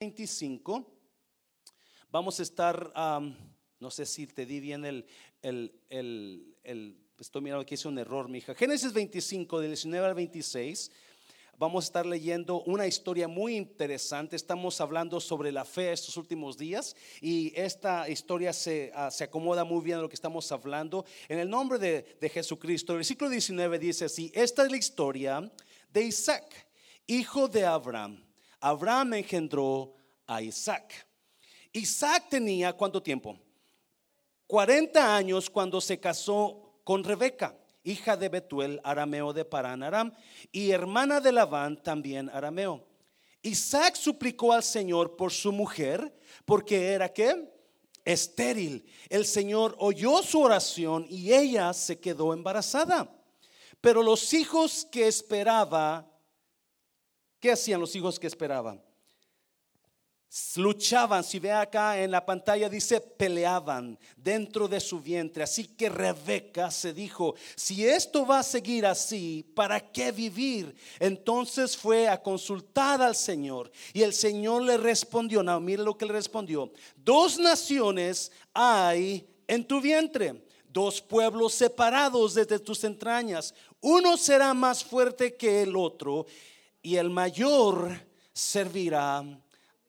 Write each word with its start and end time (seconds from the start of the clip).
25. 0.00 0.82
Vamos 2.10 2.40
a 2.40 2.42
estar, 2.42 2.90
no 3.78 3.90
sé 3.90 4.06
si 4.06 4.26
te 4.26 4.46
di 4.46 4.58
bien 4.58 4.86
el, 4.86 5.04
el, 5.42 5.78
el, 5.90 6.56
el 6.64 6.96
estoy 7.18 7.42
mirando 7.42 7.66
que 7.66 7.74
hice 7.74 7.86
un 7.86 7.98
error, 7.98 8.26
mi 8.26 8.38
hija. 8.38 8.54
Génesis 8.54 8.94
25, 8.94 9.60
del 9.60 9.72
19 9.72 10.06
al 10.06 10.14
26. 10.14 10.90
Vamos 11.58 11.84
a 11.84 11.86
estar 11.88 12.06
leyendo 12.06 12.62
una 12.62 12.86
historia 12.86 13.28
muy 13.28 13.56
interesante. 13.56 14.36
Estamos 14.36 14.80
hablando 14.80 15.20
sobre 15.20 15.52
la 15.52 15.66
fe 15.66 15.92
estos 15.92 16.16
últimos 16.16 16.56
días 16.56 16.96
y 17.20 17.52
esta 17.54 18.08
historia 18.08 18.54
se, 18.54 18.90
ah, 18.94 19.10
se 19.10 19.24
acomoda 19.24 19.64
muy 19.64 19.84
bien 19.84 19.98
a 19.98 20.00
lo 20.00 20.08
que 20.08 20.14
estamos 20.14 20.50
hablando. 20.50 21.04
En 21.28 21.38
el 21.38 21.50
nombre 21.50 21.78
de, 21.78 22.16
de 22.18 22.28
Jesucristo, 22.30 22.94
el 22.94 23.00
versículo 23.00 23.28
19 23.28 23.78
dice 23.78 24.06
así, 24.06 24.32
esta 24.34 24.64
es 24.64 24.70
la 24.70 24.78
historia 24.78 25.52
de 25.92 26.04
Isaac, 26.04 26.46
hijo 27.06 27.48
de 27.48 27.66
Abraham. 27.66 28.29
Abraham 28.60 29.14
engendró 29.14 29.94
a 30.26 30.42
Isaac. 30.42 31.06
Isaac 31.72 32.26
tenía 32.28 32.72
cuánto 32.72 33.02
tiempo? 33.02 33.38
40 34.46 35.16
años 35.16 35.48
cuando 35.48 35.80
se 35.80 36.00
casó 36.00 36.80
con 36.84 37.04
Rebeca, 37.04 37.56
hija 37.84 38.16
de 38.16 38.28
Betuel, 38.28 38.80
arameo 38.82 39.32
de 39.32 39.44
Parán 39.44 39.82
Aram, 39.82 40.12
y 40.50 40.70
hermana 40.70 41.20
de 41.20 41.32
Labán, 41.32 41.82
también 41.82 42.28
arameo. 42.28 42.86
Isaac 43.42 43.94
suplicó 43.94 44.52
al 44.52 44.62
Señor 44.62 45.16
por 45.16 45.32
su 45.32 45.52
mujer, 45.52 46.14
porque 46.44 46.88
era 46.88 47.12
que 47.12 47.48
estéril. 48.04 48.84
El 49.08 49.24
Señor 49.24 49.76
oyó 49.78 50.22
su 50.22 50.40
oración 50.40 51.06
y 51.08 51.32
ella 51.32 51.72
se 51.72 52.00
quedó 52.00 52.34
embarazada. 52.34 53.08
Pero 53.80 54.02
los 54.02 54.34
hijos 54.34 54.86
que 54.90 55.06
esperaba 55.08 56.09
¿Qué 57.40 57.50
hacían 57.50 57.80
los 57.80 57.96
hijos 57.96 58.20
que 58.20 58.26
esperaban? 58.26 58.80
Luchaban, 60.56 61.24
si 61.24 61.40
ve 61.40 61.50
acá 61.50 62.00
en 62.00 62.12
la 62.12 62.24
pantalla 62.24 62.68
dice 62.68 63.00
peleaban 63.00 63.98
dentro 64.16 64.68
de 64.68 64.78
su 64.78 65.00
vientre. 65.00 65.42
Así 65.42 65.64
que 65.64 65.88
Rebeca 65.88 66.70
se 66.70 66.92
dijo, 66.92 67.34
si 67.56 67.84
esto 67.84 68.24
va 68.24 68.38
a 68.38 68.44
seguir 68.44 68.86
así, 68.86 69.44
¿para 69.56 69.80
qué 69.80 70.12
vivir? 70.12 70.72
Entonces 71.00 71.76
fue 71.76 72.08
a 72.08 72.22
consultar 72.22 73.02
al 73.02 73.16
Señor 73.16 73.72
y 73.92 74.02
el 74.02 74.12
Señor 74.12 74.62
le 74.62 74.76
respondió, 74.76 75.42
no, 75.42 75.58
mire 75.58 75.82
lo 75.82 75.98
que 75.98 76.06
le 76.06 76.12
respondió, 76.12 76.70
dos 76.94 77.40
naciones 77.40 78.30
hay 78.54 79.26
en 79.48 79.64
tu 79.64 79.80
vientre 79.80 80.44
dos 80.72 81.00
pueblos 81.00 81.54
separados 81.54 82.34
desde 82.34 82.60
tus 82.60 82.84
entrañas. 82.84 83.52
Uno 83.80 84.16
será 84.16 84.54
más 84.54 84.84
fuerte 84.84 85.34
que 85.34 85.62
el 85.62 85.74
otro 85.74 86.26
y 86.82 86.96
el 86.96 87.10
mayor 87.10 88.06
servirá 88.32 89.24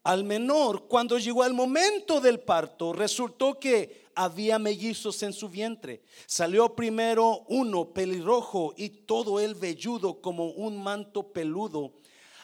al 0.04 0.24
menor. 0.24 0.88
Cuando 0.88 1.18
llegó 1.18 1.46
el 1.46 1.54
momento 1.54 2.20
del 2.20 2.40
parto, 2.40 2.94
resultó 2.94 3.60
que 3.60 4.06
había 4.16 4.60
mellizos 4.60 5.22
en 5.24 5.34
su 5.34 5.50
vientre. 5.50 6.02
Salió 6.26 6.76
primero 6.76 7.46
uno 7.48 7.94
pelirrojo 7.94 8.74
y 8.78 8.90
todo 8.90 9.40
el 9.40 9.56
velludo 9.56 10.22
como 10.22 10.52
un 10.52 10.82
manto 10.82 11.32
peludo. 11.32 11.94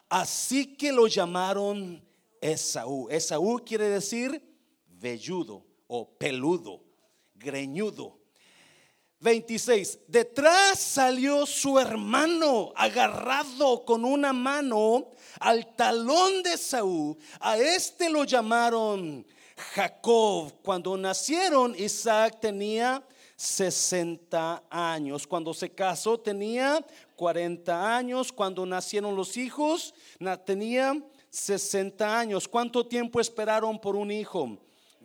Así 0.09 0.76
que 0.76 0.92
lo 0.92 1.08
llamaron 1.08 2.04
Esaú. 2.39 3.09
Esaú 3.09 3.61
quiere 3.66 3.89
decir 3.89 4.42
velludo 4.88 5.66
o 5.88 6.09
peludo, 6.17 6.84
greñudo. 7.36 8.17
26. 9.20 10.00
Detrás 10.08 10.80
salió 10.80 11.46
su 11.46 11.80
hermano 11.80 12.72
agarrado 12.76 13.84
con 13.84 14.06
una 14.06 14.32
mano 14.32 15.12
al 15.40 15.76
talón 15.76 16.44
de 16.44 16.58
Saúl. 16.58 17.18
A 17.40 17.58
este 17.58 18.10
lo 18.10 18.23
llamaron 18.26 19.26
Jacob. 19.73 20.54
Cuando 20.62 20.95
nacieron, 20.98 21.73
Isaac 21.78 22.40
tenía 22.40 23.04
60 23.36 24.64
años. 24.70 25.26
Cuando 25.26 25.54
se 25.54 25.72
casó 25.72 26.20
tenía 26.20 26.86
40 27.16 27.98
años. 27.98 28.32
Cuando 28.32 28.66
nacieron 28.66 29.16
los 29.16 29.36
hijos, 29.36 29.95
tenía 30.45 30.95
60 31.32 32.20
años. 32.20 32.48
¿Cuánto 32.48 32.86
tiempo 32.86 33.20
esperaron 33.20 33.80
por 33.80 33.95
un 33.95 34.11
hijo? 34.11 34.60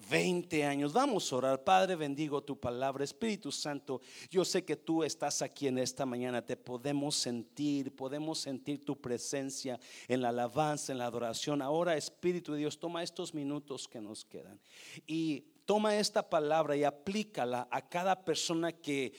20 0.08 0.64
años. 0.64 0.92
Vamos 0.92 1.32
a 1.32 1.36
orar. 1.36 1.64
Padre, 1.64 1.96
bendigo 1.96 2.42
tu 2.42 2.58
palabra. 2.58 3.04
Espíritu 3.04 3.52
Santo, 3.52 4.00
yo 4.30 4.44
sé 4.44 4.64
que 4.64 4.76
tú 4.76 5.04
estás 5.04 5.42
aquí 5.42 5.68
en 5.68 5.78
esta 5.78 6.06
mañana. 6.06 6.44
Te 6.44 6.56
podemos 6.56 7.16
sentir, 7.16 7.94
podemos 7.94 8.38
sentir 8.38 8.84
tu 8.84 9.00
presencia 9.00 9.78
en 10.08 10.22
la 10.22 10.30
alabanza, 10.30 10.92
en 10.92 10.98
la 10.98 11.06
adoración. 11.06 11.62
Ahora, 11.62 11.96
Espíritu 11.96 12.52
de 12.52 12.58
Dios, 12.58 12.78
toma 12.78 13.02
estos 13.02 13.34
minutos 13.34 13.88
que 13.88 14.00
nos 14.00 14.24
quedan 14.24 14.60
y 15.06 15.44
toma 15.64 15.96
esta 15.96 16.28
palabra 16.28 16.76
y 16.76 16.84
aplícala 16.84 17.68
a 17.70 17.88
cada 17.88 18.24
persona 18.24 18.72
que 18.72 19.12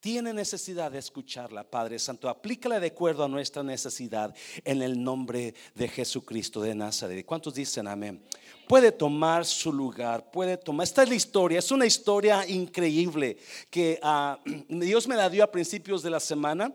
tiene 0.00 0.32
necesidad 0.32 0.90
de 0.90 0.98
escucharla, 0.98 1.64
Padre 1.64 1.98
Santo. 1.98 2.28
Aplícala 2.28 2.78
de 2.80 2.88
acuerdo 2.88 3.24
a 3.24 3.28
nuestra 3.28 3.62
necesidad 3.62 4.34
en 4.64 4.82
el 4.82 5.02
nombre 5.02 5.54
de 5.74 5.88
Jesucristo 5.88 6.60
de 6.60 6.74
Nazaret. 6.74 7.24
¿Cuántos 7.26 7.54
dicen 7.54 7.88
amén? 7.88 8.22
Puede 8.68 8.92
tomar 8.92 9.44
su 9.44 9.72
lugar, 9.72 10.30
puede 10.30 10.56
tomar. 10.56 10.84
Esta 10.84 11.02
es 11.02 11.08
la 11.08 11.14
historia, 11.14 11.58
es 11.58 11.70
una 11.70 11.86
historia 11.86 12.46
increíble 12.46 13.36
que 13.70 13.98
ah, 14.02 14.38
Dios 14.68 15.08
me 15.08 15.16
la 15.16 15.30
dio 15.30 15.44
a 15.44 15.50
principios 15.50 16.02
de 16.02 16.10
la 16.10 16.20
semana 16.20 16.72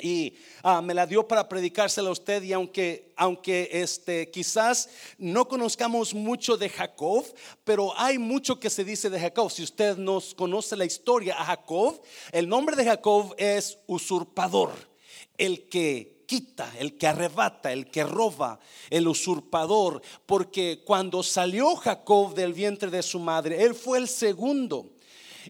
y 0.00 0.34
ah, 0.62 0.82
me 0.82 0.92
la 0.92 1.06
dio 1.06 1.26
para 1.26 1.48
predicársela 1.48 2.08
a 2.08 2.12
usted 2.12 2.42
y 2.42 2.52
aunque 2.52 3.12
aunque 3.16 3.68
este 3.72 4.28
quizás 4.28 4.88
no 5.18 5.46
conozcamos 5.46 6.14
mucho 6.14 6.56
de 6.56 6.68
Jacob, 6.68 7.24
pero 7.62 7.96
hay 7.96 8.18
mucho 8.18 8.58
que 8.58 8.70
se 8.70 8.84
dice 8.84 9.08
de 9.08 9.20
Jacob. 9.20 9.50
Si 9.50 9.62
usted 9.62 9.96
nos 9.96 10.34
conoce 10.34 10.76
la 10.76 10.84
historia 10.84 11.40
a 11.40 11.44
Jacob, 11.44 12.02
el 12.32 12.48
nombre 12.48 12.74
de 12.74 12.84
Jacob 12.84 13.34
es 13.38 13.78
usurpador, 13.86 14.72
el 15.38 15.68
que 15.68 16.24
quita, 16.26 16.72
el 16.78 16.98
que 16.98 17.06
arrebata, 17.06 17.72
el 17.72 17.88
que 17.88 18.02
roba, 18.02 18.58
el 18.90 19.06
usurpador, 19.06 20.02
porque 20.26 20.82
cuando 20.84 21.22
salió 21.22 21.76
Jacob 21.76 22.34
del 22.34 22.52
vientre 22.52 22.90
de 22.90 23.02
su 23.02 23.20
madre, 23.20 23.62
él 23.62 23.76
fue 23.76 23.98
el 23.98 24.08
segundo. 24.08 24.90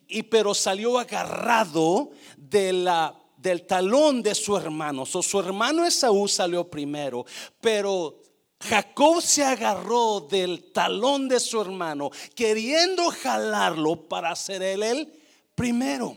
Y 0.06 0.25
pero 0.25 0.53
salió 0.55 0.99
agarrado 0.99 2.11
de 2.37 2.72
la 2.72 3.24
del 3.44 3.66
talón 3.66 4.22
de 4.22 4.34
su 4.34 4.56
hermano. 4.56 5.05
su 5.05 5.38
hermano 5.38 5.84
Esaú 5.84 6.27
salió 6.27 6.69
primero, 6.69 7.27
pero 7.60 8.22
Jacob 8.59 9.21
se 9.21 9.44
agarró 9.44 10.21
del 10.21 10.72
talón 10.72 11.28
de 11.28 11.38
su 11.38 11.60
hermano, 11.60 12.10
queriendo 12.34 13.10
jalarlo 13.10 14.09
para 14.09 14.34
ser 14.34 14.62
él 14.62 14.82
el 14.82 15.12
primero. 15.55 16.16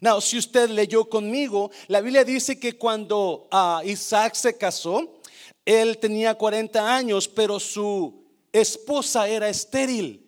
Now, 0.00 0.20
si 0.20 0.38
usted 0.38 0.70
leyó 0.70 1.08
conmigo, 1.08 1.72
la 1.88 2.00
Biblia 2.00 2.22
dice 2.22 2.60
que 2.60 2.78
cuando 2.78 3.48
ah, 3.50 3.82
Isaac 3.84 4.34
se 4.34 4.56
casó, 4.56 5.20
él 5.64 5.98
tenía 5.98 6.34
40 6.34 6.94
años, 6.94 7.26
pero 7.26 7.58
su 7.58 8.28
esposa 8.52 9.26
era 9.26 9.48
estéril. 9.48 10.20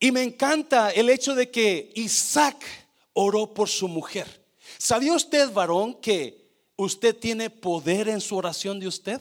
Y 0.00 0.10
me 0.10 0.22
encanta 0.24 0.90
el 0.90 1.10
hecho 1.10 1.36
de 1.36 1.48
que 1.48 1.92
Isaac 1.94 2.64
oró 3.12 3.54
por 3.54 3.68
su 3.68 3.86
mujer. 3.86 4.39
¿Sabía 4.82 5.12
usted, 5.12 5.52
varón, 5.52 5.92
que 5.92 6.50
usted 6.74 7.14
tiene 7.14 7.50
poder 7.50 8.08
en 8.08 8.18
su 8.18 8.34
oración 8.34 8.80
de 8.80 8.88
usted? 8.88 9.20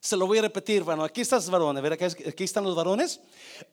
Se 0.00 0.16
lo 0.16 0.26
voy 0.26 0.38
a 0.38 0.40
repetir, 0.40 0.82
varón. 0.82 1.04
Aquí 1.04 1.20
están 1.20 1.40
los 1.40 1.50
varones, 1.50 1.84
Aquí 2.26 2.44
están 2.44 2.64
los 2.64 2.74
varones. 2.74 3.20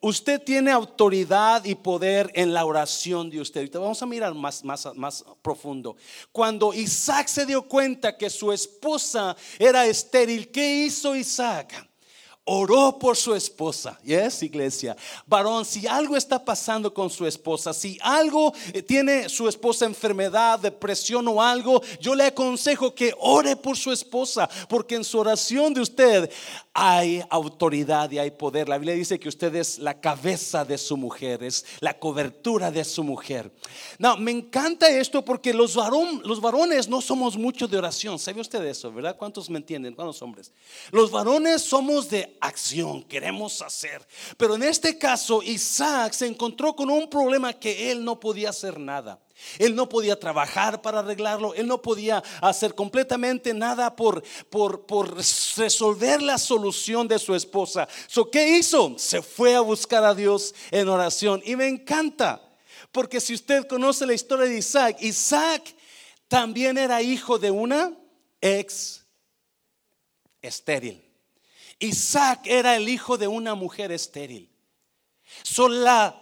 Usted 0.01 0.41
tiene 0.43 0.69
autoridad 0.69 1.63
y 1.63 1.75
poder 1.75 2.29
en 2.35 2.53
la 2.53 2.65
oración 2.65 3.29
de 3.29 3.39
usted. 3.39 3.71
Vamos 3.71 4.01
a 4.01 4.05
mirar 4.05 4.33
más, 4.33 4.65
más, 4.65 4.85
más 4.93 5.23
profundo. 5.41 5.95
Cuando 6.33 6.73
Isaac 6.73 7.29
se 7.29 7.45
dio 7.45 7.61
cuenta 7.61 8.17
que 8.17 8.29
su 8.29 8.51
esposa 8.51 9.37
era 9.57 9.85
estéril, 9.85 10.51
¿qué 10.51 10.83
hizo 10.87 11.15
Isaac? 11.15 11.87
Oró 12.43 12.97
por 12.97 13.15
su 13.15 13.35
esposa. 13.35 13.99
Yes, 14.03 14.41
iglesia. 14.43 14.95
Varón, 15.27 15.63
si 15.63 15.85
algo 15.87 16.17
está 16.17 16.43
pasando 16.43 16.93
con 16.93 17.09
su 17.09 17.25
esposa, 17.25 17.73
si 17.73 17.97
algo 18.01 18.53
eh, 18.73 18.81
tiene 18.81 19.29
su 19.29 19.47
esposa 19.47 19.85
enfermedad, 19.85 20.59
depresión 20.59 21.27
o 21.27 21.41
algo, 21.41 21.81
yo 21.99 22.15
le 22.15 22.25
aconsejo 22.25 22.95
que 22.95 23.13
ore 23.19 23.55
por 23.55 23.77
su 23.77 23.91
esposa, 23.91 24.49
porque 24.67 24.95
en 24.95 25.03
su 25.03 25.19
oración 25.19 25.73
de 25.73 25.81
usted 25.81 26.31
hay 26.73 27.21
autoridad 27.29 28.09
y 28.11 28.19
hay 28.19 28.31
poder. 28.31 28.69
La 28.69 28.77
Biblia 28.77 28.95
dice 28.95 29.19
que 29.19 29.27
usted 29.27 29.53
es 29.55 29.77
la 29.77 29.99
cabeza 29.99 30.63
de 30.63 30.77
su 30.77 30.95
mujer, 30.95 31.43
es 31.43 31.65
la 31.79 31.99
cobertura 31.99 32.71
de 32.71 32.83
su 32.85 33.03
mujer. 33.03 33.51
No, 33.99 34.15
me 34.17 34.31
encanta 34.31 34.89
esto 34.89 35.25
porque 35.25 35.53
los, 35.53 35.75
los 36.23 36.41
varones 36.41 36.87
no 36.87 37.01
somos 37.01 37.37
mucho 37.37 37.67
de 37.67 37.77
oración. 37.77 38.17
¿Sabe 38.19 38.41
usted 38.41 38.63
eso, 38.65 38.91
verdad? 38.91 39.17
¿Cuántos 39.17 39.49
me 39.49 39.57
entienden? 39.57 39.95
¿Cuántos 39.95 40.21
hombres? 40.21 40.51
Los 40.91 41.11
varones 41.11 41.61
somos 41.61 42.09
de 42.09 42.37
acción, 42.39 43.03
queremos 43.03 43.61
hacer. 43.61 44.07
Pero 44.37 44.55
en 44.55 44.63
este 44.63 44.97
caso, 44.97 45.43
Isaac 45.43 46.13
se 46.13 46.27
encontró 46.27 46.75
con 46.75 46.89
un 46.89 47.09
problema 47.09 47.53
que 47.53 47.91
él 47.91 48.03
no 48.03 48.19
podía 48.19 48.49
hacer 48.49 48.79
nada. 48.79 49.19
Él 49.57 49.75
no 49.75 49.89
podía 49.89 50.19
trabajar 50.19 50.81
para 50.81 50.99
arreglarlo, 50.99 51.53
él 51.53 51.67
no 51.67 51.81
podía 51.81 52.23
hacer 52.41 52.75
completamente 52.75 53.53
nada 53.53 53.95
por, 53.95 54.23
por, 54.49 54.85
por 54.85 55.15
resolver 55.15 56.21
la 56.21 56.37
solución 56.37 57.07
de 57.07 57.19
su 57.19 57.35
esposa. 57.35 57.87
So, 58.07 58.29
¿Qué 58.29 58.57
hizo? 58.57 58.95
Se 58.97 59.21
fue 59.21 59.55
a 59.55 59.61
buscar 59.61 60.03
a 60.03 60.13
Dios 60.13 60.53
en 60.71 60.87
oración. 60.87 61.41
Y 61.45 61.55
me 61.55 61.67
encanta, 61.67 62.41
porque 62.91 63.19
si 63.19 63.33
usted 63.33 63.67
conoce 63.67 64.05
la 64.05 64.13
historia 64.13 64.45
de 64.45 64.57
Isaac, 64.57 64.97
Isaac 65.01 65.75
también 66.27 66.77
era 66.77 67.01
hijo 67.01 67.37
de 67.37 67.51
una 67.51 67.91
ex 68.39 69.05
estéril. 70.41 71.03
Isaac 71.79 72.41
era 72.45 72.75
el 72.75 72.87
hijo 72.87 73.17
de 73.17 73.27
una 73.27 73.55
mujer 73.55 73.91
estéril. 73.91 74.49
So, 75.43 75.67
la 75.67 76.20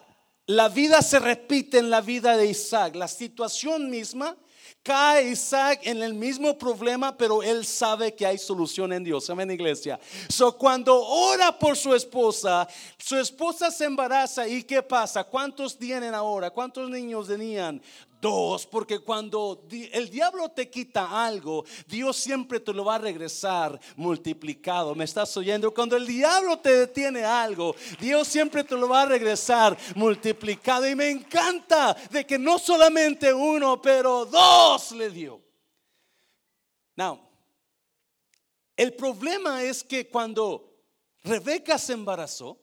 la 0.49 0.67
vida 0.67 1.03
se 1.03 1.19
repite 1.19 1.77
en 1.77 1.91
la 1.91 2.01
vida 2.01 2.35
de 2.35 2.47
Isaac. 2.47 2.95
La 2.95 3.07
situación 3.07 3.87
misma 3.87 4.35
cae 4.81 5.29
Isaac 5.29 5.81
en 5.83 6.01
el 6.01 6.15
mismo 6.15 6.57
problema, 6.57 7.15
pero 7.15 7.43
él 7.43 7.63
sabe 7.63 8.15
que 8.15 8.25
hay 8.25 8.39
solución 8.39 8.91
en 8.91 9.03
Dios. 9.03 9.29
Amén, 9.29 9.51
iglesia. 9.51 9.99
So, 10.27 10.57
cuando 10.57 10.99
ora 10.99 11.55
por 11.55 11.77
su 11.77 11.93
esposa, 11.93 12.67
su 12.97 13.15
esposa 13.15 13.69
se 13.69 13.85
embaraza 13.85 14.47
y 14.47 14.63
¿qué 14.63 14.81
pasa? 14.81 15.23
¿Cuántos 15.23 15.77
tienen 15.77 16.15
ahora? 16.15 16.49
¿Cuántos 16.49 16.89
niños 16.89 17.27
tenían? 17.27 17.79
Dos, 18.21 18.66
porque 18.66 19.00
cuando 19.00 19.66
el 19.71 20.10
diablo 20.10 20.50
te 20.50 20.69
quita 20.69 21.25
algo, 21.25 21.63
Dios 21.88 22.18
siempre 22.18 22.60
te 22.60 22.74
lo 22.74 22.83
va 22.83 22.95
a 22.95 22.98
regresar 22.98 23.80
multiplicado. 23.95 24.94
¿Me 24.94 25.06
estás 25.06 25.36
oyendo? 25.38 25.74
Cuando 25.74 25.95
el 25.95 26.06
diablo 26.06 26.60
te 26.60 26.80
detiene 26.80 27.24
algo, 27.24 27.75
Dios 28.00 28.27
siempre 28.27 28.66
te 28.66 28.75
lo 28.75 28.89
va 28.89 29.04
a 29.04 29.06
regresar 29.06 29.77
multiplicado. 29.95 30.88
Y 30.89 30.95
me 30.95 31.10
encanta 31.10 31.95
de 32.12 32.25
que 32.25 32.38
no 32.38 32.60
solamente 32.60 33.33
uno, 33.33 33.81
pero 33.81 34.25
dos 34.25 34.92
le 34.92 35.10
dio. 35.10 35.42
Now, 36.98 37.21
el 38.75 38.94
problema 38.95 39.63
es 39.63 39.81
que 39.81 40.10
cuando 40.10 40.83
Rebeca 41.24 41.77
se 41.77 41.94
embarazó, 41.94 42.60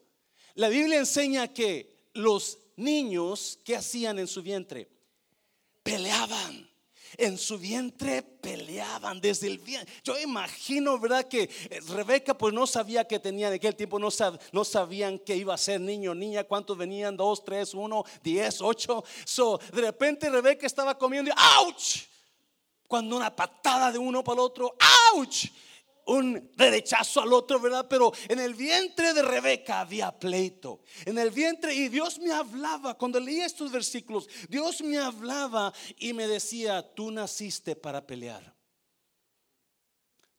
la 0.55 0.69
Biblia 0.69 0.99
enseña 0.99 1.53
que 1.53 2.11
los 2.13 2.59
niños, 2.77 3.59
¿qué 3.65 3.77
hacían 3.77 4.19
en 4.19 4.27
su 4.27 4.43
vientre? 4.43 4.96
Peleaban. 5.87 6.69
En 7.17 7.39
su 7.39 7.57
vientre 7.59 8.21
peleaban 8.21 9.21
desde 9.21 9.47
el 9.47 9.59
vientre. 9.59 9.95
Yo 10.05 10.19
imagino, 10.19 10.99
¿verdad? 10.99 11.27
Que 11.27 11.45
eh, 11.45 11.81
Rebeca 11.89 12.37
pues 12.37 12.53
no 12.53 12.67
sabía 12.67 13.07
que 13.07 13.19
tenía 13.19 13.49
en 13.49 13.55
aquel 13.55 13.75
tiempo, 13.75 13.99
no, 13.99 14.09
no 14.53 14.65
sabían 14.65 15.19
que 15.21 15.35
iba 15.35 15.55
a 15.55 15.59
ser 15.59 15.81
niño, 15.81 16.15
niña, 16.15 16.45
cuántos 16.45 16.77
venían, 16.77 17.17
dos, 17.17 17.43
tres, 17.43 17.73
uno, 17.73 18.05
diez, 18.23 18.61
ocho. 18.61 19.03
So, 19.25 19.59
de 19.73 19.81
repente 19.81 20.29
Rebeca 20.29 20.67
estaba 20.67 20.99
comiendo 20.99 21.31
y 21.31 21.35
¡ouch! 21.65 22.03
Cuando 22.87 23.17
una 23.17 23.35
patada 23.35 23.91
de 23.93 23.99
uno 23.99 24.23
para 24.23 24.35
el 24.35 24.41
otro, 24.41 24.77
¡ouch! 25.15 25.47
Un 26.07 26.51
derechazo 26.57 27.21
al 27.21 27.33
otro, 27.33 27.61
¿verdad? 27.61 27.87
Pero 27.89 28.13
en 28.29 28.39
el 28.39 28.55
vientre 28.55 29.13
de 29.13 29.23
Rebeca 29.23 29.81
había 29.81 30.17
pleito. 30.17 30.83
En 31.05 31.19
el 31.19 31.31
vientre, 31.31 31.75
y 31.75 31.89
Dios 31.89 32.19
me 32.19 32.33
hablaba, 32.33 32.95
cuando 32.95 33.21
leía 33.21 33.47
estos 33.47 33.71
versículos, 33.71 34.29
Dios 34.49 34.83
me 34.83 34.99
hablaba 34.99 35.73
y 35.99 36.13
me 36.13 36.27
decía, 36.27 36.95
tú 36.95 37.11
naciste 37.11 37.77
para 37.77 38.07
pelear. 38.07 38.55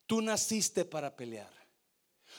Tú 0.05 0.21
naciste 0.21 0.85
para 0.85 1.15
pelear. 1.15 1.56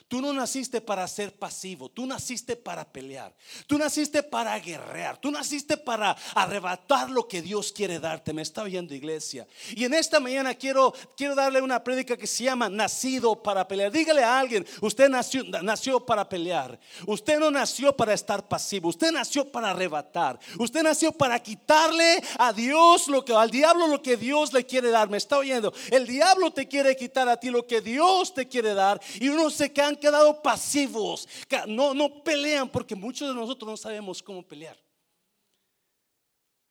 Tú 0.07 0.21
no 0.21 0.33
naciste 0.33 0.81
para 0.81 1.07
ser 1.09 1.33
pasivo, 1.33 1.89
tú 1.89 2.07
naciste 2.07 2.57
para 2.57 2.85
pelear, 2.85 3.35
tú 3.67 3.77
naciste 3.79 4.23
para 4.23 4.59
guerrear, 4.59 5.19
tú 5.19 5.31
naciste 5.31 5.77
para 5.77 6.17
arrebatar 6.35 7.11
lo 7.11 7.27
que 7.27 7.43
Dios 7.43 7.73
quiere 7.73 7.99
darte. 7.99 8.33
Me 8.33 8.43
está 8.43 8.63
oyendo 8.63 8.95
iglesia. 8.95 9.47
Y 9.75 9.85
en 9.85 9.95
esta 9.95 10.21
mañana 10.21 10.55
quiero, 10.55 10.95
quiero 11.17 11.35
darle 11.35 11.61
una 11.61 11.83
prédica 11.83 12.17
que 12.17 12.27
se 12.27 12.45
llama 12.45 12.69
Nacido 12.69 13.43
para 13.43 13.67
pelear. 13.67 13.91
Dígale 13.91 14.23
a 14.23 14.39
alguien, 14.39 14.67
usted 14.81 15.09
nació, 15.09 15.45
nació 15.63 16.05
para 16.05 16.29
pelear. 16.29 16.79
Usted 17.07 17.39
no 17.39 17.51
nació 17.51 17.97
para 17.97 18.15
estar 18.15 18.47
pasivo, 18.47 18.89
usted 18.89 19.13
nació 19.13 19.51
para 19.51 19.71
arrebatar. 19.71 20.39
Usted 20.59 20.83
nació 20.83 21.13
para 21.13 21.43
quitarle 21.43 22.23
a 22.39 22.53
Dios 22.53 23.09
lo 23.09 23.25
que 23.25 23.35
al 23.35 23.51
diablo 23.51 23.87
lo 23.87 24.03
que 24.03 24.17
Dios 24.17 24.53
le 24.53 24.65
quiere 24.65 24.91
dar. 24.91 25.09
Me 25.09 25.17
está 25.17 25.39
oyendo. 25.39 25.73
El 25.91 26.07
diablo 26.07 26.51
te 26.51 26.69
quiere 26.69 26.97
quitar 26.97 27.29
a 27.29 27.39
ti 27.39 27.51
lo 27.51 27.67
que 27.67 27.81
Dios 27.81 28.35
te 28.35 28.49
quiere 28.49 28.75
dar 28.75 29.01
y 29.21 29.29
uno 29.29 29.51
se 29.51 29.73
queda 29.73 29.88
han 29.89 29.97
quedado 29.97 30.43
pasivos, 30.43 31.29
no, 31.67 31.95
no 31.95 32.23
pelean 32.23 32.69
porque 32.69 32.95
muchos 32.95 33.29
de 33.29 33.35
nosotros 33.35 33.69
no 33.69 33.77
sabemos 33.77 34.23
cómo 34.23 34.47
pelear. 34.47 34.79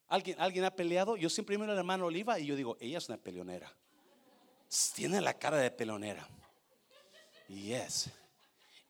¿Alguien, 0.07 0.39
¿Alguien 0.39 0.63
ha 0.63 0.71
peleado? 0.71 1.17
Yo 1.17 1.29
siempre 1.29 1.57
miro 1.57 1.71
a 1.71 1.75
la 1.75 1.81
hermana 1.81 2.05
Oliva 2.05 2.39
y 2.39 2.45
yo 2.45 2.55
digo, 2.55 2.77
ella 2.79 2.97
es 2.97 3.09
una 3.09 3.17
peleonera. 3.17 3.73
Tiene 4.95 5.19
la 5.19 5.33
cara 5.33 5.57
de 5.57 5.71
peleonera. 5.71 6.27
Yes. 7.49 8.09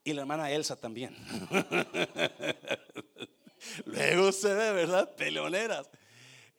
Y 0.03 0.13
la 0.13 0.21
hermana 0.21 0.51
Elsa 0.51 0.75
también. 0.75 1.15
Luego 3.85 4.31
se 4.31 4.53
ve, 4.53 4.71
¿verdad? 4.73 5.15
Peleoneras. 5.15 5.89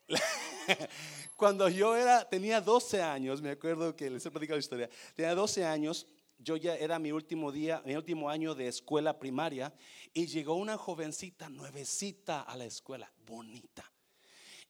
Cuando 1.37 1.69
yo 1.69 1.97
era, 1.97 2.29
tenía 2.29 2.61
12 2.61 3.00
años, 3.00 3.41
me 3.41 3.50
acuerdo 3.50 3.94
que 3.94 4.11
les 4.11 4.26
he 4.26 4.31
platicado 4.31 4.56
la 4.56 4.61
historia, 4.61 4.91
tenía 5.14 5.35
12 5.35 5.64
años 5.64 6.06
yo 6.38 6.56
ya 6.56 6.76
era 6.76 6.99
mi 6.99 7.12
último 7.12 7.50
día, 7.52 7.82
mi 7.85 7.94
último 7.94 8.31
año 8.31 8.55
de 8.55 8.69
escuela 8.69 9.19
primaria 9.19 9.75
y 10.14 10.26
llegó 10.26 10.55
una 10.55 10.76
jovencita 10.76 11.49
nuevecita 11.49 12.43
a 12.43 12.56
la 12.56 12.64
escuela, 12.64 13.12
bonita. 13.26 13.90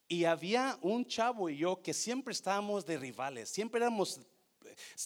Y 0.08 0.24
había 0.24 0.78
un 0.80 1.06
chavo 1.06 1.50
y 1.50 1.58
yo 1.58 1.82
que 1.82 1.92
siempre 1.92 2.32
estábamos 2.32 2.86
de 2.86 2.96
rivales, 2.96 3.50
siempre 3.50 3.80
éramos, 3.80 4.20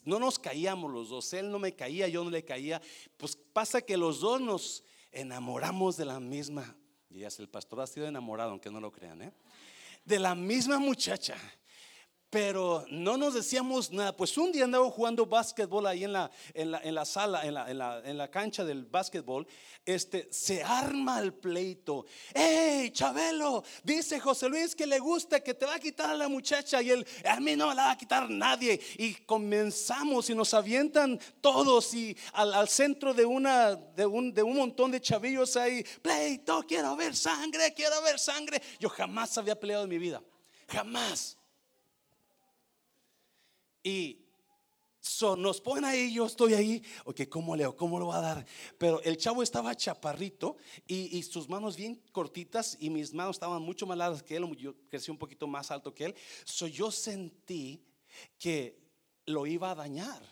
no 0.04 0.20
nos 0.20 0.38
caíamos 0.38 0.92
los 0.92 1.08
dos, 1.08 1.32
él 1.32 1.50
no 1.50 1.58
me 1.58 1.74
caía, 1.74 2.06
yo 2.06 2.22
no 2.22 2.30
le 2.30 2.44
caía. 2.44 2.80
Pues 3.16 3.36
pasa 3.36 3.82
que 3.82 3.96
los 3.96 4.20
dos 4.20 4.40
nos 4.40 4.84
enamoramos 5.10 5.96
de 5.96 6.04
la 6.04 6.20
misma, 6.20 6.76
y 7.10 7.18
ya 7.18 7.28
el 7.36 7.48
pastor 7.48 7.80
ha 7.80 7.86
sido 7.86 8.06
enamorado, 8.06 8.52
aunque 8.52 8.70
no 8.70 8.80
lo 8.80 8.92
crean, 8.92 9.22
¿eh? 9.22 9.32
de 10.04 10.18
la 10.18 10.34
misma 10.34 10.78
muchacha 10.78 11.36
pero 12.32 12.86
no 12.88 13.18
nos 13.18 13.34
decíamos 13.34 13.92
nada. 13.92 14.16
Pues 14.16 14.38
un 14.38 14.52
día 14.52 14.64
andaba 14.64 14.90
jugando 14.90 15.26
básquetbol 15.26 15.86
ahí 15.86 16.04
en 16.04 16.14
la, 16.14 16.30
en 16.54 16.70
la, 16.70 16.78
en 16.78 16.94
la 16.94 17.04
sala, 17.04 17.46
en 17.46 17.52
la, 17.52 17.70
en, 17.70 17.76
la, 17.76 18.00
en 18.02 18.16
la, 18.16 18.30
cancha 18.30 18.64
del 18.64 18.86
básquetbol. 18.86 19.46
Este, 19.84 20.32
se 20.32 20.62
arma 20.62 21.20
el 21.20 21.34
pleito. 21.34 22.06
¡Hey, 22.34 22.90
Chabelo! 22.90 23.62
Dice 23.84 24.18
José 24.18 24.48
Luis 24.48 24.74
que 24.74 24.86
le 24.86 24.98
gusta, 24.98 25.40
que 25.40 25.52
te 25.52 25.66
va 25.66 25.74
a 25.74 25.78
quitar 25.78 26.08
a 26.08 26.14
la 26.14 26.26
muchacha. 26.26 26.80
Y 26.80 26.88
él, 26.88 27.06
a 27.28 27.38
mí 27.38 27.54
no 27.54 27.68
me 27.68 27.74
la 27.74 27.82
va 27.84 27.90
a 27.90 27.98
quitar 27.98 28.30
nadie. 28.30 28.80
Y 28.96 29.12
comenzamos 29.26 30.30
y 30.30 30.34
nos 30.34 30.54
avientan 30.54 31.20
todos 31.42 31.92
y 31.92 32.16
al, 32.32 32.54
al 32.54 32.68
centro 32.70 33.12
de, 33.12 33.26
una, 33.26 33.74
de, 33.74 34.06
un, 34.06 34.32
de 34.32 34.42
un 34.42 34.56
montón 34.56 34.90
de 34.90 35.02
chavillos 35.02 35.54
ahí. 35.58 35.84
Pleito, 36.00 36.64
quiero 36.66 36.96
ver 36.96 37.14
sangre, 37.14 37.74
quiero 37.74 38.00
ver 38.00 38.18
sangre. 38.18 38.62
Yo 38.80 38.88
jamás 38.88 39.36
había 39.36 39.60
peleado 39.60 39.84
en 39.84 39.90
mi 39.90 39.98
vida. 39.98 40.22
Jamás. 40.66 41.36
Y 43.82 44.22
nos 45.36 45.60
ponen 45.60 45.84
ahí, 45.84 46.14
yo 46.14 46.26
estoy 46.26 46.54
ahí, 46.54 46.82
ok, 47.04 47.22
¿cómo 47.28 47.56
leo? 47.56 47.76
¿Cómo 47.76 47.98
lo 47.98 48.08
va 48.08 48.18
a 48.18 48.20
dar? 48.20 48.46
Pero 48.78 49.02
el 49.02 49.16
chavo 49.16 49.42
estaba 49.42 49.74
chaparrito 49.74 50.56
y, 50.86 51.22
sus 51.24 51.48
manos 51.48 51.76
bien 51.76 52.00
cortitas 52.12 52.76
y 52.80 52.90
mis 52.90 53.12
manos 53.12 53.36
estaban 53.36 53.62
mucho 53.62 53.86
más 53.86 53.98
largas 53.98 54.22
que 54.22 54.36
él, 54.36 54.56
yo 54.56 54.74
crecí 54.88 55.10
un 55.10 55.18
poquito 55.18 55.46
más 55.46 55.70
alto 55.70 55.94
que 55.94 56.06
él. 56.06 56.14
So 56.44 56.66
yo 56.66 56.90
sentí 56.90 57.82
que 58.38 58.78
lo 59.26 59.46
iba 59.46 59.70
a 59.70 59.74
dañar. 59.74 60.22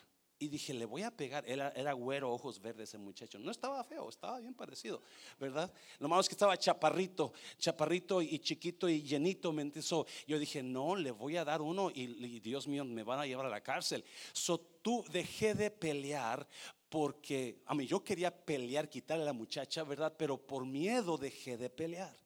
Y 0.43 0.49
dije, 0.49 0.73
le 0.73 0.87
voy 0.87 1.03
a 1.03 1.11
pegar. 1.11 1.45
Era, 1.47 1.69
era 1.77 1.93
güero, 1.93 2.33
ojos 2.33 2.63
verdes 2.63 2.89
ese 2.89 2.97
muchacho. 2.97 3.39
No 3.39 3.51
estaba 3.51 3.85
feo, 3.85 4.09
estaba 4.09 4.41
bien 4.41 4.55
parecido, 4.55 5.03
¿verdad? 5.39 5.71
Lo 5.99 6.09
malo 6.09 6.23
es 6.23 6.31
que 6.31 6.35
estaba 6.35 6.57
chaparrito, 6.57 7.35
chaparrito 7.59 8.23
y 8.23 8.39
chiquito 8.39 8.89
y 8.89 9.03
llenito. 9.03 9.53
¿me 9.53 9.71
yo 10.27 10.39
dije, 10.39 10.63
no, 10.63 10.97
le 10.97 11.11
voy 11.11 11.37
a 11.37 11.45
dar 11.45 11.61
uno 11.61 11.91
y, 11.91 12.41
Dios 12.41 12.67
mío, 12.67 12.87
me 12.87 13.03
van 13.03 13.21
a 13.21 13.27
llevar 13.27 13.45
a 13.45 13.51
la 13.51 13.61
cárcel. 13.61 14.03
So 14.33 14.59
tú 14.59 15.05
dejé 15.13 15.55
de 15.55 15.71
pelear 15.71 16.49
porque, 16.89 17.61
a 17.67 17.75
mí 17.75 17.87
yo 17.87 18.03
quería 18.03 18.35
pelear, 18.35 18.89
quitarle 18.89 19.25
a 19.25 19.27
la 19.27 19.33
muchacha, 19.35 19.85
¿verdad? 19.85 20.15
Pero 20.17 20.39
por 20.39 20.65
miedo 20.65 21.19
dejé 21.19 21.59
de 21.59 21.69
pelear. 21.69 22.17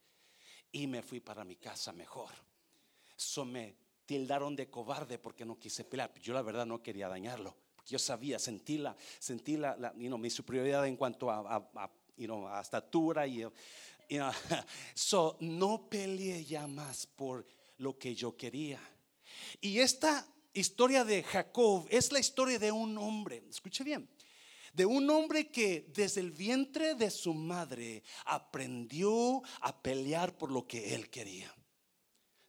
Y 0.71 0.87
me 0.87 1.01
fui 1.01 1.19
para 1.19 1.43
mi 1.43 1.57
casa 1.57 1.91
mejor. 1.91 2.31
So 3.17 3.43
me 3.43 3.75
tildaron 4.05 4.55
de 4.55 4.69
cobarde 4.69 5.19
porque 5.19 5.43
no 5.43 5.59
quise 5.59 5.83
pelear. 5.83 6.13
Yo 6.21 6.33
la 6.33 6.41
verdad 6.41 6.65
no 6.65 6.81
quería 6.81 7.09
dañarlo 7.09 7.64
yo 7.85 7.99
sabía, 7.99 8.39
sentí 8.39 8.77
la, 8.77 8.95
sentí 9.19 9.57
la, 9.57 9.93
mi 9.95 10.29
superioridad 10.29 10.85
en 10.87 10.95
cuanto 10.95 11.29
a, 11.29 11.69
a, 11.75 12.61
estatura 12.61 13.27
y, 13.27 13.43
so, 14.93 15.37
no 15.39 15.89
peleé 15.89 16.43
ya 16.45 16.67
más 16.67 17.05
por 17.05 17.45
lo 17.77 17.97
que 17.97 18.15
yo 18.15 18.35
quería. 18.35 18.79
Y 19.61 19.79
esta 19.79 20.25
historia 20.53 21.03
de 21.03 21.23
Jacob 21.23 21.87
es 21.89 22.11
la 22.11 22.19
historia 22.19 22.57
de 22.57 22.71
un 22.71 22.97
hombre, 22.97 23.43
escuche 23.49 23.83
bien, 23.83 24.07
de 24.73 24.85
un 24.85 25.09
hombre 25.09 25.47
que 25.47 25.89
desde 25.93 26.21
el 26.21 26.31
vientre 26.31 26.95
de 26.95 27.09
su 27.09 27.33
madre 27.33 28.03
aprendió 28.25 29.41
a 29.61 29.81
pelear 29.81 30.37
por 30.37 30.51
lo 30.51 30.67
que 30.67 30.93
él 30.95 31.09
quería. 31.09 31.53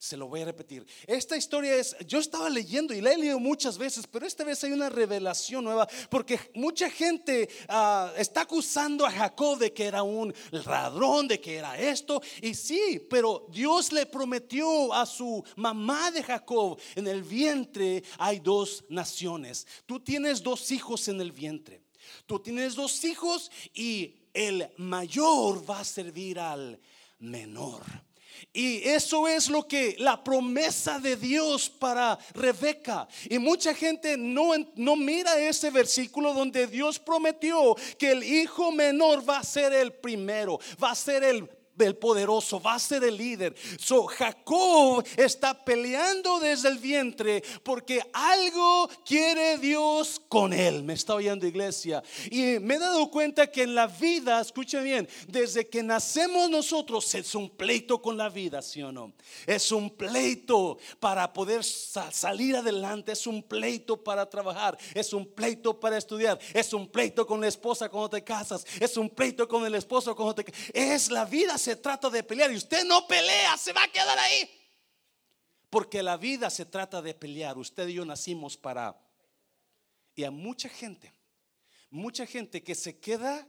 Se 0.06 0.16
lo 0.16 0.28
voy 0.28 0.42
a 0.42 0.44
repetir. 0.44 0.86
Esta 1.04 1.36
historia 1.36 1.74
es, 1.74 1.96
yo 2.06 2.20
estaba 2.20 2.48
leyendo 2.48 2.94
y 2.94 3.00
la 3.00 3.12
he 3.12 3.18
leído 3.18 3.40
muchas 3.40 3.76
veces, 3.76 4.06
pero 4.06 4.24
esta 4.24 4.44
vez 4.44 4.62
hay 4.62 4.70
una 4.70 4.88
revelación 4.88 5.64
nueva, 5.64 5.88
porque 6.08 6.38
mucha 6.54 6.88
gente 6.88 7.48
ah, 7.66 8.12
está 8.16 8.42
acusando 8.42 9.04
a 9.04 9.10
Jacob 9.10 9.58
de 9.58 9.72
que 9.72 9.82
era 9.82 10.04
un 10.04 10.32
ladrón, 10.52 11.26
de 11.26 11.40
que 11.40 11.56
era 11.56 11.76
esto, 11.76 12.22
y 12.40 12.54
sí, 12.54 13.04
pero 13.10 13.48
Dios 13.50 13.90
le 13.90 14.06
prometió 14.06 14.94
a 14.94 15.04
su 15.06 15.42
mamá 15.56 16.12
de 16.12 16.22
Jacob, 16.22 16.78
en 16.94 17.08
el 17.08 17.24
vientre 17.24 18.04
hay 18.18 18.38
dos 18.38 18.84
naciones. 18.88 19.66
Tú 19.86 19.98
tienes 19.98 20.40
dos 20.40 20.70
hijos 20.70 21.08
en 21.08 21.20
el 21.20 21.32
vientre. 21.32 21.82
Tú 22.26 22.38
tienes 22.38 22.76
dos 22.76 23.02
hijos 23.02 23.50
y 23.74 24.14
el 24.32 24.70
mayor 24.76 25.68
va 25.68 25.80
a 25.80 25.84
servir 25.84 26.38
al 26.38 26.78
menor. 27.18 28.05
Y 28.52 28.88
eso 28.88 29.28
es 29.28 29.48
lo 29.48 29.66
que 29.66 29.96
la 29.98 30.22
promesa 30.22 30.98
de 30.98 31.16
Dios 31.16 31.68
para 31.68 32.18
Rebeca. 32.34 33.06
Y 33.28 33.38
mucha 33.38 33.74
gente 33.74 34.16
no, 34.16 34.52
no 34.74 34.96
mira 34.96 35.38
ese 35.38 35.70
versículo 35.70 36.32
donde 36.32 36.66
Dios 36.66 36.98
prometió 36.98 37.76
que 37.98 38.12
el 38.12 38.22
hijo 38.22 38.72
menor 38.72 39.28
va 39.28 39.38
a 39.38 39.44
ser 39.44 39.72
el 39.72 39.92
primero, 39.92 40.58
va 40.82 40.90
a 40.90 40.94
ser 40.94 41.24
el 41.24 41.55
el 41.78 41.96
poderoso, 41.96 42.60
va 42.60 42.74
a 42.74 42.78
ser 42.78 43.04
el 43.04 43.16
líder. 43.16 43.54
So, 43.78 44.06
Jacob 44.06 45.04
está 45.16 45.64
peleando 45.64 46.38
desde 46.38 46.68
el 46.68 46.78
vientre 46.78 47.42
porque 47.62 48.02
algo 48.12 48.88
quiere 49.04 49.58
Dios 49.58 50.20
con 50.28 50.52
él. 50.52 50.82
Me 50.82 50.94
está 50.94 51.14
oyendo 51.14 51.46
iglesia. 51.46 52.02
Y 52.30 52.58
me 52.60 52.74
he 52.74 52.78
dado 52.78 53.10
cuenta 53.10 53.50
que 53.50 53.62
en 53.62 53.74
la 53.74 53.86
vida, 53.86 54.40
escuchen 54.40 54.84
bien, 54.84 55.08
desde 55.28 55.66
que 55.68 55.82
nacemos 55.82 56.48
nosotros 56.50 57.14
es 57.14 57.34
un 57.34 57.50
pleito 57.50 58.00
con 58.00 58.16
la 58.16 58.28
vida, 58.28 58.62
¿sí 58.62 58.82
o 58.82 58.92
no? 58.92 59.12
Es 59.46 59.72
un 59.72 59.90
pleito 59.90 60.78
para 61.00 61.32
poder 61.32 61.64
salir 61.64 62.56
adelante, 62.56 63.12
es 63.12 63.26
un 63.26 63.42
pleito 63.42 64.02
para 64.02 64.28
trabajar, 64.28 64.76
es 64.94 65.12
un 65.12 65.26
pleito 65.26 65.78
para 65.78 65.98
estudiar, 65.98 66.38
es 66.52 66.72
un 66.72 66.88
pleito 66.88 67.26
con 67.26 67.40
la 67.40 67.48
esposa 67.48 67.88
cuando 67.88 68.10
te 68.10 68.24
casas, 68.24 68.64
es 68.80 68.96
un 68.96 69.08
pleito 69.08 69.48
con 69.48 69.64
el 69.66 69.74
esposo 69.74 70.14
cuando 70.14 70.34
te 70.34 70.52
Es 70.72 71.10
la 71.10 71.24
vida 71.24 71.58
se 71.66 71.74
trata 71.74 72.08
de 72.08 72.22
pelear 72.22 72.52
y 72.52 72.56
usted 72.56 72.84
no 72.84 73.08
pelea, 73.08 73.56
se 73.56 73.72
va 73.72 73.82
a 73.82 73.90
quedar 73.90 74.16
ahí. 74.16 74.48
Porque 75.68 76.00
la 76.00 76.16
vida 76.16 76.48
se 76.48 76.64
trata 76.64 77.02
de 77.02 77.12
pelear. 77.12 77.58
Usted 77.58 77.88
y 77.88 77.94
yo 77.94 78.04
nacimos 78.04 78.56
para... 78.56 78.96
Y 80.14 80.22
hay 80.22 80.30
mucha 80.30 80.68
gente, 80.68 81.12
mucha 81.90 82.24
gente 82.24 82.62
que 82.62 82.76
se 82.76 83.00
queda 83.00 83.48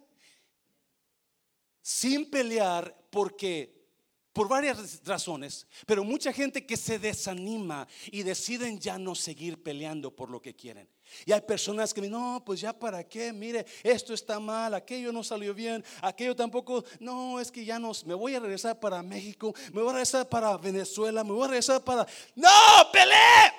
sin 1.79 2.27
pelear 2.31 3.07
porque 3.11 3.85
por 4.33 4.47
varias 4.47 5.03
razones, 5.05 5.67
pero 5.85 6.03
mucha 6.03 6.33
gente 6.33 6.65
que 6.65 6.75
se 6.75 6.97
desanima 6.97 7.87
y 8.07 8.23
deciden 8.23 8.79
ya 8.79 8.97
no 8.97 9.13
seguir 9.13 9.61
peleando 9.61 10.15
por 10.15 10.31
lo 10.31 10.41
que 10.41 10.55
quieren. 10.55 10.89
Y 11.25 11.31
hay 11.31 11.41
personas 11.41 11.93
que 11.93 12.01
me 12.01 12.09
no, 12.09 12.43
pues 12.45 12.61
ya 12.61 12.77
para 12.77 13.03
qué, 13.03 13.33
mire, 13.33 13.65
esto 13.83 14.13
está 14.13 14.39
mal, 14.39 14.73
aquello 14.73 15.11
no 15.11 15.23
salió 15.23 15.53
bien, 15.53 15.83
aquello 16.01 16.35
tampoco, 16.35 16.83
no, 16.99 17.39
es 17.39 17.51
que 17.51 17.65
ya 17.65 17.79
no, 17.79 17.91
me 18.05 18.13
voy 18.13 18.35
a 18.35 18.39
regresar 18.39 18.79
para 18.79 19.01
México, 19.03 19.53
me 19.73 19.81
voy 19.81 19.89
a 19.89 19.93
regresar 19.93 20.27
para 20.27 20.55
Venezuela, 20.57 21.23
me 21.23 21.31
voy 21.31 21.45
a 21.45 21.47
regresar 21.47 21.83
para, 21.83 22.07
no, 22.35 22.49
peleé. 22.91 23.53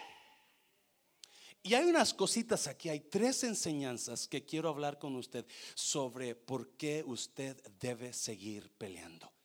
Y 1.62 1.75
hay 1.75 1.85
unas 1.85 2.14
cositas 2.14 2.67
aquí, 2.67 2.88
hay 2.88 3.00
tres 3.00 3.45
enseñanzas 3.45 4.26
que 4.26 4.45
quiero 4.45 4.69
hablar 4.69 4.99
con 4.99 5.17
usted 5.17 5.45
sobre 5.75 6.35
por 6.35 6.71
qué 6.76 7.02
usted 7.07 7.61
debe 7.78 8.12
seguir 8.12 8.71
peleando. 8.78 9.38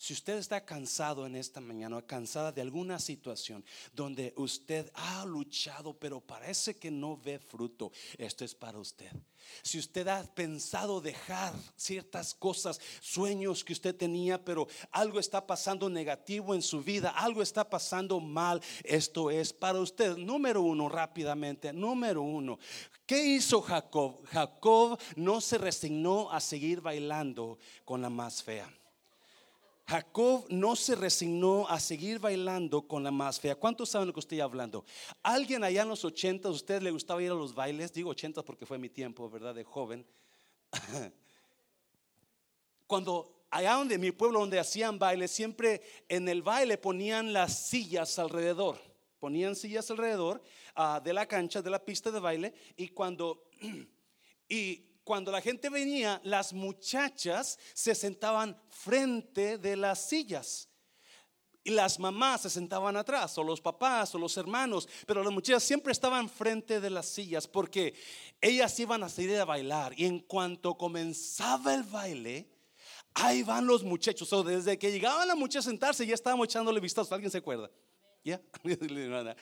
Si 0.00 0.14
usted 0.14 0.38
está 0.38 0.64
cansado 0.64 1.26
en 1.26 1.36
esta 1.36 1.60
mañana 1.60 2.00
cansada 2.00 2.52
de 2.52 2.62
alguna 2.62 2.98
situación 2.98 3.62
donde 3.92 4.32
usted 4.34 4.90
ha 4.94 5.26
luchado 5.26 5.92
pero 5.92 6.22
parece 6.22 6.78
que 6.78 6.90
no 6.90 7.18
ve 7.18 7.38
fruto, 7.38 7.92
esto 8.16 8.42
es 8.42 8.54
para 8.54 8.78
usted. 8.78 9.12
Si 9.60 9.78
usted 9.78 10.08
ha 10.08 10.22
pensado 10.34 11.02
dejar 11.02 11.52
ciertas 11.76 12.32
cosas, 12.32 12.80
sueños 13.02 13.62
que 13.62 13.74
usted 13.74 13.94
tenía, 13.94 14.42
pero 14.42 14.68
algo 14.90 15.20
está 15.20 15.46
pasando 15.46 15.90
negativo 15.90 16.54
en 16.54 16.62
su 16.62 16.82
vida, 16.82 17.10
algo 17.10 17.42
está 17.42 17.68
pasando 17.68 18.20
mal, 18.20 18.62
esto 18.84 19.30
es 19.30 19.52
para 19.52 19.80
usted. 19.80 20.16
Número 20.16 20.62
uno, 20.62 20.88
rápidamente, 20.88 21.74
número 21.74 22.22
uno. 22.22 22.58
¿Qué 23.04 23.22
hizo 23.22 23.60
Jacob? 23.60 24.24
Jacob 24.28 24.98
no 25.16 25.42
se 25.42 25.58
resignó 25.58 26.32
a 26.32 26.40
seguir 26.40 26.80
bailando 26.80 27.58
con 27.84 28.00
la 28.00 28.08
más 28.08 28.42
fea. 28.42 28.79
Jacob 29.90 30.46
no 30.50 30.76
se 30.76 30.94
resignó 30.94 31.66
a 31.68 31.80
seguir 31.80 32.20
bailando 32.20 32.86
con 32.86 33.02
la 33.02 33.10
más 33.10 33.40
fea. 33.40 33.56
¿Cuántos 33.56 33.88
saben 33.88 34.06
lo 34.06 34.14
que 34.14 34.20
estoy 34.20 34.38
hablando? 34.38 34.84
Alguien 35.20 35.64
allá 35.64 35.82
en 35.82 35.88
los 35.88 36.04
80, 36.04 36.46
¿a 36.46 36.52
usted 36.52 36.80
le 36.80 36.92
gustaba 36.92 37.20
ir 37.20 37.32
a 37.32 37.34
los 37.34 37.52
bailes? 37.52 37.92
Digo 37.92 38.10
80 38.10 38.44
porque 38.44 38.64
fue 38.64 38.78
mi 38.78 38.88
tiempo, 38.88 39.28
¿verdad? 39.28 39.52
De 39.52 39.64
joven. 39.64 40.06
Cuando 42.86 43.46
allá 43.50 43.72
donde 43.72 43.98
mi 43.98 44.12
pueblo, 44.12 44.38
donde 44.38 44.60
hacían 44.60 44.96
baile, 44.96 45.26
siempre 45.26 45.82
en 46.08 46.28
el 46.28 46.42
baile 46.42 46.78
ponían 46.78 47.32
las 47.32 47.66
sillas 47.66 48.16
alrededor. 48.20 48.78
Ponían 49.18 49.56
sillas 49.56 49.90
alrededor 49.90 50.40
ah, 50.76 51.00
de 51.02 51.12
la 51.12 51.26
cancha, 51.26 51.62
de 51.62 51.70
la 51.70 51.84
pista 51.84 52.12
de 52.12 52.20
baile. 52.20 52.54
Y 52.76 52.90
cuando... 52.90 53.48
y 54.48 54.89
cuando 55.04 55.32
la 55.32 55.40
gente 55.40 55.68
venía, 55.68 56.20
las 56.24 56.52
muchachas 56.52 57.58
se 57.74 57.94
sentaban 57.94 58.60
frente 58.68 59.58
de 59.58 59.76
las 59.76 60.08
sillas. 60.08 60.68
Y 61.62 61.70
las 61.70 61.98
mamás 61.98 62.42
se 62.42 62.50
sentaban 62.50 62.96
atrás, 62.96 63.36
o 63.36 63.44
los 63.44 63.60
papás, 63.60 64.14
o 64.14 64.18
los 64.18 64.36
hermanos, 64.38 64.88
pero 65.06 65.22
las 65.22 65.32
muchachas 65.32 65.62
siempre 65.62 65.92
estaban 65.92 66.28
frente 66.28 66.80
de 66.80 66.88
las 66.88 67.06
sillas 67.06 67.46
porque 67.46 67.94
ellas 68.40 68.78
iban 68.80 69.02
a 69.02 69.10
salir 69.10 69.38
a 69.38 69.44
bailar. 69.44 69.92
Y 69.98 70.06
en 70.06 70.20
cuanto 70.20 70.76
comenzaba 70.78 71.74
el 71.74 71.82
baile, 71.82 72.48
ahí 73.12 73.42
van 73.42 73.66
los 73.66 73.84
muchachos. 73.84 74.32
O 74.32 74.42
desde 74.42 74.78
que 74.78 74.90
llegaban 74.90 75.28
las 75.28 75.36
muchachas 75.36 75.66
a 75.66 75.70
sentarse, 75.70 76.06
ya 76.06 76.14
estábamos 76.14 76.46
echándole 76.46 76.80
vistas. 76.80 77.12
¿Alguien 77.12 77.30
se 77.30 77.38
acuerda? 77.38 77.70
¿Ya? 78.22 78.40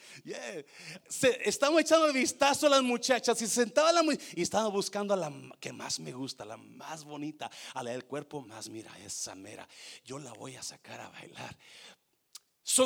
Estamos 1.43 1.81
echando 1.81 2.07
el 2.07 2.13
vistazo 2.13 2.67
a 2.67 2.69
las 2.69 2.81
muchachas 2.81 3.41
y 3.41 3.47
sentaba 3.47 3.91
la 3.91 4.01
y 4.35 4.41
estaba 4.41 4.69
buscando 4.69 5.13
a 5.13 5.17
la 5.17 5.33
que 5.59 5.73
más 5.73 5.99
me 5.99 6.13
gusta, 6.13 6.45
la 6.45 6.55
más 6.55 7.03
bonita, 7.03 7.51
a 7.73 7.83
la 7.83 7.91
del 7.91 8.05
cuerpo 8.05 8.41
más, 8.41 8.69
mira, 8.69 8.97
esa 8.99 9.35
mera, 9.35 9.67
yo 10.05 10.17
la 10.17 10.31
voy 10.33 10.55
a 10.55 10.63
sacar 10.63 11.01
a 11.01 11.09
bailar. 11.09 11.57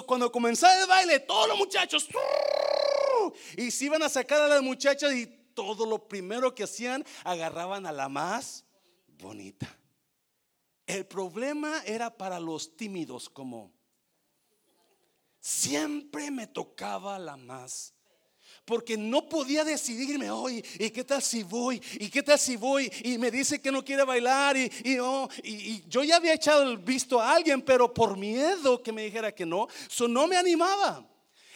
cuando 0.07 0.31
comenzaba 0.31 0.81
el 0.81 0.87
baile, 0.87 1.19
todos 1.19 1.47
los 1.49 1.57
muchachos 1.57 2.07
y 3.57 3.71
se 3.71 3.85
iban 3.85 4.03
a 4.03 4.09
sacar 4.09 4.41
a 4.41 4.47
las 4.47 4.61
muchachas 4.61 5.13
y 5.13 5.27
todo 5.53 5.85
lo 5.85 6.07
primero 6.07 6.55
que 6.55 6.63
hacían, 6.63 7.05
agarraban 7.23 7.85
a 7.85 7.91
la 7.91 8.09
más 8.09 8.65
bonita. 9.07 9.77
El 10.85 11.05
problema 11.05 11.81
era 11.85 12.15
para 12.17 12.39
los 12.39 12.75
tímidos 12.75 13.29
como 13.29 13.72
siempre 15.43 16.31
me 16.31 16.47
tocaba 16.47 17.19
la 17.19 17.35
más. 17.35 17.93
Porque 18.63 18.95
no 18.97 19.27
podía 19.27 19.65
decidirme 19.65 20.31
hoy, 20.31 20.63
¿y 20.79 20.89
qué 20.89 21.03
tal 21.03 21.21
si 21.21 21.43
voy? 21.43 21.81
¿Y 21.95 22.09
qué 22.09 22.23
tal 22.23 22.39
si 22.39 22.55
voy? 22.55 22.89
Y 23.03 23.17
me 23.17 23.29
dice 23.29 23.59
que 23.59 23.69
no 23.69 23.83
quiere 23.83 24.05
bailar. 24.05 24.55
Y, 24.55 24.71
y, 25.43 25.83
yo 25.89 26.01
ya 26.01 26.15
había 26.15 26.33
echado 26.33 26.63
el 26.63 26.77
visto 26.77 27.19
a 27.19 27.33
alguien, 27.33 27.61
pero 27.61 27.93
por 27.93 28.15
miedo 28.15 28.81
que 28.81 28.93
me 28.93 29.03
dijera 29.03 29.33
que 29.33 29.45
no, 29.45 29.67
eso 29.85 30.07
no 30.07 30.27
me 30.27 30.37
animaba. 30.37 31.05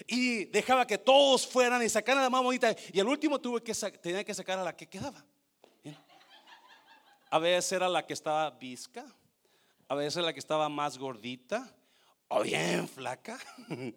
Y 0.06 0.46
dejaba 0.46 0.86
que 0.86 0.98
todos 0.98 1.48
fueran 1.48 1.82
y 1.82 1.88
sacaran 1.88 2.20
a 2.20 2.24
la 2.24 2.30
más 2.30 2.44
bonita. 2.44 2.76
Y 2.92 3.00
al 3.00 3.08
último 3.08 3.40
tuve 3.40 3.64
que 3.64 3.74
tenía 4.02 4.26
que 4.26 4.34
sacar 4.34 4.60
a 4.60 4.64
la 4.64 4.76
que 4.76 4.86
quedaba. 4.86 5.24
A 7.30 7.40
veces 7.40 7.72
era 7.72 7.88
la 7.88 8.06
que 8.06 8.14
estaba 8.14 8.50
visca, 8.50 9.06
a 9.88 9.96
veces 9.96 10.24
la 10.24 10.34
que 10.34 10.40
estaba 10.40 10.68
más 10.68 10.98
gordita, 10.98 11.74
o 12.30 12.44
bien 12.44 12.88
flaca. 12.88 13.40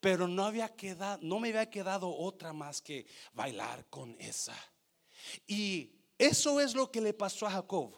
Pero 0.00 0.28
no 0.28 0.44
había 0.44 0.68
quedado, 0.68 1.18
no 1.22 1.40
me 1.40 1.48
había 1.48 1.70
quedado 1.70 2.14
otra 2.14 2.52
más 2.52 2.80
que 2.80 3.06
bailar 3.32 3.86
con 3.88 4.16
esa. 4.20 4.54
Y 5.46 5.90
eso 6.18 6.60
es 6.60 6.74
lo 6.74 6.90
que 6.90 7.00
le 7.00 7.12
pasó 7.12 7.46
a 7.46 7.50
Jacob. 7.50 7.94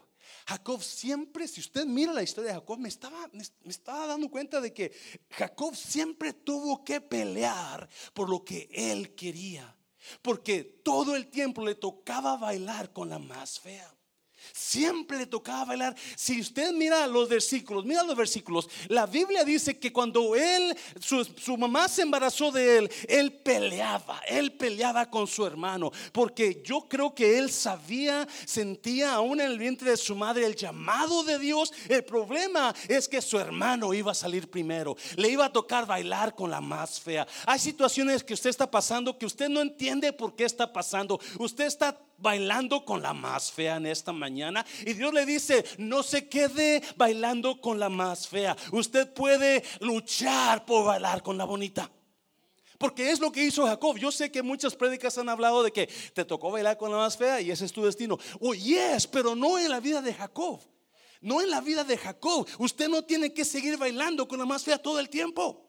Jacob 0.46 0.82
siempre, 0.82 1.48
si 1.48 1.60
usted 1.60 1.84
mira 1.86 2.12
la 2.12 2.22
historia 2.22 2.52
de 2.52 2.58
Jacob, 2.58 2.78
me 2.78 2.88
estaba, 2.88 3.28
me 3.32 3.70
estaba 3.70 4.06
dando 4.06 4.30
cuenta 4.30 4.60
de 4.60 4.72
que 4.72 4.92
Jacob 5.30 5.74
siempre 5.74 6.32
tuvo 6.32 6.84
que 6.84 7.00
pelear 7.00 7.88
por 8.14 8.28
lo 8.28 8.44
que 8.44 8.68
él 8.72 9.14
quería. 9.14 9.74
Porque 10.22 10.64
todo 10.64 11.16
el 11.16 11.28
tiempo 11.28 11.64
le 11.64 11.74
tocaba 11.74 12.36
bailar 12.36 12.92
con 12.92 13.10
la 13.10 13.18
más 13.18 13.60
fea. 13.60 13.97
Siempre 14.52 15.18
le 15.18 15.26
tocaba 15.26 15.64
bailar. 15.66 15.94
Si 16.16 16.40
usted 16.40 16.72
mira 16.72 17.06
los 17.06 17.28
versículos, 17.28 17.84
mira 17.84 18.02
los 18.02 18.16
versículos. 18.16 18.68
La 18.88 19.06
Biblia 19.06 19.44
dice 19.44 19.78
que 19.78 19.92
cuando 19.92 20.34
él, 20.34 20.76
su, 21.00 21.56
mamá 21.56 21.88
se 21.88 22.02
embarazó 22.02 22.50
de 22.50 22.78
él, 22.78 22.90
él 23.08 23.32
peleaba, 23.32 24.20
él 24.28 24.52
peleaba 24.52 25.10
con 25.10 25.26
su 25.26 25.44
hermano. 25.46 25.90
Porque 26.12 26.62
yo 26.64 26.86
creo 26.88 27.14
que 27.14 27.38
él 27.38 27.50
sabía, 27.50 28.26
sentía 28.46 29.14
aún 29.14 29.40
en 29.40 29.50
el 29.50 29.58
vientre 29.58 29.90
de 29.90 29.96
su 29.96 30.14
madre 30.14 30.46
el 30.46 30.56
llamado 30.56 31.22
de 31.24 31.38
Dios. 31.38 31.72
El 31.88 32.04
problema 32.04 32.74
es 32.88 33.08
que 33.08 33.22
su 33.22 33.38
hermano 33.38 33.94
iba 33.94 34.12
a 34.12 34.14
salir 34.14 34.50
primero. 34.50 34.96
Le 35.16 35.28
iba 35.28 35.46
a 35.46 35.52
tocar 35.52 35.86
bailar 35.86 36.34
con 36.34 36.50
la 36.50 36.60
más 36.60 37.00
fea. 37.00 37.26
Hay 37.46 37.58
situaciones 37.58 38.24
que 38.24 38.34
usted 38.34 38.50
está 38.50 38.70
pasando 38.70 39.18
que 39.18 39.26
usted 39.26 39.48
no 39.48 39.60
entiende 39.60 40.12
por 40.12 40.34
qué 40.34 40.44
está 40.44 40.72
pasando. 40.72 41.20
Usted 41.38 41.66
está 41.66 41.98
bailando 42.18 42.84
con 42.84 43.00
la 43.02 43.14
más 43.14 43.50
fea 43.50 43.76
en 43.76 43.86
esta 43.86 44.12
mañana. 44.12 44.64
Y 44.84 44.92
Dios 44.92 45.12
le 45.14 45.24
dice, 45.24 45.64
no 45.78 46.02
se 46.02 46.28
quede 46.28 46.82
bailando 46.96 47.60
con 47.60 47.78
la 47.78 47.88
más 47.88 48.28
fea. 48.28 48.56
Usted 48.72 49.12
puede 49.12 49.62
luchar 49.80 50.64
por 50.66 50.84
bailar 50.84 51.22
con 51.22 51.38
la 51.38 51.44
bonita. 51.44 51.90
Porque 52.78 53.10
es 53.10 53.18
lo 53.18 53.32
que 53.32 53.44
hizo 53.44 53.66
Jacob. 53.66 53.98
Yo 53.98 54.12
sé 54.12 54.30
que 54.30 54.42
muchas 54.42 54.76
prédicas 54.76 55.18
han 55.18 55.28
hablado 55.28 55.64
de 55.64 55.72
que 55.72 55.88
te 56.14 56.24
tocó 56.24 56.50
bailar 56.50 56.76
con 56.78 56.92
la 56.92 56.98
más 56.98 57.16
fea 57.16 57.40
y 57.40 57.50
ese 57.50 57.64
es 57.64 57.72
tu 57.72 57.84
destino. 57.84 58.18
Oh, 58.40 58.54
yes, 58.54 59.06
pero 59.06 59.34
no 59.34 59.58
en 59.58 59.70
la 59.70 59.80
vida 59.80 60.00
de 60.00 60.14
Jacob. 60.14 60.60
No 61.20 61.40
en 61.40 61.50
la 61.50 61.60
vida 61.60 61.82
de 61.82 61.98
Jacob. 61.98 62.46
Usted 62.58 62.88
no 62.88 63.02
tiene 63.04 63.34
que 63.34 63.44
seguir 63.44 63.76
bailando 63.76 64.28
con 64.28 64.38
la 64.38 64.46
más 64.46 64.62
fea 64.62 64.78
todo 64.78 65.00
el 65.00 65.08
tiempo. 65.08 65.67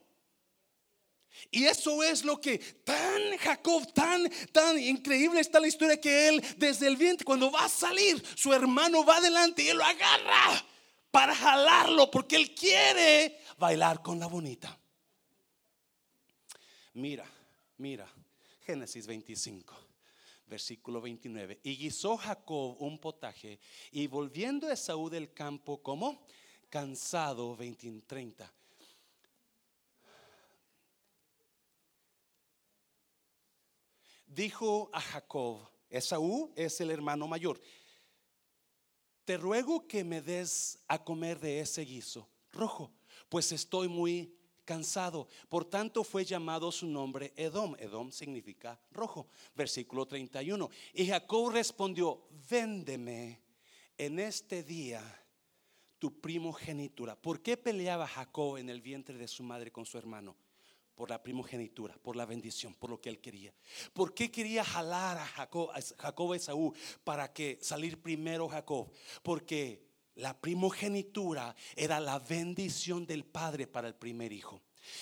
Y 1.51 1.65
eso 1.65 2.03
es 2.03 2.24
lo 2.24 2.39
que 2.39 2.58
tan 2.58 3.38
Jacob, 3.38 3.91
tan, 3.93 4.29
tan 4.51 4.79
increíble 4.79 5.39
está 5.39 5.60
la 5.60 5.67
historia 5.67 6.00
que 6.00 6.27
él 6.27 6.43
desde 6.58 6.88
el 6.88 6.98
vientre, 6.98 7.25
cuando 7.25 7.51
va 7.51 7.65
a 7.65 7.69
salir, 7.69 8.24
su 8.36 8.53
hermano 8.53 9.03
va 9.03 9.17
adelante 9.17 9.63
y 9.63 9.69
él 9.69 9.77
lo 9.77 9.84
agarra 9.84 10.65
para 11.12 11.36
jalarlo 11.36 12.12
porque 12.12 12.36
él 12.36 12.53
quiere 12.53 13.39
bailar 13.58 14.01
con 14.01 14.19
la 14.19 14.27
bonita. 14.27 14.77
Mira, 16.93 17.25
mira, 17.77 18.12
Génesis 18.65 19.08
25, 19.08 19.75
versículo 20.46 21.01
29. 21.01 21.62
Y 21.63 21.77
guisó 21.77 22.17
Jacob 22.17 22.75
un 22.79 23.00
potaje 23.00 23.60
y 23.91 24.08
volviendo 24.08 24.67
a 24.67 24.74
Esaú 24.74 25.10
del 25.10 25.34
campo 25.34 25.81
como 25.81 26.27
cansado, 26.69 27.55
20, 27.55 28.01
30 28.01 28.58
dijo 34.29 34.89
a 34.93 35.01
Jacob, 35.01 35.67
Esaú 35.89 36.53
es 36.55 36.79
el 36.79 36.91
hermano 36.91 37.27
mayor, 37.27 37.59
te 39.25 39.38
ruego 39.38 39.88
que 39.88 40.03
me 40.03 40.21
des 40.21 40.79
a 40.88 41.03
comer 41.03 41.39
de 41.39 41.59
ese 41.59 41.83
guiso 41.83 42.29
rojo, 42.51 42.91
pues 43.27 43.51
estoy 43.51 43.88
muy 43.88 44.33
cansado. 44.69 45.27
Por 45.50 45.65
tanto 45.65 46.03
fue 46.03 46.24
llamado 46.24 46.71
su 46.71 46.86
nombre 46.86 47.33
Edom. 47.36 47.75
Edom 47.79 48.12
significa 48.12 48.79
rojo. 48.91 49.27
Versículo 49.55 50.05
31. 50.05 50.69
Y 50.93 51.07
Jacob 51.07 51.51
respondió, 51.51 52.27
véndeme 52.50 53.41
en 53.98 54.19
este 54.19 54.62
día 54.62 55.01
tu 55.98 56.21
primogenitura. 56.21 57.15
¿Por 57.15 57.41
qué 57.41 57.57
peleaba 57.57 58.07
Jacob 58.07 58.57
en 58.57 58.69
el 58.69 58.79
vientre 58.79 59.17
de 59.17 59.27
su 59.27 59.41
madre 59.41 59.71
con 59.71 59.88
su 59.88 59.98
hermano? 59.98 60.36
Por 61.00 61.10
la 61.10 61.24
primogenitura, 61.24 61.96
por 61.96 62.18
la 62.18 62.25
bendición, 62.25 62.74
por 62.74 62.89
lo 62.89 63.00
que 63.00 63.08
él 63.08 63.22
quería. 63.22 63.53
¿Por 63.94 64.13
qué 64.13 64.29
quería 64.29 64.65
jalar 64.65 65.18
a 65.18 65.25
Jacob, 65.25 65.70
a 65.72 65.79
Jacob 65.98 66.34
Esaú 66.34 66.74
para 67.06 67.32
que 67.32 67.58
salir 67.62 68.01
primero 68.01 68.50
Jacob? 68.50 68.91
Porque 69.24 69.82
la 70.15 70.38
primogenitura 70.38 71.56
era 71.77 72.01
la 72.01 72.20
bendición 72.20 73.06
del 73.06 73.24
padre 73.24 73.65
para 73.65 73.88
el 73.88 73.96
primer 73.96 74.34
hijo. 74.34 74.62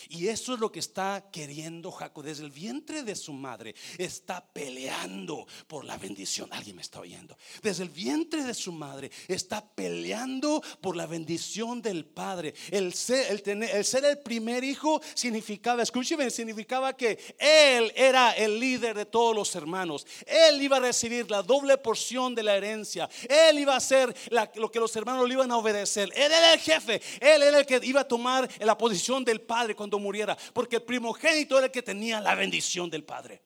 Y 0.09 0.27
eso 0.27 0.53
es 0.53 0.59
lo 0.59 0.71
que 0.71 0.79
está 0.79 1.29
queriendo 1.31 1.91
Jacob 1.91 2.23
desde 2.23 2.43
el 2.43 2.51
vientre 2.51 3.03
de 3.03 3.15
su 3.15 3.33
madre. 3.33 3.75
Está 3.97 4.45
peleando 4.45 5.45
por 5.67 5.85
la 5.85 5.97
bendición. 5.97 6.49
Alguien 6.51 6.75
me 6.75 6.81
está 6.81 6.99
oyendo. 6.99 7.37
Desde 7.61 7.83
el 7.83 7.89
vientre 7.89 8.43
de 8.43 8.53
su 8.53 8.71
madre 8.71 9.11
está 9.27 9.65
peleando 9.65 10.61
por 10.81 10.95
la 10.95 11.05
bendición 11.05 11.81
del 11.81 12.05
padre. 12.05 12.53
El 12.71 12.93
ser 12.93 13.31
el, 13.31 13.41
tener, 13.41 13.75
el, 13.75 13.85
ser 13.85 14.21
primer 14.23 14.63
hijo 14.63 15.01
significaba, 15.13 15.83
escúcheme, 15.83 16.29
significaba 16.29 16.95
que 16.95 17.35
él 17.37 17.91
era 17.95 18.31
el 18.31 18.59
líder 18.59 18.95
de 18.95 19.05
todos 19.05 19.35
los 19.35 19.55
hermanos. 19.55 20.05
Él 20.25 20.61
iba 20.61 20.77
a 20.77 20.81
recibir 20.81 21.29
la 21.29 21.43
doble 21.43 21.77
porción 21.77 22.35
de 22.35 22.43
la 22.43 22.55
herencia. 22.55 23.09
Él 23.27 23.59
iba 23.59 23.73
a 23.73 23.77
hacer 23.77 24.15
lo 24.55 24.71
que 24.71 24.79
los 24.79 24.95
hermanos 24.95 25.27
le 25.27 25.33
iban 25.33 25.51
a 25.51 25.57
obedecer. 25.57 26.11
Él 26.15 26.31
era 26.31 26.53
el 26.53 26.59
jefe. 26.59 27.01
Él 27.19 27.43
era 27.43 27.59
el 27.59 27.65
que 27.65 27.79
iba 27.83 28.01
a 28.01 28.07
tomar 28.07 28.49
la 28.59 28.77
posición 28.77 29.23
del 29.23 29.41
padre 29.41 29.75
cuando 29.77 29.97
muriera, 29.99 30.37
porque 30.51 30.75
el 30.75 30.83
primogénito 30.83 31.57
era 31.57 31.67
el 31.67 31.71
que 31.71 31.81
tenía 31.81 32.19
la 32.19 32.35
bendición 32.35 32.89
del 32.89 33.05
Padre. 33.05 33.41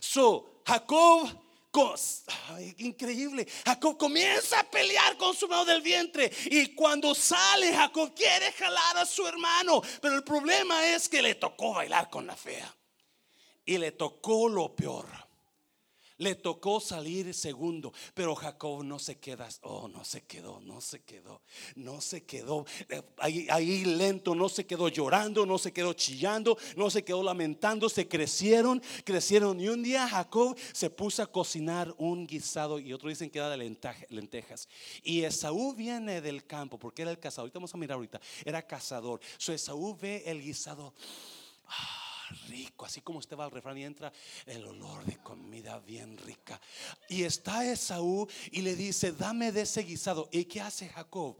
So, 0.00 0.62
Jacob, 0.64 1.28
increíble, 2.78 3.46
Jacob 3.64 3.96
comienza 3.96 4.60
a 4.60 4.70
pelear 4.70 5.16
con 5.16 5.34
su 5.34 5.48
mano 5.48 5.64
del 5.64 5.82
vientre 5.82 6.30
y 6.46 6.74
cuando 6.74 7.14
sale 7.14 7.72
Jacob 7.72 8.14
quiere 8.14 8.52
jalar 8.52 8.98
a 8.98 9.06
su 9.06 9.26
hermano, 9.26 9.82
pero 10.00 10.14
el 10.14 10.22
problema 10.22 10.86
es 10.86 11.08
que 11.08 11.22
le 11.22 11.34
tocó 11.34 11.74
bailar 11.74 12.08
con 12.10 12.26
la 12.26 12.36
fea 12.36 12.72
y 13.64 13.78
le 13.78 13.92
tocó 13.92 14.48
lo 14.48 14.74
peor. 14.74 15.29
Le 16.20 16.34
tocó 16.34 16.80
salir 16.80 17.32
segundo, 17.32 17.94
pero 18.12 18.34
Jacob 18.34 18.84
no 18.84 18.98
se 18.98 19.18
queda, 19.18 19.48
oh, 19.62 19.88
no 19.88 20.04
se 20.04 20.26
quedó, 20.26 20.60
no 20.60 20.82
se 20.82 21.02
quedó, 21.02 21.40
no 21.76 22.02
se 22.02 22.24
quedó 22.24 22.66
eh, 22.90 23.00
ahí, 23.16 23.46
ahí 23.50 23.86
lento, 23.86 24.34
no 24.34 24.50
se 24.50 24.66
quedó 24.66 24.88
llorando, 24.88 25.46
no 25.46 25.56
se 25.56 25.72
quedó 25.72 25.94
chillando, 25.94 26.58
no 26.76 26.90
se 26.90 27.04
quedó 27.04 27.22
lamentando, 27.22 27.88
se 27.88 28.06
crecieron, 28.06 28.82
crecieron. 29.02 29.58
Y 29.60 29.68
un 29.68 29.82
día 29.82 30.06
Jacob 30.06 30.54
se 30.72 30.90
puso 30.90 31.22
a 31.22 31.26
cocinar 31.26 31.94
un 31.96 32.26
guisado 32.26 32.78
y 32.78 32.92
otros 32.92 33.12
dicen 33.12 33.30
que 33.30 33.38
era 33.38 33.48
de 33.48 33.56
lentejas. 34.10 34.68
Y 35.02 35.22
Esaú 35.22 35.74
viene 35.74 36.20
del 36.20 36.44
campo 36.44 36.78
porque 36.78 37.00
era 37.00 37.10
el 37.10 37.18
cazador. 37.18 37.44
Ahorita 37.44 37.58
vamos 37.60 37.74
a 37.74 37.78
mirar 37.78 37.96
ahorita, 37.96 38.20
era 38.44 38.60
cazador. 38.60 39.20
So 39.38 39.54
Esaú 39.54 39.96
ve 39.96 40.22
el 40.26 40.42
guisado. 40.42 40.92
Ah, 41.66 42.09
rico, 42.48 42.84
así 42.84 43.00
como 43.00 43.18
usted 43.18 43.36
va 43.36 43.44
al 43.44 43.50
refrán 43.50 43.78
y 43.78 43.84
entra 43.84 44.12
el 44.46 44.64
olor 44.64 45.04
de 45.04 45.16
comida 45.18 45.78
bien 45.80 46.16
rica. 46.18 46.60
Y 47.08 47.22
está 47.24 47.64
Esaú 47.64 48.28
y 48.50 48.62
le 48.62 48.76
dice, 48.76 49.12
dame 49.12 49.52
de 49.52 49.62
ese 49.62 49.82
guisado. 49.82 50.28
¿Y 50.32 50.44
qué 50.44 50.60
hace 50.60 50.88
Jacob? 50.88 51.36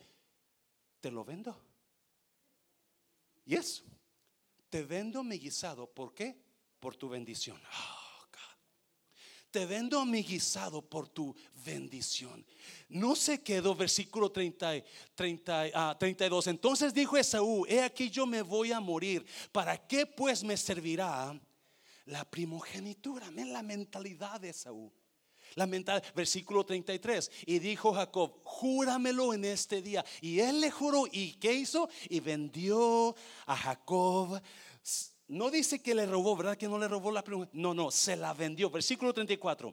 Te 1.01 1.11
lo 1.11 1.25
vendo. 1.25 1.57
Yes, 3.45 3.83
te 4.69 4.83
vendo 4.83 5.25
mi 5.25 5.39
guisado. 5.39 5.87
¿Por 5.87 6.15
qué? 6.15 6.37
Por 6.79 6.97
tu 6.97 7.09
bendición. 7.09 7.61
Te 9.51 9.67
vendo 9.67 10.05
mi 10.05 10.23
guisado 10.23 10.83
por 10.83 11.09
tu 11.09 11.35
bendición. 11.65 12.45
No 12.89 13.15
se 13.15 13.43
quedó, 13.43 13.75
versículo 13.75 14.31
30, 14.31 14.83
30, 15.15 15.99
32. 15.99 16.47
Entonces 16.49 16.95
dijo 16.95 17.17
Esaú, 17.17 17.67
he 17.69 17.83
aquí 17.83 18.11
yo 18.11 18.27
me 18.27 18.43
voy 18.43 18.73
a 18.73 18.81
morir. 18.81 19.25
¿Para 19.53 19.77
qué 19.77 20.07
pues 20.07 20.43
me 20.45 20.57
servirá 20.57 21.39
la 22.07 22.25
primogenitura? 22.25 23.31
Ven 23.31 23.53
la 23.53 23.63
mentalidad 23.63 24.41
de 24.41 24.51
Esaú. 24.51 24.93
La 25.57 25.67
mentalidad, 25.67 26.15
versículo 26.15 26.65
33. 26.65 27.31
Y 27.47 27.59
dijo 27.59 27.93
Jacob, 27.93 28.41
júramelo 28.45 29.35
en 29.35 29.45
este 29.45 29.83
día. 29.83 30.05
Y 30.21 30.41
él 30.41 30.61
le 30.61 30.71
juró. 30.71 31.07
¿Y 31.11 31.35
qué 31.35 31.53
hizo? 31.53 31.89
Y 32.09 32.21
vendió 32.21 33.15
a 33.47 33.57
Jacob 33.57 34.41
no 35.31 35.49
dice 35.49 35.81
que 35.81 35.95
le 35.95 36.07
robó, 36.07 36.37
¿verdad? 36.37 36.59
Que 36.59 36.67
no 36.67 36.77
le 36.77 36.89
robó 36.89 37.13
la 37.13 37.23
pregunta. 37.23 37.51
No, 37.55 37.73
no, 37.73 37.93
se 37.93 38.17
la 38.17 38.35
vendió. 38.35 38.69
Versículo 38.69 39.15
34. 39.15 39.73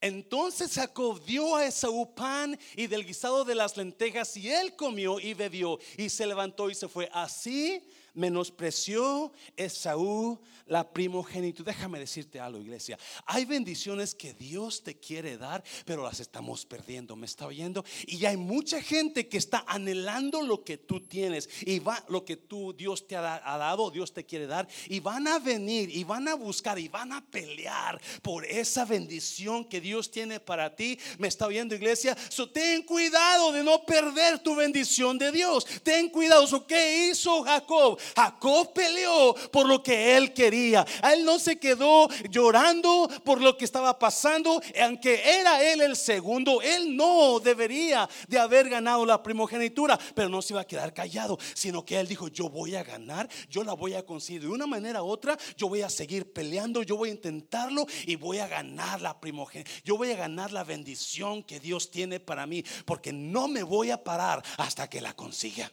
Entonces 0.00 0.74
Jacob 0.74 1.22
dio 1.24 1.54
a 1.54 1.66
Esaú 1.66 2.12
pan 2.12 2.58
y 2.74 2.88
del 2.88 3.06
guisado 3.06 3.44
de 3.44 3.54
las 3.54 3.76
lentejas 3.76 4.36
y 4.36 4.50
él 4.50 4.74
comió 4.74 5.20
y 5.20 5.34
bebió 5.34 5.78
y 5.96 6.08
se 6.08 6.26
levantó 6.26 6.68
y 6.70 6.74
se 6.74 6.88
fue. 6.88 7.08
Así 7.12 7.88
menospreció 8.14 9.32
Esaú 9.56 10.40
la 10.70 10.88
primogenitud. 10.88 11.64
Déjame 11.64 11.98
decirte 11.98 12.38
algo, 12.38 12.60
iglesia. 12.60 12.98
Hay 13.26 13.44
bendiciones 13.44 14.14
que 14.14 14.32
Dios 14.34 14.82
te 14.82 14.98
quiere 14.98 15.36
dar, 15.36 15.62
pero 15.84 16.04
las 16.04 16.20
estamos 16.20 16.64
perdiendo. 16.64 17.16
¿Me 17.16 17.26
está 17.26 17.46
oyendo? 17.46 17.84
Y 18.06 18.24
hay 18.24 18.36
mucha 18.36 18.80
gente 18.80 19.28
que 19.28 19.36
está 19.36 19.64
anhelando 19.66 20.42
lo 20.42 20.62
que 20.62 20.78
tú 20.78 21.00
tienes 21.00 21.48
y 21.62 21.80
va 21.80 22.02
lo 22.08 22.24
que 22.24 22.36
tú 22.36 22.72
Dios 22.72 23.06
te 23.06 23.16
ha, 23.16 23.22
dado, 23.22 23.90
Dios 23.90 24.12
te 24.12 24.24
quiere 24.24 24.46
dar 24.46 24.68
y 24.88 25.00
van 25.00 25.26
a 25.26 25.38
venir 25.38 25.90
y 25.90 26.04
van 26.04 26.28
a 26.28 26.34
buscar 26.34 26.78
y 26.78 26.88
van 26.88 27.12
a 27.12 27.24
pelear 27.24 28.00
por 28.22 28.44
esa 28.44 28.84
bendición 28.84 29.64
que 29.64 29.80
Dios 29.80 30.10
tiene 30.10 30.38
para 30.38 30.74
ti. 30.74 30.98
¿Me 31.18 31.28
está 31.28 31.46
oyendo, 31.46 31.74
iglesia? 31.74 32.16
So, 32.28 32.48
ten 32.48 32.82
cuidado 32.82 33.50
de 33.52 33.64
no 33.64 33.84
perder 33.84 34.38
tu 34.38 34.54
bendición 34.54 35.18
de 35.18 35.32
Dios. 35.32 35.66
Ten 35.82 36.08
cuidado. 36.10 36.46
So, 36.46 36.64
¿Qué 36.64 37.08
hizo 37.08 37.42
Jacob? 37.42 37.98
Jacob 38.16 38.72
peleó 38.72 39.34
por 39.50 39.66
lo 39.66 39.82
que 39.82 40.16
él 40.16 40.32
quería. 40.32 40.86
él 41.12 41.24
no 41.24 41.38
se 41.38 41.58
quedó 41.58 42.08
llorando 42.28 43.08
por 43.24 43.40
lo 43.40 43.56
que 43.56 43.64
estaba 43.64 43.98
pasando, 43.98 44.60
aunque 44.82 45.22
era 45.40 45.62
él 45.62 45.80
el 45.80 45.96
segundo, 45.96 46.62
él 46.62 46.96
no 46.96 47.40
debería 47.40 48.08
de 48.28 48.38
haber 48.38 48.68
ganado 48.68 49.04
la 49.04 49.22
primogenitura, 49.22 49.98
pero 50.14 50.28
no 50.28 50.42
se 50.42 50.54
iba 50.54 50.60
a 50.62 50.66
quedar 50.66 50.92
callado, 50.94 51.38
sino 51.54 51.84
que 51.84 51.98
él 51.98 52.08
dijo, 52.08 52.28
yo 52.28 52.48
voy 52.48 52.74
a 52.74 52.82
ganar, 52.82 53.28
yo 53.48 53.64
la 53.64 53.74
voy 53.74 53.94
a 53.94 54.04
conseguir 54.04 54.42
de 54.42 54.48
una 54.48 54.66
manera 54.66 55.02
u 55.02 55.08
otra, 55.08 55.36
yo 55.56 55.68
voy 55.68 55.82
a 55.82 55.90
seguir 55.90 56.32
peleando, 56.32 56.82
yo 56.82 56.96
voy 56.96 57.10
a 57.10 57.12
intentarlo 57.12 57.86
y 58.06 58.16
voy 58.16 58.38
a 58.38 58.48
ganar 58.48 59.00
la 59.00 59.18
primogenitura. 59.20 59.80
Yo 59.84 59.96
voy 59.96 60.10
a 60.12 60.16
ganar 60.16 60.52
la 60.52 60.64
bendición 60.64 61.42
que 61.42 61.60
Dios 61.60 61.90
tiene 61.90 62.20
para 62.20 62.46
mí, 62.46 62.64
porque 62.84 63.12
no 63.12 63.48
me 63.48 63.62
voy 63.62 63.90
a 63.90 64.02
parar 64.02 64.42
hasta 64.58 64.88
que 64.88 65.00
la 65.00 65.14
consiga. 65.14 65.70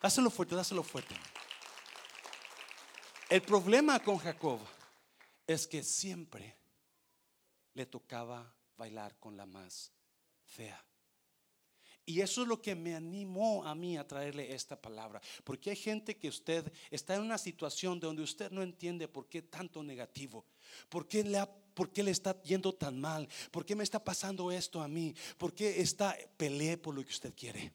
Dáselo 0.00 0.30
fuerte, 0.30 0.54
dáselo 0.54 0.82
fuerte. 0.82 1.14
El 3.28 3.42
problema 3.42 4.00
con 4.00 4.18
Jacob 4.18 4.60
es 5.46 5.66
que 5.66 5.82
siempre 5.82 6.56
le 7.74 7.86
tocaba 7.86 8.54
bailar 8.76 9.18
con 9.18 9.36
la 9.36 9.44
más 9.44 9.92
fea. 10.44 10.82
Y 12.06 12.22
eso 12.22 12.40
es 12.40 12.48
lo 12.48 12.62
que 12.62 12.74
me 12.74 12.94
animó 12.94 13.64
a 13.66 13.74
mí 13.74 13.98
a 13.98 14.08
traerle 14.08 14.54
esta 14.54 14.80
palabra. 14.80 15.20
Porque 15.44 15.70
hay 15.70 15.76
gente 15.76 16.16
que 16.16 16.28
usted 16.28 16.72
está 16.90 17.16
en 17.16 17.20
una 17.20 17.36
situación 17.36 18.00
donde 18.00 18.22
usted 18.22 18.50
no 18.50 18.62
entiende 18.62 19.08
por 19.08 19.28
qué 19.28 19.42
tanto 19.42 19.82
negativo. 19.82 20.46
¿Por 20.88 21.06
qué 21.06 21.22
le, 21.22 21.44
por 21.74 21.92
qué 21.92 22.02
le 22.02 22.12
está 22.12 22.40
yendo 22.42 22.72
tan 22.74 22.98
mal? 22.98 23.28
¿Por 23.50 23.66
qué 23.66 23.76
me 23.76 23.84
está 23.84 24.02
pasando 24.02 24.50
esto 24.50 24.80
a 24.80 24.88
mí? 24.88 25.14
¿Por 25.36 25.52
qué 25.52 25.82
está 25.82 26.16
pelee 26.38 26.78
por 26.78 26.94
lo 26.94 27.04
que 27.04 27.10
usted 27.10 27.34
quiere? 27.34 27.74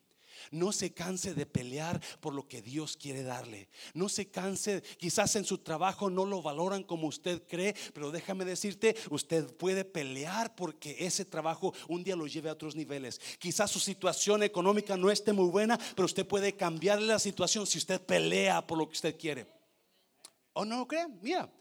No 0.51 0.71
se 0.71 0.93
canse 0.93 1.33
de 1.33 1.45
pelear 1.45 2.01
por 2.19 2.33
lo 2.33 2.47
que 2.47 2.61
Dios 2.61 2.97
quiere 2.97 3.23
darle. 3.23 3.69
No 3.93 4.09
se 4.09 4.29
canse, 4.29 4.81
quizás 4.97 5.35
en 5.35 5.45
su 5.45 5.59
trabajo 5.59 6.09
no 6.09 6.25
lo 6.25 6.41
valoran 6.41 6.83
como 6.83 7.07
usted 7.07 7.43
cree, 7.47 7.75
pero 7.93 8.11
déjame 8.11 8.45
decirte, 8.45 8.95
usted 9.09 9.55
puede 9.55 9.85
pelear 9.85 10.55
porque 10.55 10.95
ese 10.99 11.25
trabajo 11.25 11.73
un 11.87 12.03
día 12.03 12.15
lo 12.15 12.27
lleve 12.27 12.49
a 12.49 12.53
otros 12.53 12.75
niveles. 12.75 13.19
Quizás 13.39 13.71
su 13.71 13.79
situación 13.79 14.43
económica 14.43 14.97
no 14.97 15.11
esté 15.11 15.33
muy 15.33 15.49
buena, 15.49 15.79
pero 15.95 16.05
usted 16.05 16.25
puede 16.27 16.55
cambiarle 16.55 17.07
la 17.07 17.19
situación 17.19 17.67
si 17.67 17.77
usted 17.77 18.01
pelea 18.01 18.65
por 18.65 18.77
lo 18.77 18.87
que 18.87 18.93
usted 18.93 19.17
quiere. 19.17 19.47
¿O 20.53 20.65
no 20.65 20.77
lo 20.77 20.87
cree? 20.87 21.07
Mira, 21.21 21.51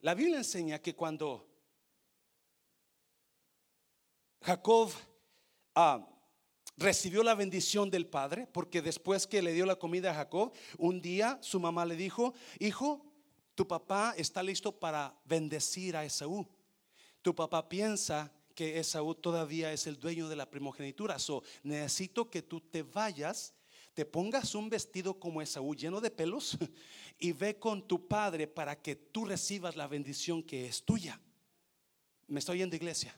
la 0.00 0.14
Biblia 0.14 0.38
enseña 0.38 0.78
que 0.80 0.94
cuando 0.94 1.48
Jacob 4.42 4.90
ah, 5.74 6.06
recibió 6.76 7.22
la 7.22 7.34
bendición 7.34 7.90
del 7.90 8.06
padre, 8.06 8.46
porque 8.52 8.82
después 8.82 9.26
que 9.26 9.42
le 9.42 9.52
dio 9.52 9.66
la 9.66 9.76
comida 9.76 10.10
a 10.10 10.14
Jacob, 10.14 10.52
un 10.78 11.00
día 11.00 11.38
su 11.42 11.60
mamá 11.60 11.84
le 11.84 11.96
dijo, 11.96 12.34
hijo, 12.58 13.04
tu 13.54 13.66
papá 13.66 14.14
está 14.16 14.42
listo 14.42 14.78
para 14.78 15.14
bendecir 15.24 15.96
a 15.96 16.04
Esaú. 16.04 16.46
Tu 17.20 17.34
papá 17.34 17.68
piensa 17.68 18.32
que 18.54 18.78
Esaú 18.78 19.14
todavía 19.14 19.72
es 19.72 19.86
el 19.86 19.98
dueño 19.98 20.28
de 20.28 20.36
la 20.36 20.50
primogenitura. 20.50 21.18
So, 21.18 21.42
necesito 21.62 22.28
que 22.30 22.42
tú 22.42 22.60
te 22.60 22.82
vayas, 22.82 23.54
te 23.94 24.04
pongas 24.04 24.54
un 24.54 24.68
vestido 24.68 25.18
como 25.18 25.42
Esaú 25.42 25.74
lleno 25.74 26.00
de 26.00 26.10
pelos 26.10 26.56
y 27.18 27.32
ve 27.32 27.58
con 27.58 27.86
tu 27.86 28.08
padre 28.08 28.46
para 28.46 28.80
que 28.80 28.96
tú 28.96 29.24
recibas 29.24 29.76
la 29.76 29.86
bendición 29.86 30.42
que 30.42 30.66
es 30.66 30.82
tuya. 30.82 31.20
¿Me 32.26 32.38
estoy 32.40 32.56
oyendo, 32.56 32.76
iglesia? 32.76 33.14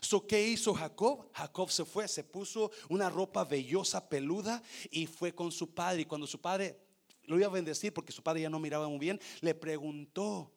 So, 0.00 0.26
¿qué 0.26 0.48
hizo 0.48 0.74
Jacob? 0.74 1.30
Jacob 1.32 1.70
se 1.70 1.84
fue, 1.84 2.08
se 2.08 2.24
puso 2.24 2.70
una 2.88 3.10
ropa 3.10 3.44
vellosa, 3.44 4.08
peluda 4.08 4.62
y 4.90 5.06
fue 5.06 5.34
con 5.34 5.52
su 5.52 5.74
padre. 5.74 6.02
Y 6.02 6.04
cuando 6.04 6.26
su 6.26 6.40
padre 6.40 6.78
lo 7.24 7.38
iba 7.38 7.46
a 7.46 7.50
bendecir, 7.50 7.92
porque 7.92 8.12
su 8.12 8.22
padre 8.22 8.42
ya 8.42 8.50
no 8.50 8.58
miraba 8.58 8.88
muy 8.88 8.98
bien, 8.98 9.20
le 9.40 9.54
preguntó: 9.54 10.52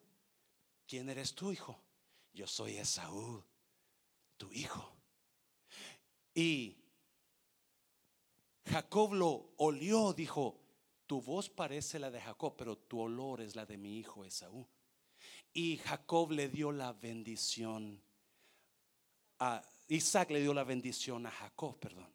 ¿Quién 0.86 1.08
eres 1.08 1.34
tú, 1.34 1.52
hijo? 1.52 1.80
Yo 2.32 2.46
soy 2.46 2.76
Esaú, 2.76 3.42
tu 4.36 4.52
hijo. 4.52 4.92
Y 6.34 6.76
Jacob 8.66 9.14
lo 9.14 9.52
olió, 9.56 10.12
dijo: 10.12 10.60
Tu 11.06 11.20
voz 11.20 11.48
parece 11.48 11.98
la 11.98 12.10
de 12.10 12.20
Jacob, 12.20 12.54
pero 12.56 12.76
tu 12.76 13.00
olor 13.00 13.40
es 13.40 13.56
la 13.56 13.64
de 13.64 13.76
mi 13.76 13.98
hijo 13.98 14.24
Esaú. 14.24 14.66
Y 15.52 15.78
Jacob 15.78 16.32
le 16.32 16.48
dio 16.48 16.70
la 16.72 16.92
bendición 16.92 18.02
Isaac 19.88 20.30
le 20.30 20.40
dio 20.40 20.54
la 20.54 20.64
bendición 20.64 21.26
a 21.26 21.30
Jacob, 21.30 21.78
perdón. 21.78 22.08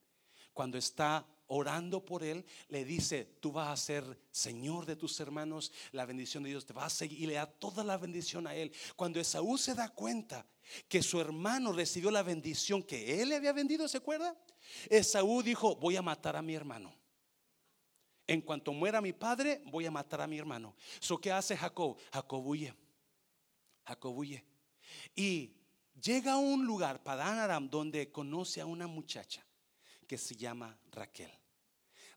Cuando 0.53 0.77
está 0.77 1.25
orando 1.47 2.03
por 2.03 2.23
él, 2.23 2.45
le 2.69 2.85
dice, 2.85 3.25
tú 3.39 3.51
vas 3.51 3.69
a 3.69 3.77
ser 3.77 4.19
Señor 4.31 4.85
de 4.85 4.95
tus 4.95 5.19
hermanos, 5.19 5.71
la 5.91 6.05
bendición 6.05 6.43
de 6.43 6.49
Dios 6.49 6.65
te 6.65 6.73
va 6.73 6.85
a 6.85 6.89
seguir 6.89 7.19
y 7.21 7.25
le 7.27 7.33
da 7.33 7.45
toda 7.45 7.83
la 7.83 7.97
bendición 7.97 8.47
a 8.47 8.55
él. 8.55 8.71
Cuando 8.95 9.19
Esaú 9.19 9.57
se 9.57 9.75
da 9.75 9.89
cuenta 9.89 10.45
que 10.87 11.03
su 11.03 11.19
hermano 11.19 11.73
recibió 11.73 12.09
la 12.09 12.23
bendición 12.23 12.81
que 12.83 13.21
él 13.21 13.29
le 13.29 13.35
había 13.35 13.51
vendido, 13.51 13.87
¿se 13.87 13.97
acuerda? 13.97 14.35
Esaú 14.89 15.43
dijo, 15.43 15.75
voy 15.75 15.97
a 15.97 16.01
matar 16.01 16.35
a 16.35 16.41
mi 16.41 16.55
hermano. 16.55 16.93
En 18.27 18.41
cuanto 18.41 18.71
muera 18.71 19.01
mi 19.01 19.11
padre, 19.11 19.61
voy 19.65 19.85
a 19.85 19.91
matar 19.91 20.21
a 20.21 20.27
mi 20.27 20.37
hermano. 20.37 20.75
So, 21.01 21.19
¿Qué 21.19 21.33
hace 21.33 21.57
Jacob? 21.57 21.97
Jacob 22.13 22.47
huye. 22.47 22.73
Jacob 23.83 24.17
huye. 24.17 24.45
Y 25.15 25.60
llega 26.01 26.33
a 26.33 26.37
un 26.37 26.65
lugar, 26.65 27.03
Padán 27.03 27.37
Aram, 27.37 27.69
donde 27.69 28.11
conoce 28.11 28.61
a 28.61 28.65
una 28.65 28.87
muchacha 28.87 29.45
que 30.07 30.17
se 30.17 30.35
llama 30.35 30.77
Raquel. 30.91 31.31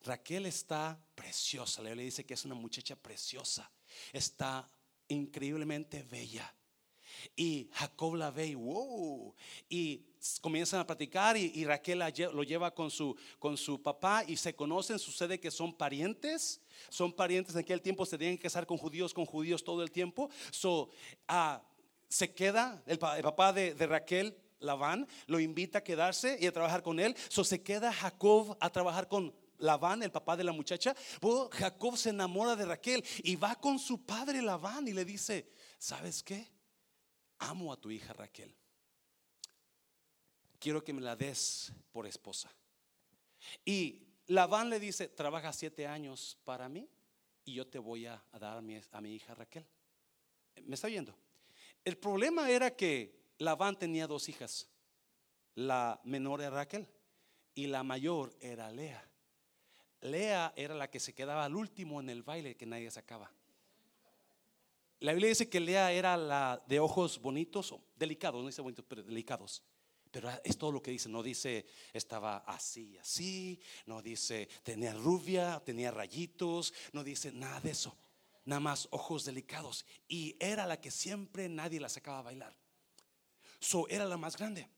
Raquel 0.02 0.46
está 0.46 0.98
preciosa, 1.14 1.82
le 1.82 1.94
dice 1.94 2.24
que 2.24 2.34
es 2.34 2.44
una 2.44 2.54
muchacha 2.54 2.96
preciosa, 2.96 3.70
está 4.12 4.68
increíblemente 5.08 6.02
bella. 6.02 6.52
Y 7.36 7.70
Jacob 7.72 8.16
la 8.16 8.30
ve 8.30 8.48
y 8.48 8.54
wow, 8.54 9.34
y 9.68 10.04
comienzan 10.40 10.80
a 10.80 10.86
platicar 10.86 11.36
y, 11.36 11.64
Raquel 11.64 12.02
lo 12.32 12.42
lleva 12.42 12.74
con 12.74 12.90
su, 12.90 13.16
con 13.38 13.56
su 13.56 13.80
papá 13.80 14.24
y 14.26 14.36
se 14.36 14.54
conocen, 14.54 14.98
sucede 14.98 15.38
que 15.38 15.50
son 15.50 15.72
parientes, 15.72 16.60
son 16.88 17.12
parientes 17.12 17.54
en 17.54 17.60
aquel 17.60 17.80
tiempo 17.80 18.04
se 18.04 18.18
tenían 18.18 18.36
que 18.36 18.42
casar 18.42 18.66
con 18.66 18.76
judíos, 18.76 19.14
con 19.14 19.24
judíos 19.24 19.62
todo 19.62 19.82
el 19.82 19.90
tiempo. 19.90 20.28
So, 20.50 20.90
uh, 21.28 21.58
se 22.14 22.33
queda, 22.33 22.81
el, 22.87 22.96
papá 22.96 23.53
de, 23.53 23.74
Raquel, 23.88 24.38
Labán, 24.61 25.09
lo 25.27 25.40
invita 25.40 25.79
a 25.79 25.83
quedarse 25.83 26.38
y 26.40 26.46
a 26.46 26.53
trabajar 26.53 26.81
con 26.81 27.00
él. 27.00 27.16
So 27.29 27.42
se 27.42 27.61
queda 27.61 27.92
Jacob 27.92 28.57
a 28.61 28.70
trabajar 28.70 29.09
con 29.09 29.35
Labán, 29.59 30.00
el 30.05 30.12
papá 30.12 30.37
de 30.37 30.44
la 30.44 30.53
muchacha. 30.53 30.94
Jacob 31.50 31.96
se 31.96 32.11
enamora 32.11 32.55
de 32.55 32.66
Raquel 32.66 33.05
y 33.24 33.35
va 33.35 33.57
con 33.57 33.81
su 33.81 34.07
padre 34.07 34.42
Labán 34.42 34.87
y 34.87 34.92
le 34.92 35.05
dice, 35.05 35.50
¿sabes 35.77 36.22
qué? 36.22 36.48
Amo 37.38 37.72
a 37.72 37.81
tu 37.81 37.90
hija 37.90 38.12
Raquel. 38.12 38.55
Quiero 40.61 40.85
que 40.85 40.92
me 40.92 41.00
la 41.00 41.16
des 41.16 41.72
por 41.90 42.07
esposa. 42.07 42.48
Y 43.64 44.07
Labán 44.27 44.70
le 44.70 44.79
dice, 44.79 45.09
trabaja 45.09 45.53
siete 45.53 45.88
años 45.88 46.38
para 46.44 46.68
mí 46.68 46.88
y 47.44 47.55
yo 47.55 47.66
te 47.66 47.81
voy 47.81 48.07
a, 48.07 48.24
dar 48.38 48.59
a 48.59 48.61
mi, 48.61 48.81
a 48.92 49.00
mi 49.00 49.16
hija 49.16 49.35
Raquel. 49.35 49.66
¿Me 50.62 50.77
está 50.77 50.87
oyendo? 50.87 51.23
El 51.84 51.98
problema 51.98 52.50
era 52.50 52.74
que 52.74 53.14
Labán 53.38 53.78
tenía 53.78 54.06
dos 54.06 54.28
hijas. 54.28 54.68
La 55.54 56.00
menor 56.04 56.40
era 56.40 56.50
Raquel 56.50 56.88
y 57.54 57.66
la 57.66 57.82
mayor 57.82 58.34
era 58.40 58.70
Lea. 58.72 59.06
Lea 60.00 60.52
era 60.56 60.74
la 60.74 60.90
que 60.90 60.98
se 60.98 61.14
quedaba 61.14 61.44
al 61.44 61.54
último 61.54 62.00
en 62.00 62.10
el 62.10 62.22
baile 62.22 62.56
que 62.56 62.66
nadie 62.66 62.90
sacaba. 62.90 63.30
La 65.00 65.12
Biblia 65.12 65.28
dice 65.28 65.50
que 65.50 65.60
Lea 65.60 65.92
era 65.92 66.16
la 66.16 66.62
de 66.66 66.80
ojos 66.80 67.20
bonitos, 67.20 67.72
o 67.72 67.84
delicados, 67.96 68.40
no 68.40 68.46
dice 68.46 68.62
bonitos, 68.62 68.84
pero 68.88 69.02
delicados. 69.02 69.62
Pero 70.10 70.30
es 70.42 70.56
todo 70.56 70.72
lo 70.72 70.80
que 70.80 70.90
dice, 70.90 71.08
no 71.08 71.22
dice 71.22 71.66
estaba 71.92 72.38
así, 72.38 72.96
así, 72.98 73.60
no 73.84 74.00
dice 74.00 74.48
tenía 74.62 74.94
rubia, 74.94 75.60
tenía 75.64 75.90
rayitos, 75.90 76.72
no 76.92 77.04
dice 77.04 77.32
nada 77.32 77.60
de 77.60 77.70
eso 77.72 77.94
nada 78.44 78.61
más 78.61 78.88
ojos 78.90 79.24
delicados. 79.24 79.85
Y 80.09 80.37
era 80.40 80.66
la 80.66 80.80
que 80.80 80.90
siempre 80.90 81.48
nadie 81.48 81.80
la 81.80 81.88
sacaba 81.88 82.18
a 82.18 82.22
bailar. 82.22 82.57
So 83.61 83.88
era 83.88 84.04
la 84.04 84.16
más 84.16 84.37
grande. 84.37 84.68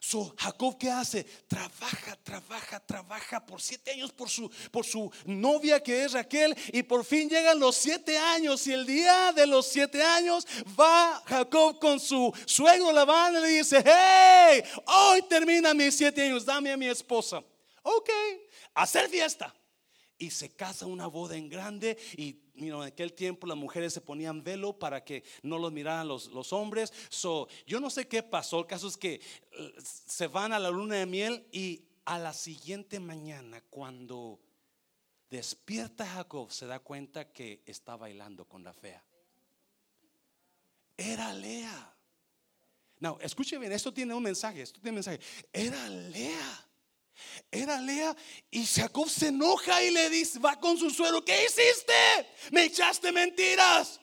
So 0.00 0.34
Jacob 0.38 0.78
qué 0.78 0.90
hace? 0.90 1.24
Trabaja, 1.48 2.16
trabaja, 2.22 2.78
trabaja 2.80 3.44
por 3.44 3.60
siete 3.60 3.90
años 3.90 4.12
por 4.12 4.28
su, 4.28 4.50
por 4.70 4.84
su 4.84 5.10
novia 5.26 5.82
que 5.82 6.04
es 6.04 6.12
Raquel 6.12 6.56
y 6.72 6.82
por 6.82 7.04
fin 7.04 7.28
llegan 7.28 7.58
los 7.58 7.76
siete 7.76 8.16
años 8.16 8.66
y 8.66 8.72
el 8.72 8.86
día 8.86 9.32
de 9.32 9.46
los 9.46 9.66
siete 9.66 10.02
años 10.02 10.46
va 10.78 11.22
Jacob 11.26 11.78
con 11.80 11.98
su 11.98 12.32
suegro 12.46 12.92
Labán 12.92 13.34
y 13.36 13.40
le 13.40 13.48
dice, 13.48 13.82
hey, 13.84 14.62
hoy 14.86 15.22
termina 15.22 15.74
mis 15.74 15.96
siete 15.96 16.22
años, 16.22 16.44
dame 16.44 16.70
a 16.70 16.76
mi 16.76 16.86
esposa. 16.86 17.42
Ok, 17.82 18.10
hacer 18.74 19.08
fiesta 19.08 19.54
y 20.18 20.30
se 20.30 20.50
casa 20.54 20.86
una 20.86 21.06
boda 21.06 21.36
en 21.36 21.48
grande 21.48 21.96
y 22.16 22.47
en 22.58 22.82
aquel 22.82 23.12
tiempo 23.12 23.46
las 23.46 23.56
mujeres 23.56 23.92
se 23.92 24.00
ponían 24.00 24.42
velo 24.42 24.78
para 24.78 25.04
que 25.04 25.24
no 25.42 25.58
los 25.58 25.72
miraran 25.72 26.08
los, 26.08 26.28
los 26.28 26.52
hombres. 26.52 26.92
So, 27.08 27.48
yo 27.66 27.80
no 27.80 27.90
sé 27.90 28.08
qué 28.08 28.22
pasó. 28.22 28.60
El 28.60 28.66
caso 28.66 28.88
es 28.88 28.96
que 28.96 29.14
eh, 29.52 29.74
se 29.80 30.26
van 30.26 30.52
a 30.52 30.58
la 30.58 30.70
luna 30.70 30.96
de 30.96 31.06
miel 31.06 31.46
y 31.52 31.84
a 32.04 32.18
la 32.18 32.32
siguiente 32.32 33.00
mañana 33.00 33.62
cuando 33.70 34.40
despierta 35.30 36.06
Jacob, 36.06 36.50
se 36.50 36.66
da 36.66 36.80
cuenta 36.80 37.32
que 37.32 37.62
está 37.66 37.96
bailando 37.96 38.46
con 38.46 38.64
la 38.64 38.72
fea. 38.72 39.04
Era 40.96 41.32
Lea. 41.32 41.94
No, 43.00 43.18
escuche 43.20 43.58
bien, 43.58 43.72
esto 43.72 43.92
tiene 43.92 44.14
un 44.14 44.22
mensaje, 44.22 44.62
esto 44.62 44.80
tiene 44.80 44.90
un 44.90 45.04
mensaje. 45.04 45.20
Era 45.52 45.88
Lea. 45.88 46.67
Era 47.50 47.80
Lea 47.80 48.16
y 48.50 48.64
Jacob 48.66 49.08
se 49.08 49.28
enoja 49.28 49.82
y 49.82 49.90
le 49.90 50.10
dice, 50.10 50.38
va 50.38 50.58
con 50.58 50.76
su 50.76 50.90
suero, 50.90 51.24
¿qué 51.24 51.44
hiciste? 51.44 51.92
Me 52.52 52.64
echaste 52.64 53.12
mentiras. 53.12 54.00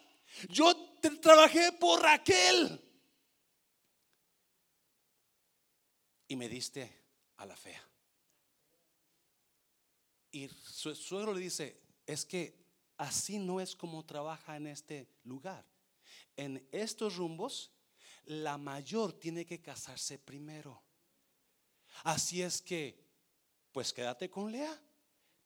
Yo 0.50 0.74
trabajé 1.22 1.72
por 1.74 2.02
Raquel. 2.02 2.82
Y 6.28 6.36
me 6.36 6.50
diste 6.50 6.92
a 7.38 7.46
la 7.46 7.56
fea. 7.56 7.82
Y 10.32 10.50
su 10.50 10.94
suegro 10.96 11.34
le 11.34 11.40
dice, 11.40 11.80
es 12.06 12.26
que 12.26 12.66
así 12.98 13.38
no 13.40 13.62
es 13.62 13.76
como 13.76 14.06
trabaja 14.06 14.58
en 14.58 14.68
este 14.68 15.08
lugar. 15.24 15.66
En 16.36 16.68
estos 16.72 17.16
rumbos, 17.16 17.72
la 18.26 18.58
mayor 18.58 19.14
tiene 19.14 19.46
que 19.46 19.62
casarse 19.62 20.18
primero. 20.18 20.84
Así 22.04 22.42
es 22.42 22.62
que, 22.62 23.05
pues 23.76 23.92
quédate 23.92 24.30
con 24.30 24.54
Lea, 24.54 24.82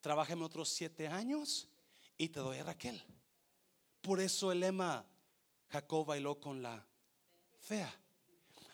trabajeme 0.01 0.45
otros 0.45 0.69
siete 0.69 1.07
años 1.07 1.67
y 2.15 2.29
te 2.29 2.39
doy 2.39 2.59
a 2.59 2.63
Raquel. 2.63 3.03
Por 4.01 4.19
eso 4.19 4.51
el 4.51 4.59
lema, 4.59 5.03
Jacob 5.69 6.05
bailó 6.05 6.39
con 6.39 6.61
la 6.61 6.87
fea. 7.59 7.91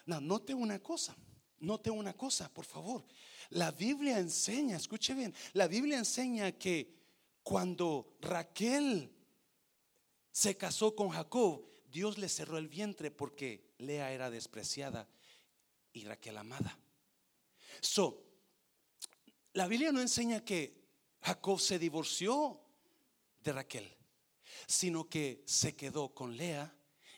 No, 0.08 0.20
note 0.20 0.54
una 0.54 0.84
cosa, 0.84 1.16
note 1.60 1.90
una 1.90 2.12
cosa, 2.12 2.54
por 2.54 2.66
favor. 2.66 3.06
La 3.52 3.72
Biblia 3.72 4.20
enseña, 4.20 4.76
escuche 4.76 5.14
bien, 5.14 5.34
la 5.54 5.70
Biblia 5.70 6.00
enseña 6.00 6.52
que 6.52 6.94
cuando 7.42 8.18
Raquel 8.20 9.10
se 10.32 10.58
casó 10.58 10.94
con 10.94 11.12
Jacob, 11.12 11.66
Dios 11.90 12.18
le 12.18 12.28
cerró 12.28 12.58
el 12.58 12.68
vientre 12.68 13.10
porque 13.10 13.72
Lea 13.78 14.12
era 14.12 14.30
despreciada 14.30 15.08
y 15.94 16.04
Raquel 16.04 16.40
amada. 16.40 16.78
So, 17.80 18.25
la 19.56 19.68
Biblia 19.68 19.94
no 19.94 20.02
enseña 20.02 20.44
que 20.44 20.86
Jacob 21.22 21.60
se 21.62 21.80
divorció 21.80 22.62
de 23.42 23.54
Raquel, 23.54 23.98
sino 24.68 25.08
que 25.08 25.44
se 25.46 25.76
quedó 25.76 26.14
con 26.14 26.36
Lea 26.36 26.76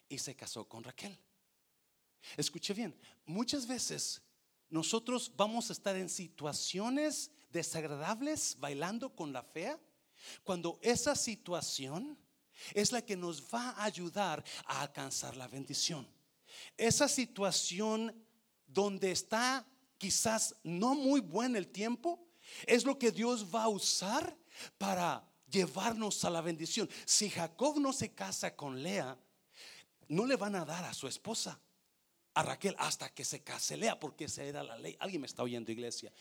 y 0.08 0.20
se 0.20 0.36
casó 0.36 0.70
con 0.70 0.84
Raquel. 0.84 1.20
Escuche 2.38 2.76
bien, 2.76 2.96
muchas 3.26 3.66
veces 3.66 4.22
nosotros 4.70 5.32
vamos 5.36 5.70
a 5.70 5.74
estar 5.74 5.96
en 5.96 6.10
situaciones 6.10 7.32
desagradables 7.50 8.56
bailando 8.60 9.16
con 9.16 9.34
la 9.34 9.42
fea, 9.42 9.80
cuando 10.44 10.78
esa 10.84 11.16
situación 11.16 12.20
es 12.76 12.92
la 12.92 13.02
que 13.02 13.18
nos 13.18 13.44
va 13.52 13.72
a 13.72 13.86
ayudar 13.86 14.44
a 14.66 14.82
alcanzar 14.82 15.36
la 15.36 15.48
bendición. 15.48 16.08
Esa 16.78 17.08
situación 17.08 18.14
donde 18.68 19.12
está 19.12 19.66
quizás 19.98 20.56
no 20.64 20.94
muy 20.94 21.20
buen 21.20 21.56
el 21.56 21.70
tiempo, 21.70 22.27
es 22.66 22.86
lo 22.86 22.98
que 22.98 23.12
Dios 23.12 23.54
va 23.54 23.64
a 23.64 23.70
usar 23.70 24.36
para 24.78 25.24
llevarnos 25.50 26.24
a 26.26 26.30
la 26.30 26.42
bendición. 26.42 26.90
Si 27.06 27.30
Jacob 27.30 27.80
no 27.80 27.94
se 27.94 28.14
casa 28.14 28.56
con 28.56 28.82
Lea, 28.82 29.18
no 30.10 30.26
le 30.26 30.36
van 30.36 30.56
a 30.56 30.66
dar 30.66 30.86
a 30.86 30.94
su 30.94 31.08
esposa 31.08 31.60
a 32.34 32.44
Raquel 32.44 32.76
hasta 32.78 33.10
que 33.10 33.26
se 33.26 33.42
case 33.42 33.76
Lea, 33.76 34.00
porque 34.00 34.26
esa 34.26 34.44
era 34.44 34.64
la 34.64 34.78
ley. 34.78 34.96
Alguien 35.00 35.22
me 35.22 35.28
está 35.28 35.42
oyendo, 35.42 35.72
iglesia. 35.72 36.14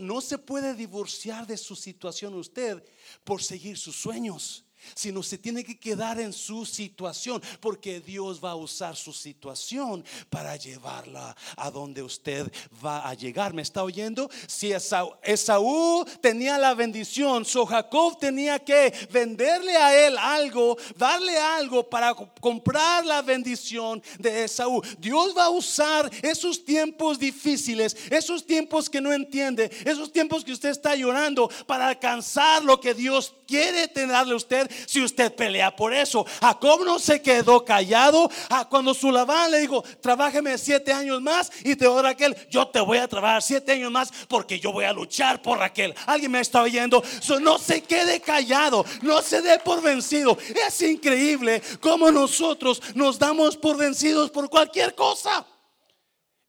no 0.00 0.20
se 0.20 0.38
puede 0.38 0.74
divorciar 0.74 1.46
de 1.46 1.56
su 1.56 1.76
situación 1.76 2.34
usted 2.34 2.84
por 3.22 3.42
seguir 3.42 3.78
sus 3.78 3.94
sueños 3.94 4.64
sino 4.94 5.22
se 5.22 5.38
tiene 5.38 5.64
que 5.64 5.78
quedar 5.78 6.20
en 6.20 6.32
su 6.32 6.66
situación, 6.66 7.42
porque 7.60 8.00
Dios 8.00 8.42
va 8.42 8.52
a 8.52 8.56
usar 8.56 8.96
su 8.96 9.12
situación 9.12 10.04
para 10.28 10.56
llevarla 10.56 11.36
a 11.56 11.70
donde 11.70 12.02
usted 12.02 12.50
va 12.84 13.08
a 13.08 13.14
llegar. 13.14 13.52
¿Me 13.54 13.62
está 13.62 13.82
oyendo? 13.82 14.30
Si 14.46 14.72
Esaú, 14.72 16.04
tenía 16.20 16.58
la 16.58 16.74
bendición, 16.74 17.44
so 17.44 17.66
Jacob 17.66 18.18
tenía 18.18 18.58
que 18.58 18.92
venderle 19.10 19.76
a 19.76 20.06
él 20.06 20.18
algo, 20.18 20.76
darle 20.96 21.38
algo 21.38 21.88
para 21.88 22.14
comprar 22.14 23.04
la 23.04 23.22
bendición 23.22 24.02
de 24.18 24.44
Esaú. 24.44 24.82
Dios 24.98 25.34
va 25.36 25.44
a 25.44 25.50
usar 25.50 26.10
esos 26.22 26.64
tiempos 26.64 27.18
difíciles, 27.18 27.96
esos 28.10 28.46
tiempos 28.46 28.88
que 28.88 29.00
no 29.00 29.12
entiende, 29.12 29.70
esos 29.84 30.12
tiempos 30.12 30.44
que 30.44 30.52
usted 30.52 30.70
está 30.70 30.94
llorando 30.94 31.50
para 31.66 31.88
alcanzar 31.88 32.62
lo 32.64 32.80
que 32.80 32.94
Dios 32.94 33.34
quiere 33.46 33.88
tenerle 33.88 34.32
a 34.32 34.36
usted 34.36 34.69
si 34.86 35.02
usted 35.02 35.34
pelea 35.34 35.74
por 35.74 35.92
eso. 35.92 36.26
Jacob 36.40 36.84
no 36.84 36.98
se 36.98 37.22
quedó 37.22 37.64
callado. 37.64 38.30
Ah, 38.48 38.66
cuando 38.68 38.94
su 38.94 39.10
le 39.10 39.60
dijo, 39.60 39.82
trabájeme 40.00 40.56
siete 40.58 40.92
años 40.92 41.20
más 41.20 41.50
y 41.64 41.76
te 41.76 41.84
doy 41.84 42.02
Raquel, 42.02 42.36
yo 42.48 42.68
te 42.68 42.80
voy 42.80 42.98
a 42.98 43.08
trabajar 43.08 43.42
siete 43.42 43.72
años 43.72 43.90
más 43.90 44.12
porque 44.28 44.58
yo 44.60 44.72
voy 44.72 44.84
a 44.84 44.92
luchar 44.92 45.42
por 45.42 45.58
Raquel. 45.58 45.94
Alguien 46.06 46.30
me 46.30 46.40
está 46.40 46.62
oyendo. 46.62 47.02
no 47.40 47.58
se 47.58 47.82
quede 47.82 48.20
callado, 48.20 48.84
no 49.02 49.22
se 49.22 49.42
dé 49.42 49.58
por 49.58 49.82
vencido. 49.82 50.36
Es 50.66 50.80
increíble 50.82 51.62
cómo 51.80 52.10
nosotros 52.10 52.82
nos 52.94 53.18
damos 53.18 53.56
por 53.56 53.76
vencidos 53.76 54.30
por 54.30 54.48
cualquier 54.48 54.94
cosa 54.94 55.46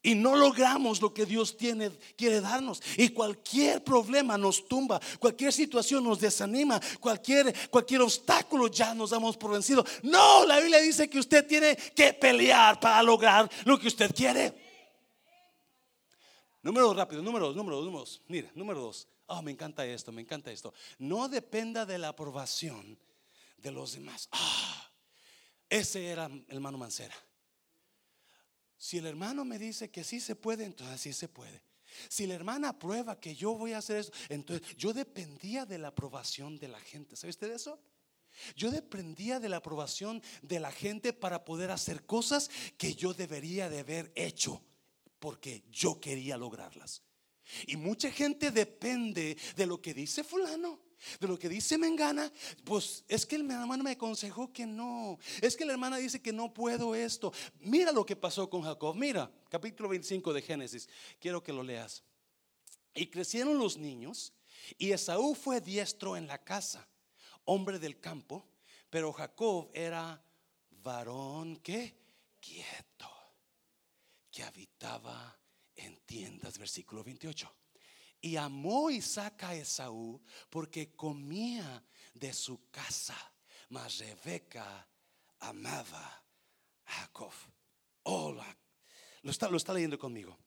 y 0.02 0.14
no 0.14 0.36
logramos 0.36 1.00
lo 1.00 1.14
que 1.14 1.24
Dios 1.24 1.56
tiene, 1.56 1.90
quiere 2.16 2.40
darnos. 2.40 2.82
Y 2.96 3.10
cualquier 3.10 3.84
problema 3.84 4.36
nos 4.36 4.66
tumba, 4.66 5.00
cualquier 5.18 5.52
situación 5.52 6.02
nos 6.02 6.20
desanima, 6.20 6.80
cualquier, 6.98 7.70
cualquier 7.70 8.02
obstáculo 8.02 8.66
ya 8.66 8.94
nos 8.94 9.10
damos 9.10 9.36
por 9.36 9.52
vencido. 9.52 9.84
No, 10.02 10.44
la 10.44 10.58
Biblia 10.58 10.80
dice 10.80 11.08
que 11.08 11.18
usted 11.18 11.46
tiene 11.46 11.76
que 11.76 12.12
pelear 12.14 12.80
para 12.80 13.02
lograr 13.02 13.48
lo 13.64 13.78
que 13.78 13.88
usted 13.88 14.12
quiere. 14.14 14.52
Número 16.62 16.86
dos, 16.86 16.96
rápido, 16.96 17.22
número 17.22 17.46
dos, 17.46 17.56
número 17.56 17.76
dos, 17.76 17.84
número 17.84 18.04
dos. 18.04 18.22
Mira, 18.28 18.50
número 18.54 18.80
dos. 18.80 19.08
Oh, 19.26 19.40
me 19.40 19.50
encanta 19.50 19.86
esto, 19.86 20.12
me 20.12 20.22
encanta 20.22 20.50
esto. 20.50 20.74
No 20.98 21.28
dependa 21.28 21.86
de 21.86 21.98
la 21.98 22.08
aprobación 22.08 22.98
de 23.56 23.70
los 23.70 23.92
demás. 23.92 24.28
Ah, 24.32 24.90
ese 25.68 26.06
era 26.06 26.26
el 26.26 26.44
hermano 26.48 26.76
Mancera. 26.76 27.14
Si 28.82 28.98
el 28.98 29.06
hermano 29.06 29.44
me 29.44 29.60
dice 29.60 29.92
que 29.92 30.02
sí 30.02 30.18
se 30.18 30.34
puede, 30.34 30.64
entonces 30.64 31.00
sí 31.00 31.12
se 31.12 31.28
puede. 31.28 31.62
Si 32.08 32.26
la 32.26 32.34
hermana 32.34 32.70
aprueba 32.70 33.20
que 33.20 33.36
yo 33.36 33.54
voy 33.54 33.74
a 33.74 33.78
hacer 33.78 33.98
eso, 33.98 34.12
entonces 34.28 34.76
yo 34.76 34.92
dependía 34.92 35.64
de 35.64 35.78
la 35.78 35.88
aprobación 35.88 36.58
de 36.58 36.66
la 36.66 36.80
gente. 36.80 37.14
¿Sabe 37.14 37.30
usted 37.30 37.52
eso? 37.52 37.80
Yo 38.56 38.72
dependía 38.72 39.38
de 39.38 39.48
la 39.48 39.58
aprobación 39.58 40.20
de 40.42 40.58
la 40.58 40.72
gente 40.72 41.12
para 41.12 41.44
poder 41.44 41.70
hacer 41.70 42.04
cosas 42.06 42.50
que 42.76 42.96
yo 42.96 43.14
debería 43.14 43.70
de 43.70 43.78
haber 43.78 44.10
hecho 44.16 44.60
porque 45.20 45.62
yo 45.70 46.00
quería 46.00 46.36
lograrlas. 46.36 47.04
Y 47.68 47.76
mucha 47.76 48.10
gente 48.10 48.50
depende 48.50 49.36
de 49.54 49.66
lo 49.66 49.80
que 49.80 49.94
dice 49.94 50.24
fulano 50.24 50.80
de 51.20 51.28
lo 51.28 51.38
que 51.38 51.48
dice 51.48 51.78
Mengana, 51.78 52.32
pues 52.64 53.04
es 53.08 53.26
que 53.26 53.36
el 53.36 53.50
hermano 53.50 53.82
me 53.82 53.92
aconsejó 53.92 54.52
que 54.52 54.66
no. 54.66 55.18
Es 55.40 55.56
que 55.56 55.64
la 55.64 55.72
hermana 55.72 55.96
dice 55.96 56.20
que 56.20 56.32
no 56.32 56.52
puedo 56.52 56.94
esto. 56.94 57.32
Mira 57.60 57.92
lo 57.92 58.06
que 58.06 58.16
pasó 58.16 58.48
con 58.48 58.62
Jacob. 58.62 58.94
Mira, 58.96 59.30
capítulo 59.48 59.88
25 59.88 60.32
de 60.32 60.42
Génesis. 60.42 60.88
Quiero 61.20 61.42
que 61.42 61.52
lo 61.52 61.62
leas. 61.62 62.02
Y 62.94 63.06
crecieron 63.06 63.58
los 63.58 63.78
niños 63.78 64.32
y 64.78 64.92
Esaú 64.92 65.34
fue 65.34 65.60
diestro 65.60 66.16
en 66.16 66.26
la 66.26 66.38
casa, 66.38 66.86
hombre 67.44 67.78
del 67.78 68.00
campo, 68.00 68.46
pero 68.90 69.12
Jacob 69.12 69.70
era 69.72 70.22
varón 70.70 71.56
que 71.56 71.96
quieto, 72.40 73.08
que 74.30 74.42
habitaba 74.42 75.38
en 75.74 75.98
tiendas, 76.04 76.58
versículo 76.58 77.02
28. 77.02 77.61
Y 78.24 78.36
amó 78.36 78.88
Isaac 78.88 79.42
a 79.42 79.54
Esaú 79.56 80.22
porque 80.48 80.94
comía 80.94 81.84
de 82.14 82.32
su 82.32 82.70
casa, 82.70 83.16
mas 83.68 83.98
Rebeca 83.98 84.86
amaba 85.40 86.24
a 86.86 86.92
Jacob. 86.92 87.32
Hola, 88.04 88.56
lo 89.22 89.30
está, 89.32 89.48
lo 89.50 89.56
está 89.56 89.74
leyendo 89.74 89.98
conmigo. 89.98 90.38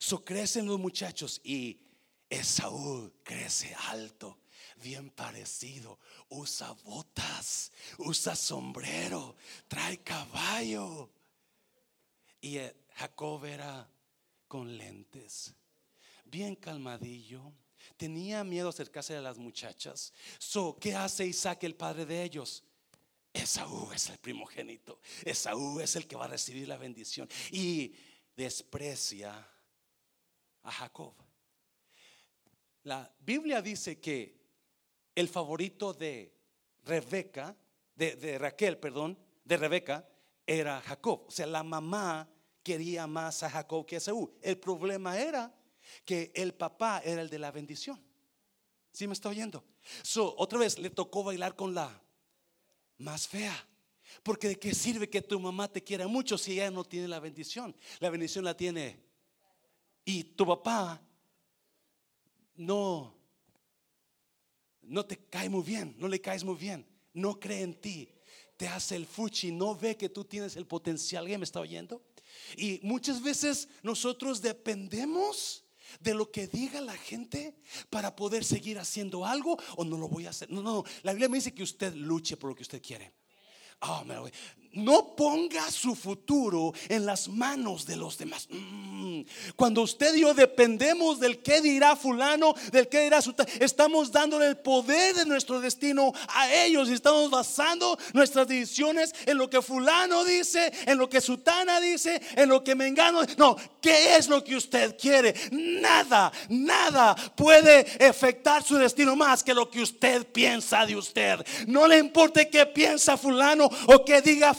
So 0.00 0.24
crecen 0.24 0.66
los 0.66 0.80
muchachos 0.80 1.40
y 1.44 1.80
Esaú 2.28 3.12
crece 3.22 3.76
alto, 3.88 4.40
bien 4.82 5.10
parecido, 5.10 6.00
usa 6.30 6.72
botas, 6.82 7.70
usa 7.98 8.34
sombrero, 8.34 9.36
trae 9.68 10.02
caballo. 10.02 11.12
Y 12.40 12.56
eh, 12.56 12.74
Jacob 12.96 13.44
era 13.44 13.88
con 14.48 14.76
lentes 14.76 15.54
bien 16.30 16.54
calmadillo. 16.56 17.52
Tenía 17.96 18.44
miedo 18.44 18.68
acercarse 18.68 19.16
a 19.16 19.20
las 19.20 19.38
muchachas. 19.38 20.12
So, 20.38 20.76
¿qué 20.80 20.94
hace 20.94 21.26
Isaac, 21.26 21.64
el 21.64 21.74
padre 21.74 22.06
de 22.06 22.22
ellos? 22.22 22.62
Esaú 23.32 23.90
es 23.92 24.08
el 24.10 24.18
primogénito. 24.18 25.00
Esaú 25.24 25.80
es 25.80 25.96
el 25.96 26.06
que 26.06 26.16
va 26.16 26.24
a 26.24 26.28
recibir 26.28 26.68
la 26.68 26.76
bendición. 26.76 27.28
Y 27.50 27.94
desprecia 28.36 29.46
a 30.62 30.70
Jacob. 30.70 31.14
La 32.84 33.12
Biblia 33.20 33.60
dice 33.60 34.00
que 34.00 34.40
el 35.14 35.28
favorito 35.28 35.92
de 35.92 36.34
Rebeca, 36.84 37.56
de, 37.94 38.16
de 38.16 38.38
Raquel, 38.38 38.78
perdón, 38.78 39.18
de 39.44 39.56
Rebeca, 39.56 40.08
era 40.46 40.80
Jacob. 40.80 41.26
O 41.28 41.30
sea, 41.30 41.46
la 41.46 41.62
mamá 41.62 42.28
quería 42.62 43.06
más 43.06 43.42
a 43.42 43.50
Jacob 43.50 43.86
que 43.86 43.96
a 43.96 43.98
Esaú. 43.98 44.32
El 44.40 44.58
problema 44.58 45.18
era 45.18 45.54
que 46.04 46.32
el 46.34 46.54
papá 46.54 47.02
era 47.04 47.22
el 47.22 47.30
de 47.30 47.38
la 47.38 47.50
bendición. 47.50 48.00
¿Sí 48.92 49.06
me 49.06 49.12
está 49.12 49.28
oyendo? 49.28 49.64
So, 50.02 50.34
otra 50.36 50.58
vez 50.58 50.78
le 50.78 50.90
tocó 50.90 51.22
bailar 51.22 51.54
con 51.54 51.74
la 51.74 52.02
más 52.98 53.28
fea. 53.28 53.66
Porque 54.22 54.48
de 54.48 54.58
qué 54.58 54.74
sirve 54.74 55.08
que 55.08 55.22
tu 55.22 55.38
mamá 55.38 55.68
te 55.68 55.82
quiera 55.82 56.08
mucho 56.08 56.36
si 56.36 56.52
ella 56.52 56.70
no 56.70 56.84
tiene 56.84 57.08
la 57.08 57.20
bendición. 57.20 57.74
La 58.00 58.10
bendición 58.10 58.44
la 58.44 58.56
tiene. 58.56 59.00
Y 60.04 60.24
tu 60.24 60.46
papá 60.46 61.00
no, 62.56 63.14
no 64.82 65.06
te 65.06 65.16
cae 65.16 65.48
muy 65.48 65.62
bien, 65.62 65.94
no 65.98 66.08
le 66.08 66.20
caes 66.20 66.42
muy 66.42 66.56
bien, 66.56 66.86
no 67.12 67.38
cree 67.38 67.62
en 67.62 67.80
ti, 67.80 68.12
te 68.56 68.66
hace 68.66 68.96
el 68.96 69.06
fuchi, 69.06 69.52
no 69.52 69.74
ve 69.74 69.96
que 69.96 70.08
tú 70.08 70.24
tienes 70.24 70.56
el 70.56 70.66
potencial. 70.66 71.22
¿Alguien 71.22 71.40
me 71.40 71.44
está 71.44 71.60
oyendo? 71.60 72.02
Y 72.56 72.80
muchas 72.82 73.22
veces 73.22 73.68
nosotros 73.82 74.42
dependemos 74.42 75.64
de 76.00 76.14
lo 76.14 76.30
que 76.30 76.46
diga 76.46 76.80
la 76.80 76.96
gente 76.96 77.56
para 77.88 78.14
poder 78.14 78.44
seguir 78.44 78.78
haciendo 78.78 79.24
algo 79.24 79.58
o 79.76 79.84
no 79.84 79.96
lo 79.96 80.08
voy 80.08 80.26
a 80.26 80.30
hacer. 80.30 80.50
No, 80.50 80.62
no, 80.62 80.84
la 81.02 81.12
Biblia 81.12 81.28
me 81.28 81.38
dice 81.38 81.52
que 81.52 81.62
usted 81.62 81.94
luche 81.94 82.36
por 82.36 82.50
lo 82.50 82.56
que 82.56 82.62
usted 82.62 82.82
quiere. 82.82 83.12
Oh, 83.80 84.04
no 84.72 85.16
ponga 85.16 85.70
su 85.70 85.94
futuro 85.94 86.72
en 86.88 87.04
las 87.04 87.28
manos 87.28 87.86
de 87.86 87.96
los 87.96 88.16
demás. 88.18 88.46
Mm. 88.50 89.22
Cuando 89.56 89.82
usted 89.82 90.14
y 90.14 90.20
yo 90.20 90.34
dependemos 90.34 91.18
del 91.18 91.42
que 91.42 91.60
dirá 91.60 91.96
fulano, 91.96 92.54
del 92.70 92.88
que 92.88 93.00
dirá 93.00 93.20
su 93.20 93.34
estamos 93.58 94.12
dándole 94.12 94.46
el 94.46 94.58
poder 94.58 95.14
de 95.14 95.26
nuestro 95.26 95.60
destino 95.60 96.12
a 96.28 96.52
ellos 96.52 96.88
y 96.88 96.92
estamos 96.92 97.30
basando 97.30 97.98
nuestras 98.12 98.46
decisiones 98.46 99.14
en 99.26 99.38
lo 99.38 99.50
que 99.50 99.62
fulano 99.62 100.24
dice, 100.24 100.72
en 100.86 100.98
lo 100.98 101.08
que 101.08 101.20
sutana 101.20 101.80
dice, 101.80 102.20
en 102.36 102.48
lo 102.48 102.62
que 102.62 102.74
mengano. 102.74 103.22
No, 103.36 103.56
¿qué 103.80 104.16
es 104.16 104.28
lo 104.28 104.44
que 104.44 104.56
usted 104.56 104.96
quiere? 104.96 105.34
Nada, 105.50 106.32
nada 106.48 107.14
puede 107.34 107.86
afectar 108.06 108.62
su 108.62 108.76
destino 108.76 109.16
más 109.16 109.42
que 109.42 109.54
lo 109.54 109.70
que 109.70 109.80
usted 109.80 110.26
piensa 110.26 110.86
de 110.86 110.96
usted. 110.96 111.44
No 111.66 111.88
le 111.88 111.98
importe 111.98 112.48
qué 112.48 112.66
piensa 112.66 113.16
fulano 113.16 113.68
o 113.86 114.04
qué 114.04 114.20
diga 114.20 114.54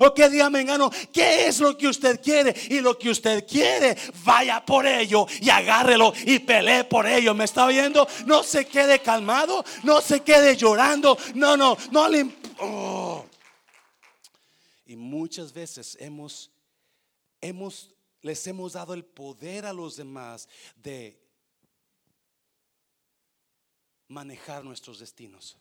o 0.00 0.14
que 0.14 0.28
diga 0.28 0.50
mengano, 0.50 0.90
¿qué 1.12 1.46
es 1.46 1.60
lo 1.60 1.76
que 1.76 1.88
usted 1.88 2.20
quiere? 2.20 2.54
Y 2.70 2.80
lo 2.80 2.98
que 2.98 3.10
usted 3.10 3.46
quiere, 3.46 3.96
vaya 4.24 4.64
por 4.64 4.86
ello 4.86 5.26
y 5.40 5.50
agárrelo 5.50 6.12
y 6.24 6.38
pelee 6.38 6.84
por 6.84 7.06
ello. 7.06 7.34
¿Me 7.34 7.44
está 7.44 7.66
oyendo? 7.66 8.06
No 8.26 8.42
se 8.42 8.66
quede 8.66 9.00
calmado, 9.00 9.64
no 9.82 10.00
se 10.00 10.20
quede 10.20 10.56
llorando. 10.56 11.16
No, 11.34 11.56
no, 11.56 11.76
no 11.90 12.08
le. 12.08 12.26
Oh. 12.58 13.24
Y 14.86 14.96
muchas 14.96 15.52
veces 15.52 15.96
hemos, 16.00 16.50
hemos, 17.40 17.94
les 18.20 18.46
hemos 18.46 18.74
dado 18.74 18.94
el 18.94 19.04
poder 19.04 19.64
a 19.66 19.72
los 19.72 19.96
demás 19.96 20.48
de 20.76 21.18
manejar 24.08 24.64
nuestros 24.64 24.98
destinos, 24.98 25.56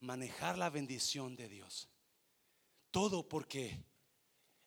manejar 0.00 0.56
la 0.56 0.70
bendición 0.70 1.36
de 1.36 1.48
Dios. 1.48 1.88
Todo 2.96 3.28
porque 3.28 3.78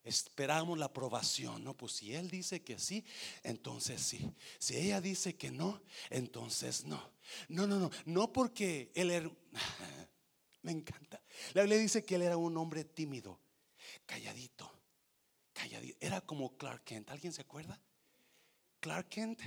esperamos 0.03 0.77
la 0.77 0.85
aprobación, 0.85 1.63
¿no? 1.63 1.75
Pues 1.75 1.93
si 1.93 2.13
él 2.13 2.29
dice 2.29 2.61
que 2.61 2.77
sí, 2.77 3.03
entonces 3.41 3.99
sí. 3.99 4.31
Si 4.59 4.77
ella 4.77 5.01
dice 5.01 5.35
que 5.35 5.49
no, 5.49 5.81
entonces 6.11 6.85
no. 6.85 7.11
No, 7.47 7.65
no, 7.65 7.79
no, 7.79 7.89
no 8.05 8.31
porque 8.31 8.91
él 8.93 9.09
era, 9.09 9.31
me 10.61 10.71
encanta. 10.71 11.19
La 11.55 11.63
Biblia 11.63 11.79
dice 11.79 12.05
que 12.05 12.13
él 12.13 12.21
era 12.21 12.37
un 12.37 12.55
hombre 12.57 12.83
tímido, 12.83 13.39
calladito, 14.05 14.71
calladito. 15.51 15.97
Era 15.99 16.21
como 16.21 16.55
Clark 16.55 16.83
Kent, 16.83 17.09
¿alguien 17.09 17.33
se 17.33 17.41
acuerda? 17.41 17.81
Clark 18.79 19.09
Kent 19.09 19.41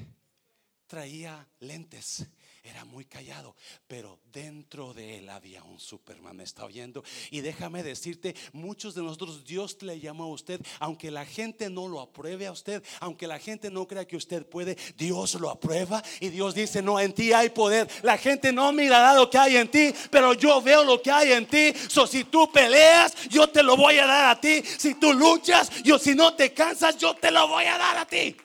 traía 0.92 1.48
lentes 1.60 2.26
era 2.62 2.84
muy 2.84 3.06
callado, 3.06 3.56
pero 3.88 4.20
dentro 4.30 4.92
de 4.92 5.18
él 5.18 5.30
había 5.30 5.64
un 5.64 5.80
Superman, 5.80 6.36
me 6.36 6.44
está 6.44 6.66
oyendo. 6.66 7.02
Y 7.30 7.40
déjame 7.40 7.82
decirte, 7.82 8.36
muchos 8.52 8.94
de 8.94 9.02
nosotros 9.02 9.42
Dios 9.42 9.78
le 9.80 9.98
llamó 9.98 10.24
a 10.24 10.28
usted, 10.28 10.60
aunque 10.80 11.10
la 11.10 11.24
gente 11.24 11.70
no 11.70 11.88
lo 11.88 11.98
apruebe 11.98 12.46
a 12.46 12.52
usted, 12.52 12.84
aunque 13.00 13.26
la 13.26 13.38
gente 13.38 13.70
no 13.70 13.88
crea 13.88 14.06
que 14.06 14.18
usted 14.18 14.46
puede, 14.46 14.76
Dios 14.94 15.34
lo 15.40 15.48
aprueba 15.48 16.02
y 16.20 16.28
Dios 16.28 16.54
dice, 16.54 16.82
no, 16.82 17.00
en 17.00 17.14
ti 17.14 17.32
hay 17.32 17.48
poder. 17.48 17.88
La 18.02 18.18
gente 18.18 18.52
no 18.52 18.70
mirará 18.70 19.14
lo 19.14 19.30
que 19.30 19.38
hay 19.38 19.56
en 19.56 19.70
ti, 19.70 19.94
pero 20.10 20.34
yo 20.34 20.60
veo 20.60 20.84
lo 20.84 21.00
que 21.00 21.10
hay 21.10 21.32
en 21.32 21.46
ti. 21.46 21.72
So, 21.88 22.06
si 22.06 22.24
tú 22.24 22.52
peleas, 22.52 23.14
yo 23.30 23.48
te 23.48 23.62
lo 23.62 23.78
voy 23.78 23.96
a 23.96 24.06
dar 24.06 24.36
a 24.36 24.38
ti. 24.38 24.62
Si 24.62 24.96
tú 24.96 25.14
luchas, 25.14 25.82
yo 25.82 25.98
si 25.98 26.14
no 26.14 26.34
te 26.34 26.52
cansas, 26.52 26.98
yo 26.98 27.14
te 27.14 27.30
lo 27.30 27.48
voy 27.48 27.64
a 27.64 27.78
dar 27.78 27.96
a 27.96 28.04
ti. 28.04 28.36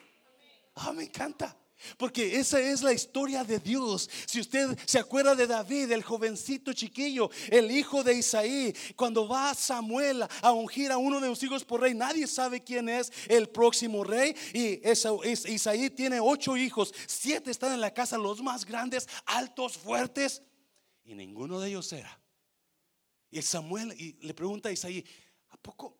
Ah, 0.76 0.94
me 0.94 1.04
encanta. 1.04 1.57
Porque 1.96 2.38
esa 2.38 2.60
es 2.60 2.82
la 2.82 2.92
historia 2.92 3.44
de 3.44 3.58
Dios. 3.58 4.08
Si 4.26 4.40
usted 4.40 4.78
se 4.86 4.98
acuerda 4.98 5.34
de 5.34 5.46
David, 5.46 5.92
el 5.92 6.02
jovencito 6.02 6.72
chiquillo, 6.72 7.30
el 7.50 7.70
hijo 7.70 8.02
de 8.02 8.14
Isaí, 8.14 8.74
cuando 8.96 9.28
va 9.28 9.54
Samuel 9.54 10.24
a 10.42 10.52
ungir 10.52 10.90
a 10.90 10.98
uno 10.98 11.20
de 11.20 11.28
sus 11.28 11.42
hijos 11.44 11.64
por 11.64 11.80
rey, 11.80 11.94
nadie 11.94 12.26
sabe 12.26 12.62
quién 12.62 12.88
es 12.88 13.12
el 13.28 13.48
próximo 13.48 14.04
rey. 14.04 14.34
Y 14.52 14.80
Isaí 15.52 15.90
tiene 15.90 16.20
ocho 16.20 16.56
hijos, 16.56 16.92
siete 17.06 17.50
están 17.50 17.72
en 17.72 17.80
la 17.80 17.92
casa, 17.92 18.18
los 18.18 18.42
más 18.42 18.64
grandes, 18.64 19.08
altos, 19.26 19.76
fuertes, 19.76 20.42
y 21.04 21.14
ninguno 21.14 21.58
de 21.58 21.70
ellos 21.70 21.92
era. 21.92 22.20
Y 23.30 23.40
Samuel 23.42 23.94
le 24.20 24.34
pregunta 24.34 24.68
a 24.68 24.72
Isaí, 24.72 25.04
¿a 25.48 25.56
poco? 25.56 25.98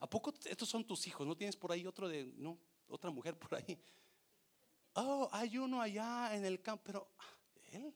¿A 0.00 0.08
poco 0.08 0.32
estos 0.44 0.68
son 0.68 0.84
tus 0.84 1.06
hijos? 1.06 1.26
¿No 1.26 1.36
tienes 1.36 1.56
por 1.56 1.72
ahí 1.72 1.86
otro 1.86 2.08
de, 2.08 2.32
no, 2.36 2.58
otra 2.88 3.10
mujer 3.10 3.36
por 3.36 3.54
ahí? 3.56 3.78
Oh, 4.98 5.28
hay 5.32 5.58
uno 5.58 5.80
allá 5.80 6.34
en 6.34 6.44
el 6.44 6.60
campo, 6.60 6.82
pero 6.84 7.10
él, 7.66 7.94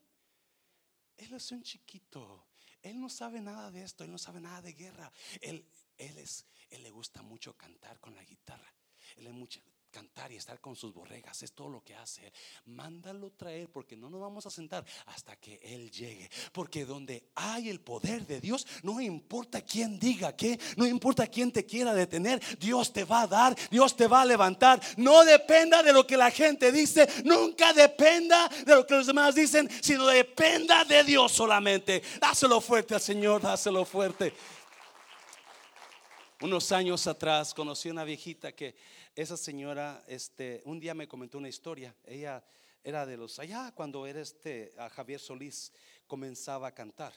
él 1.17 1.33
es 1.33 1.51
un 1.51 1.63
chiquito, 1.63 2.47
él 2.81 2.99
no 2.99 3.09
sabe 3.09 3.41
nada 3.41 3.71
de 3.71 3.83
esto, 3.83 4.03
él 4.03 4.11
no 4.11 4.17
sabe 4.17 4.39
nada 4.39 4.61
de 4.61 4.73
guerra, 4.73 5.11
él, 5.41 5.65
él 5.97 6.17
es, 6.17 6.45
él 6.69 6.83
le 6.83 6.91
gusta 6.91 7.21
mucho 7.21 7.55
cantar 7.55 7.99
con 7.99 8.15
la 8.15 8.23
guitarra, 8.23 8.73
él 9.17 9.27
es 9.27 9.33
mucho, 9.33 9.61
cantar 9.93 10.31
y 10.31 10.37
estar 10.37 10.59
con 10.59 10.75
sus 10.75 10.91
borregas, 10.91 11.43
es 11.43 11.53
todo 11.53 11.69
lo 11.69 11.83
que 11.83 11.95
hace. 11.95 12.33
Mándalo 12.65 13.31
traer 13.31 13.69
porque 13.69 13.95
no 13.95 14.09
nos 14.09 14.19
vamos 14.19 14.45
a 14.47 14.49
sentar 14.49 14.83
hasta 15.05 15.35
que 15.35 15.59
Él 15.61 15.91
llegue. 15.91 16.29
Porque 16.51 16.83
donde 16.83 17.29
hay 17.35 17.69
el 17.69 17.79
poder 17.79 18.25
de 18.25 18.41
Dios, 18.41 18.65
no 18.81 18.99
importa 18.99 19.61
quién 19.61 19.99
diga 19.99 20.35
qué, 20.35 20.59
no 20.75 20.87
importa 20.87 21.27
quién 21.27 21.51
te 21.51 21.63
quiera 21.63 21.93
detener, 21.93 22.41
Dios 22.57 22.91
te 22.91 23.05
va 23.05 23.21
a 23.21 23.27
dar, 23.27 23.55
Dios 23.69 23.95
te 23.95 24.07
va 24.07 24.21
a 24.21 24.25
levantar. 24.25 24.81
No 24.97 25.23
dependa 25.23 25.83
de 25.83 25.93
lo 25.93 26.07
que 26.07 26.17
la 26.17 26.31
gente 26.31 26.71
dice, 26.71 27.07
nunca 27.23 27.71
dependa 27.71 28.49
de 28.65 28.75
lo 28.75 28.87
que 28.87 28.95
los 28.95 29.07
demás 29.07 29.35
dicen, 29.35 29.69
sino 29.81 30.07
dependa 30.07 30.83
de 30.85 31.03
Dios 31.03 31.31
solamente. 31.31 32.01
Dáselo 32.19 32.59
fuerte 32.59 32.95
al 32.95 33.01
Señor, 33.01 33.43
dáselo 33.43 33.85
fuerte. 33.85 34.33
Unos 36.43 36.73
años 36.73 37.07
atrás 37.07 37.53
conocí 37.53 37.89
una 37.89 38.03
viejita 38.03 38.51
que 38.51 38.75
esa 39.15 39.37
señora, 39.37 40.03
este, 40.09 40.61
un 40.65 40.77
día 40.77 40.93
me 40.93 41.07
comentó 41.07 41.37
una 41.37 41.47
historia. 41.47 41.95
Ella 42.03 42.43
era 42.83 43.05
de 43.05 43.15
los 43.15 43.39
allá 43.39 43.71
cuando 43.73 44.05
era 44.05 44.19
este 44.19 44.73
a 44.77 44.89
Javier 44.89 45.21
Solís 45.21 45.71
comenzaba 46.05 46.67
a 46.67 46.73
cantar. 46.73 47.13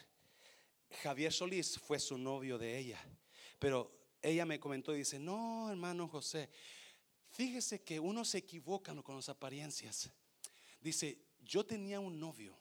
Javier 1.03 1.33
Solís 1.33 1.77
fue 1.77 1.99
su 1.99 2.17
novio 2.17 2.57
de 2.57 2.79
ella, 2.79 3.05
pero 3.59 3.91
ella 4.23 4.47
me 4.47 4.61
comentó 4.61 4.95
y 4.95 4.99
dice, 4.99 5.19
no, 5.19 5.73
hermano 5.73 6.07
José, 6.07 6.49
fíjese 7.33 7.83
que 7.83 7.99
uno 7.99 8.25
se 8.25 8.39
equivoca 8.39 8.95
con 9.03 9.17
las 9.17 9.29
apariencias. 9.29 10.09
Dice, 10.81 11.19
yo 11.41 11.67
tenía 11.67 11.99
un 11.99 12.21
novio, 12.21 12.57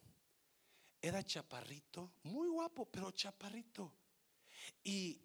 era 0.99 1.23
chaparrito, 1.23 2.11
muy 2.23 2.47
guapo, 2.47 2.85
pero 2.85 3.11
chaparrito. 3.11 3.93
Y 4.83 5.21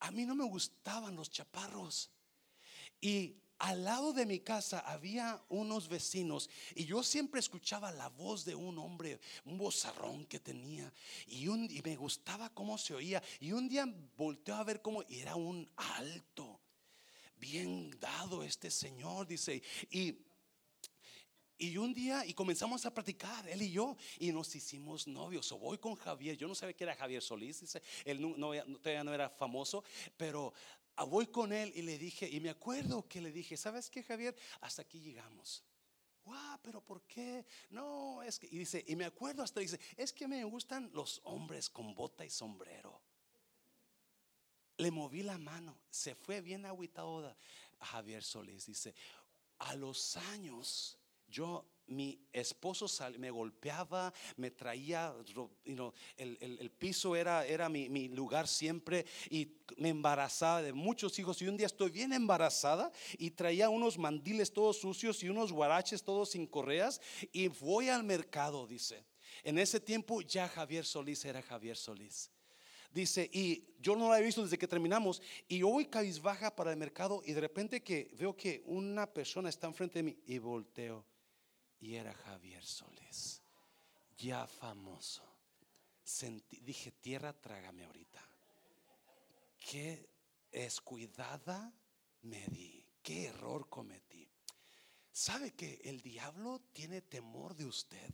a 0.00 0.10
mí 0.10 0.24
no 0.24 0.34
me 0.34 0.44
gustaban 0.44 1.16
los 1.16 1.30
chaparros. 1.30 2.10
Y 3.00 3.36
al 3.58 3.84
lado 3.84 4.12
de 4.12 4.24
mi 4.24 4.40
casa 4.40 4.80
había 4.80 5.42
unos 5.48 5.88
vecinos 5.88 6.48
y 6.74 6.84
yo 6.84 7.02
siempre 7.02 7.40
escuchaba 7.40 7.90
la 7.90 8.08
voz 8.08 8.44
de 8.44 8.54
un 8.54 8.78
hombre, 8.78 9.18
un 9.44 9.58
bozarrón 9.58 10.26
que 10.26 10.38
tenía 10.38 10.92
y, 11.26 11.48
un, 11.48 11.68
y 11.70 11.82
me 11.82 11.96
gustaba 11.96 12.50
cómo 12.50 12.78
se 12.78 12.94
oía. 12.94 13.22
Y 13.40 13.52
un 13.52 13.68
día 13.68 13.92
volteó 14.16 14.54
a 14.54 14.64
ver 14.64 14.80
cómo 14.80 15.02
era 15.08 15.34
un 15.34 15.68
alto, 15.76 16.60
bien 17.36 17.90
dado 17.98 18.44
este 18.44 18.70
señor, 18.70 19.26
dice. 19.26 19.62
Y 19.90 20.27
y 21.58 21.76
un 21.76 21.92
día, 21.92 22.24
y 22.24 22.34
comenzamos 22.34 22.86
a 22.86 22.94
practicar, 22.94 23.48
él 23.48 23.62
y 23.62 23.72
yo, 23.72 23.96
y 24.18 24.32
nos 24.32 24.54
hicimos 24.54 25.06
novios. 25.06 25.50
O 25.52 25.58
voy 25.58 25.78
con 25.78 25.94
Javier, 25.96 26.36
yo 26.36 26.48
no 26.48 26.54
sabía 26.54 26.74
que 26.74 26.84
era 26.84 26.94
Javier 26.94 27.22
Solís, 27.22 27.60
dice, 27.60 27.82
él 28.04 28.20
no, 28.20 28.50
todavía 28.78 29.04
no 29.04 29.12
era 29.12 29.28
famoso, 29.28 29.82
pero 30.16 30.54
Ah, 31.00 31.04
voy 31.04 31.28
con 31.28 31.52
él 31.52 31.72
y 31.76 31.82
le 31.82 31.96
dije, 31.96 32.28
y 32.28 32.40
me 32.40 32.50
acuerdo 32.50 33.06
que 33.06 33.20
le 33.20 33.30
dije, 33.30 33.56
¿sabes 33.56 33.88
qué, 33.88 34.02
Javier? 34.02 34.36
Hasta 34.60 34.82
aquí 34.82 34.98
llegamos. 34.98 35.62
wow, 36.24 36.58
pero 36.60 36.80
¿por 36.80 37.02
qué? 37.02 37.46
No, 37.70 38.20
es 38.24 38.36
que, 38.36 38.48
y 38.50 38.58
dice, 38.58 38.84
y 38.84 38.96
me 38.96 39.04
acuerdo 39.04 39.44
hasta 39.44 39.60
dice, 39.60 39.78
es 39.96 40.12
que 40.12 40.26
me 40.26 40.42
gustan 40.42 40.90
los 40.92 41.20
hombres 41.22 41.70
con 41.70 41.94
bota 41.94 42.24
y 42.24 42.30
sombrero. 42.30 43.00
Le 44.78 44.90
moví 44.90 45.22
la 45.22 45.38
mano, 45.38 45.78
se 45.88 46.16
fue 46.16 46.40
bien 46.40 46.66
agüitado 46.66 47.36
Javier 47.80 48.24
Solís. 48.24 48.66
Dice, 48.66 48.92
a 49.60 49.76
los 49.76 50.16
años 50.16 50.97
yo 51.28 51.64
mi 51.88 52.18
esposo 52.32 52.86
me 53.18 53.30
golpeaba, 53.30 54.12
me 54.36 54.50
traía, 54.50 55.14
el, 56.16 56.70
piso 56.78 57.16
era, 57.16 57.68
mi, 57.68 58.08
lugar 58.08 58.46
siempre 58.46 59.06
y 59.30 59.48
me 59.76 59.90
embarazaba 59.90 60.62
de 60.62 60.72
muchos 60.72 61.18
hijos. 61.18 61.40
Y 61.42 61.48
un 61.48 61.56
día 61.56 61.66
estoy 61.66 61.90
bien 61.90 62.12
embarazada 62.12 62.92
y 63.18 63.30
traía 63.30 63.68
unos 63.68 63.98
mandiles 63.98 64.52
todos 64.52 64.78
sucios 64.78 65.22
y 65.22 65.28
unos 65.28 65.52
guaraches 65.52 66.02
todos 66.02 66.30
sin 66.30 66.46
correas 66.46 67.00
y 67.32 67.48
voy 67.48 67.88
al 67.88 68.04
mercado, 68.04 68.66
dice. 68.66 69.04
En 69.42 69.58
ese 69.58 69.80
tiempo 69.80 70.20
ya 70.20 70.48
Javier 70.48 70.84
Solís 70.84 71.24
era 71.24 71.42
Javier 71.42 71.76
Solís. 71.76 72.30
Dice, 72.90 73.28
y 73.32 73.74
yo 73.78 73.94
no 73.94 74.10
la 74.10 74.18
he 74.18 74.24
visto 74.24 74.42
desde 74.42 74.58
que 74.58 74.66
terminamos. 74.66 75.22
Y 75.46 75.58
yo 75.58 75.68
voy 75.68 75.86
cabizbaja 75.86 76.54
para 76.56 76.70
el 76.70 76.78
mercado 76.78 77.22
y 77.24 77.32
de 77.32 77.40
repente 77.40 77.82
que 77.82 78.10
veo 78.18 78.34
que 78.34 78.62
una 78.64 79.06
persona 79.06 79.48
está 79.48 79.66
enfrente 79.66 79.98
de 79.98 80.04
mí 80.04 80.18
y 80.26 80.38
volteo 80.38 81.04
y 81.80 81.94
era 81.94 82.12
Javier 82.12 82.64
Solís, 82.64 83.42
ya 84.16 84.46
famoso. 84.46 85.24
dije, 86.62 86.92
tierra, 86.92 87.32
trágame 87.32 87.84
ahorita. 87.84 88.26
Qué 89.58 90.08
descuidada 90.50 91.72
me 92.22 92.46
di, 92.46 92.84
qué 93.02 93.26
error 93.26 93.68
cometí. 93.68 94.28
¿Sabe 95.12 95.52
que 95.54 95.80
el 95.84 96.00
diablo 96.00 96.60
tiene 96.72 97.02
temor 97.02 97.54
de 97.54 97.66
usted? 97.66 98.12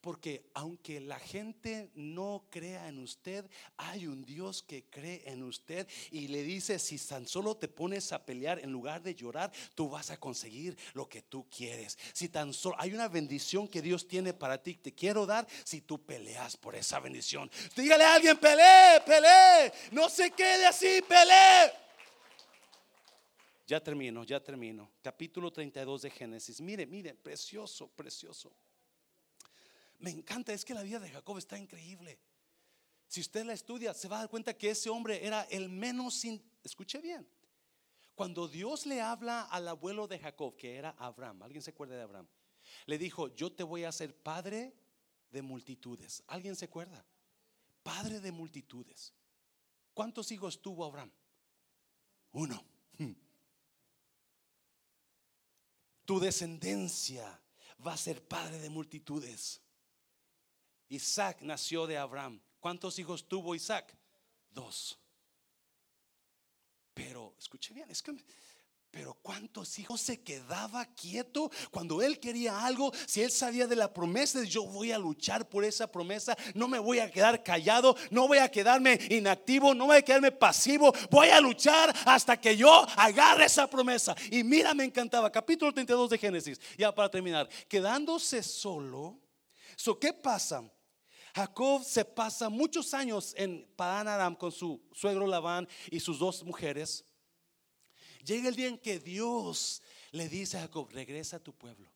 Porque 0.00 0.50
aunque 0.54 1.00
la 1.00 1.18
gente 1.18 1.90
no 1.94 2.46
crea 2.50 2.88
en 2.88 2.98
usted, 2.98 3.48
hay 3.76 4.06
un 4.06 4.24
Dios 4.24 4.62
que 4.62 4.84
cree 4.84 5.22
en 5.26 5.42
usted 5.42 5.86
y 6.10 6.28
le 6.28 6.42
dice, 6.42 6.78
si 6.78 6.98
tan 6.98 7.26
solo 7.26 7.56
te 7.56 7.68
pones 7.68 8.12
a 8.12 8.24
pelear 8.24 8.58
en 8.60 8.72
lugar 8.72 9.02
de 9.02 9.14
llorar, 9.14 9.52
tú 9.74 9.88
vas 9.88 10.10
a 10.10 10.18
conseguir 10.18 10.76
lo 10.94 11.08
que 11.08 11.22
tú 11.22 11.46
quieres. 11.48 11.98
Si 12.12 12.28
tan 12.28 12.52
solo 12.52 12.76
hay 12.78 12.94
una 12.94 13.08
bendición 13.08 13.68
que 13.68 13.82
Dios 13.82 14.06
tiene 14.08 14.32
para 14.32 14.62
ti, 14.62 14.74
te 14.74 14.94
quiero 14.94 15.26
dar 15.26 15.46
si 15.64 15.80
tú 15.80 16.04
peleas 16.04 16.56
por 16.56 16.74
esa 16.74 17.00
bendición. 17.00 17.50
Dígale 17.74 18.04
a 18.04 18.14
alguien, 18.14 18.36
pelee, 18.38 19.00
pelee, 19.04 19.72
no 19.92 20.08
se 20.08 20.30
quede 20.30 20.66
así, 20.66 21.02
pelee. 21.08 21.86
Ya 23.66 23.80
termino, 23.80 24.22
ya 24.22 24.38
termino. 24.38 24.92
Capítulo 25.02 25.50
32 25.50 26.02
de 26.02 26.10
Génesis. 26.10 26.60
Mire, 26.60 26.86
mire, 26.86 27.14
precioso, 27.14 27.88
precioso. 27.88 28.52
Me 29.98 30.10
encanta, 30.10 30.52
es 30.52 30.64
que 30.64 30.74
la 30.74 30.82
vida 30.82 31.00
de 31.00 31.10
Jacob 31.10 31.38
está 31.38 31.58
increíble. 31.58 32.18
Si 33.08 33.20
usted 33.20 33.44
la 33.44 33.52
estudia, 33.52 33.94
se 33.94 34.08
va 34.08 34.16
a 34.16 34.20
dar 34.20 34.28
cuenta 34.28 34.56
que 34.56 34.70
ese 34.70 34.90
hombre 34.90 35.24
era 35.24 35.42
el 35.44 35.68
menos, 35.68 36.14
sin, 36.14 36.42
escuche 36.62 37.00
bien, 37.00 37.26
cuando 38.14 38.48
Dios 38.48 38.86
le 38.86 39.00
habla 39.00 39.42
al 39.42 39.68
abuelo 39.68 40.08
de 40.08 40.18
Jacob, 40.18 40.56
que 40.56 40.76
era 40.76 40.90
Abraham, 40.98 41.42
¿alguien 41.42 41.62
se 41.62 41.70
acuerda 41.70 41.96
de 41.96 42.02
Abraham? 42.02 42.26
Le 42.86 42.98
dijo, 42.98 43.34
yo 43.34 43.52
te 43.52 43.62
voy 43.62 43.84
a 43.84 43.90
hacer 43.90 44.16
padre 44.16 44.74
de 45.30 45.42
multitudes. 45.42 46.22
¿Alguien 46.26 46.56
se 46.56 46.64
acuerda? 46.64 47.04
Padre 47.82 48.20
de 48.20 48.32
multitudes. 48.32 49.14
¿Cuántos 49.94 50.32
hijos 50.32 50.60
tuvo 50.60 50.84
Abraham? 50.84 51.12
Uno. 52.32 52.64
Tu 56.04 56.20
descendencia 56.20 57.40
va 57.84 57.92
a 57.92 57.96
ser 57.96 58.26
padre 58.26 58.58
de 58.58 58.70
multitudes. 58.70 59.60
Isaac 60.88 61.38
nació 61.42 61.86
de 61.86 61.98
Abraham. 61.98 62.40
¿Cuántos 62.60 62.98
hijos 62.98 63.26
tuvo 63.28 63.54
Isaac? 63.54 63.96
Dos. 64.50 64.98
Pero, 66.94 67.34
escuche 67.38 67.74
bien, 67.74 67.90
es 67.90 68.02
que... 68.02 68.14
Pero 68.96 69.12
cuántos 69.20 69.78
hijos 69.78 70.00
se 70.00 70.22
quedaba 70.22 70.86
quieto 70.86 71.50
cuando 71.70 72.00
él 72.00 72.18
quería 72.18 72.64
algo, 72.64 72.94
si 73.06 73.20
él 73.20 73.30
sabía 73.30 73.66
de 73.66 73.76
la 73.76 73.92
promesa, 73.92 74.42
yo 74.44 74.64
voy 74.64 74.90
a 74.90 74.98
luchar 74.98 75.46
por 75.50 75.66
esa 75.66 75.92
promesa, 75.92 76.34
no 76.54 76.66
me 76.66 76.78
voy 76.78 77.00
a 77.00 77.10
quedar 77.10 77.42
callado, 77.42 77.94
no 78.10 78.26
voy 78.26 78.38
a 78.38 78.50
quedarme 78.50 78.98
inactivo, 79.10 79.74
no 79.74 79.84
voy 79.84 79.98
a 79.98 80.02
quedarme 80.02 80.32
pasivo, 80.32 80.94
voy 81.10 81.28
a 81.28 81.42
luchar 81.42 81.94
hasta 82.06 82.40
que 82.40 82.56
yo 82.56 82.86
agarre 82.96 83.44
esa 83.44 83.68
promesa. 83.68 84.16
Y 84.30 84.42
mira, 84.42 84.72
me 84.72 84.84
encantaba, 84.84 85.30
capítulo 85.30 85.74
32 85.74 86.08
de 86.08 86.16
Génesis, 86.16 86.58
ya 86.78 86.94
para 86.94 87.10
terminar, 87.10 87.50
quedándose 87.68 88.42
solo. 88.42 89.20
So, 89.76 89.98
¿Qué 89.98 90.14
pasa? 90.14 90.64
Jacob 91.36 91.84
se 91.84 92.02
pasa 92.02 92.48
muchos 92.48 92.94
años 92.94 93.34
en 93.36 93.70
Padán 93.76 94.08
Aram 94.08 94.34
con 94.34 94.50
su 94.50 94.80
suegro 94.90 95.26
Labán 95.26 95.68
y 95.90 96.00
sus 96.00 96.18
dos 96.18 96.42
mujeres. 96.42 97.04
Llega 98.24 98.48
el 98.48 98.56
día 98.56 98.68
en 98.68 98.78
que 98.78 98.98
Dios 98.98 99.82
le 100.12 100.30
dice 100.30 100.56
a 100.56 100.62
Jacob, 100.62 100.88
regresa 100.90 101.36
a 101.36 101.40
tu 101.40 101.52
pueblo. 101.52 101.92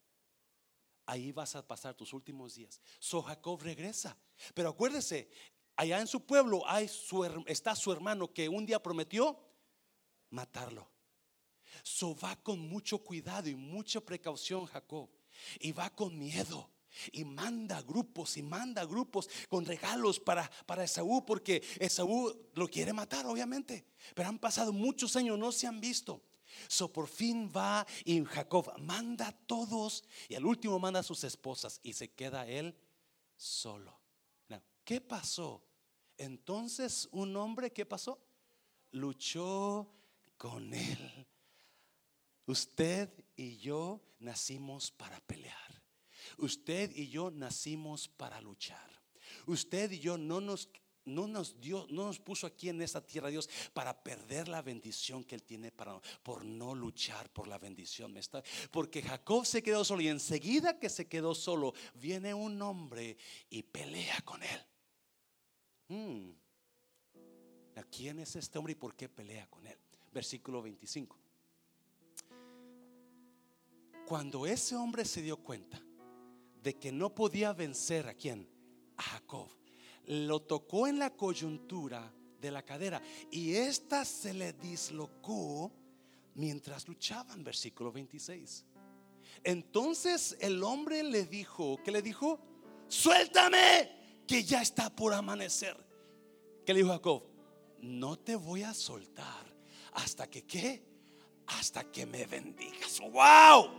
Ahí 1.07 1.33
vas 1.33 1.57
a 1.57 1.67
pasar 1.67 1.95
tus 1.95 2.13
últimos 2.13 2.55
días. 2.55 2.83
So 2.99 3.23
Jacob 3.23 3.63
regresa. 3.63 4.15
Pero 4.53 4.69
acuérdese, 4.69 5.31
allá 5.75 6.01
en 6.01 6.07
su 6.07 6.27
pueblo 6.27 6.63
hay 6.67 6.91
está 7.47 7.75
su 7.75 7.93
hermano 7.93 8.35
que 8.35 8.47
un 8.47 8.67
día 8.67 8.83
prometió 8.83 9.43
matarlo. 10.29 10.87
So 11.83 12.15
va 12.15 12.37
con 12.37 12.59
mucho 12.59 12.99
cuidado 12.99 13.49
y 13.49 13.55
mucha 13.55 14.03
precaución 14.03 14.67
Jacob. 14.67 15.09
Y 15.61 15.73
va 15.73 15.89
con 15.89 16.19
miedo. 16.19 16.69
Y 17.13 17.25
manda 17.25 17.83
grupos 17.83 18.37
y 18.37 18.43
manda 18.43 18.85
grupos 18.85 19.29
con 19.49 19.65
regalos 19.65 20.21
para, 20.21 20.51
para 20.67 20.85
Esaú, 20.85 21.25
porque 21.25 21.63
Esaú 21.79 22.33
lo 22.55 22.69
quiere 22.69 22.93
matar, 22.93 23.27
obviamente. 23.27 23.85
Pero 24.15 24.29
han 24.29 24.39
pasado 24.39 24.73
muchos 24.73 25.17
años, 25.17 25.39
no 25.39 25.53
se 25.53 25.67
han 25.67 25.81
visto. 25.81 26.23
So 26.69 26.93
por 26.93 27.09
fin 27.09 27.51
va 27.55 27.87
y 28.05 28.25
Jacob 28.25 28.73
manda 28.81 29.29
a 29.29 29.33
todos 29.33 30.05
y 30.29 30.35
al 30.35 30.45
último 30.45 30.79
manda 30.79 31.01
a 31.01 31.05
sus 31.05 31.25
esposas 31.25 31.81
y 31.83 31.93
se 31.93 32.11
queda 32.11 32.47
él 32.47 32.77
solo. 33.37 34.01
¿Qué 34.85 35.01
pasó? 35.01 35.63
Entonces 36.19 37.09
un 37.13 37.37
hombre, 37.37 37.73
¿qué 37.73 37.87
pasó? 37.87 38.21
Luchó 38.91 39.89
con 40.37 40.75
él. 40.75 41.27
Usted 42.47 43.09
y 43.37 43.59
yo 43.59 44.01
nacimos 44.19 44.91
para 44.91 45.21
pelear. 45.21 45.70
Usted 46.39 46.95
y 46.95 47.09
yo 47.09 47.31
nacimos 47.31 48.09
para 48.09 48.41
luchar. 48.41 48.91
Usted 49.47 49.91
y 49.93 49.99
yo 49.99 50.19
no 50.19 50.41
nos 50.41 50.69
no 51.05 51.27
nos 51.27 51.61
dio, 51.61 51.87
no 51.91 52.07
nos 52.07 52.19
puso 52.19 52.47
aquí 52.47 52.69
en 52.69 52.81
esta 52.83 53.05
tierra 53.05 53.29
Dios 53.29 53.49
para 53.73 54.03
perder 54.03 54.49
la 54.49 54.63
bendición 54.63 55.25
que 55.25 55.35
Él 55.35 55.43
tiene 55.43 55.73
para 55.73 56.01
por 56.23 56.45
no 56.45 56.75
luchar 56.75 57.31
por 57.31 57.49
la 57.49 57.59
bendición. 57.59 58.15
Porque 58.71 59.03
Jacob 59.03 59.45
se 59.47 59.63
quedó 59.63 59.85
solo 59.85 60.03
y 60.03 60.09
enseguida 60.09 60.79
que 60.79 60.89
se 60.89 61.09
quedó 61.09 61.35
solo, 61.35 61.75
viene 61.95 62.35
un 62.35 62.61
hombre 62.63 63.17
y 63.49 63.63
pelea 63.63 64.21
con 64.23 64.43
él. 64.43 64.67
Hmm. 65.89 66.31
¿A 67.77 67.83
quién 67.85 68.19
es 68.19 68.37
este 68.37 68.59
hombre 68.59 68.73
y 68.73 68.77
por 68.77 68.95
qué 68.95 69.09
pelea 69.09 69.49
con 69.49 69.67
él? 69.67 69.79
Versículo 70.13 70.63
25. 70.63 71.19
Cuando 74.07 74.45
ese 74.45 74.77
hombre 74.77 75.05
se 75.05 75.23
dio 75.23 75.37
cuenta 75.37 75.81
de 76.63 76.77
que 76.77 76.93
no 76.93 77.15
podía 77.15 77.53
vencer 77.53 78.09
a 78.09 78.15
quién? 78.15 78.49
A 78.97 79.03
Jacob. 79.03 79.49
Lo 80.07 80.41
tocó 80.41 80.87
en 80.87 80.99
la 80.99 81.11
coyuntura 81.11 82.13
de 82.41 82.51
la 82.51 82.63
cadera 82.63 83.03
y 83.31 83.55
esta 83.55 84.05
se 84.05 84.35
le 84.35 84.53
dislocó 84.55 85.73
mientras 86.35 86.89
luchaban, 86.89 87.45
versículo 87.45 87.93
26. 87.93 88.65
Entonces 89.45 90.37
el 90.41 90.63
hombre 90.63 91.03
le 91.03 91.25
dijo, 91.25 91.79
¿qué 91.85 91.91
le 91.91 92.03
dijo? 92.03 92.41
Suéltame, 92.89 94.25
que 94.27 94.43
ya 94.43 94.63
está 94.63 94.91
por 94.91 95.13
amanecer. 95.13 95.77
¿Qué 96.65 96.75
le 96.75 96.81
dijo 96.81 96.93
Jacob? 96.93 97.25
No 97.81 98.19
te 98.19 98.37
voy 98.37 98.63
a 98.63 98.75
soltar 98.75 99.51
hasta 99.93 100.29
que 100.29 100.43
qué? 100.43 100.83
Hasta 101.47 101.85
que 101.91 102.07
me 102.07 102.27
bendigas. 102.27 103.01
¡Wow! 103.01 103.71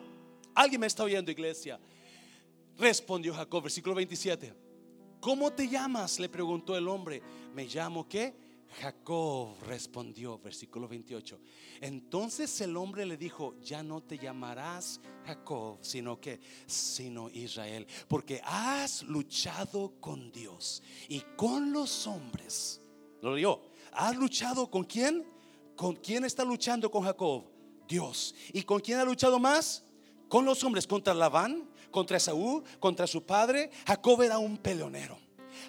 Alguien 0.54 0.82
me 0.82 0.88
está 0.88 1.04
oyendo, 1.04 1.32
iglesia. 1.32 1.80
Respondió 2.82 3.36
Jacob, 3.36 3.62
versículo 3.62 3.94
27. 3.94 4.56
¿Cómo 5.20 5.54
te 5.54 5.68
llamas? 5.68 6.20
Le 6.20 6.28
preguntó 6.30 6.76
el 6.76 6.88
hombre. 6.88 7.22
Me 7.54 7.68
llamo 7.68 8.10
qué? 8.10 8.34
Jacob 8.82 9.56
respondió, 9.68 10.40
versículo 10.40 10.88
28. 10.88 11.40
Entonces 11.80 12.60
el 12.62 12.76
hombre 12.76 13.06
le 13.06 13.18
dijo, 13.18 13.56
ya 13.62 13.84
no 13.84 14.02
te 14.02 14.18
llamarás 14.18 15.00
Jacob, 15.28 15.78
sino 15.82 16.20
que, 16.20 16.40
sino 16.66 17.30
Israel, 17.30 17.86
porque 18.08 18.42
has 18.44 19.04
luchado 19.04 19.94
con 20.00 20.32
Dios 20.32 20.82
y 21.08 21.22
con 21.38 21.72
los 21.72 22.08
hombres. 22.08 22.82
Lo 23.22 23.36
leyó. 23.36 23.62
¿Has 23.92 24.16
luchado 24.16 24.72
con 24.72 24.86
quién? 24.86 25.24
¿Con 25.76 25.98
quién 25.98 26.26
está 26.26 26.44
luchando 26.44 26.90
con 26.90 27.04
Jacob? 27.04 27.44
Dios. 27.88 28.34
¿Y 28.54 28.64
con 28.64 28.80
quién 28.80 28.98
ha 28.98 29.06
luchado 29.06 29.38
más? 29.38 29.86
con 30.32 30.46
los 30.46 30.64
hombres 30.64 30.88
contra 30.88 31.14
Labán, 31.14 31.70
contra 31.92 32.18
Esaú, 32.18 32.64
contra 32.80 33.06
su 33.06 33.24
padre. 33.24 33.70
Jacob 33.86 34.22
era 34.22 34.38
un 34.38 34.58
peleonero. 34.58 35.18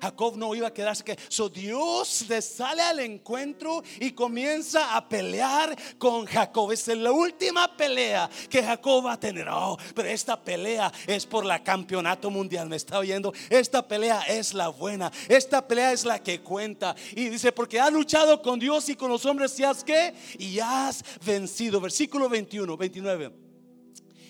Jacob 0.00 0.36
no 0.36 0.54
iba 0.54 0.68
a 0.68 0.72
quedarse 0.72 1.04
que 1.04 1.16
so 1.28 1.48
Dios 1.48 2.26
le 2.28 2.42
sale 2.42 2.82
al 2.82 3.00
encuentro 3.00 3.82
y 4.00 4.12
comienza 4.12 4.96
a 4.96 5.08
pelear 5.08 5.76
con 5.98 6.26
Jacob. 6.26 6.72
Es 6.72 6.88
la 6.88 7.12
última 7.12 7.76
pelea 7.76 8.28
que 8.48 8.62
Jacob 8.62 9.06
va 9.06 9.12
a 9.12 9.20
tener. 9.20 9.48
Oh, 9.48 9.78
pero 9.94 10.08
esta 10.08 10.40
pelea 10.40 10.92
es 11.06 11.26
por 11.26 11.44
la 11.44 11.62
campeonato 11.62 12.30
mundial. 12.30 12.68
¿Me 12.68 12.76
está 12.76 12.98
oyendo? 12.98 13.32
Esta 13.50 13.86
pelea 13.86 14.22
es 14.22 14.54
la 14.54 14.68
buena. 14.68 15.12
Esta 15.28 15.66
pelea 15.66 15.92
es 15.92 16.04
la 16.04 16.22
que 16.22 16.40
cuenta. 16.40 16.94
Y 17.14 17.28
dice, 17.28 17.52
porque 17.52 17.80
has 17.80 17.92
luchado 17.92 18.42
con 18.42 18.58
Dios 18.58 18.88
y 18.88 18.96
con 18.96 19.10
los 19.10 19.24
hombres 19.26 19.58
y 19.58 19.64
has 19.64 19.84
que 19.84 20.14
y 20.38 20.58
has 20.58 21.04
vencido. 21.24 21.80
Versículo 21.80 22.28
21, 22.28 22.76
29. 22.76 23.41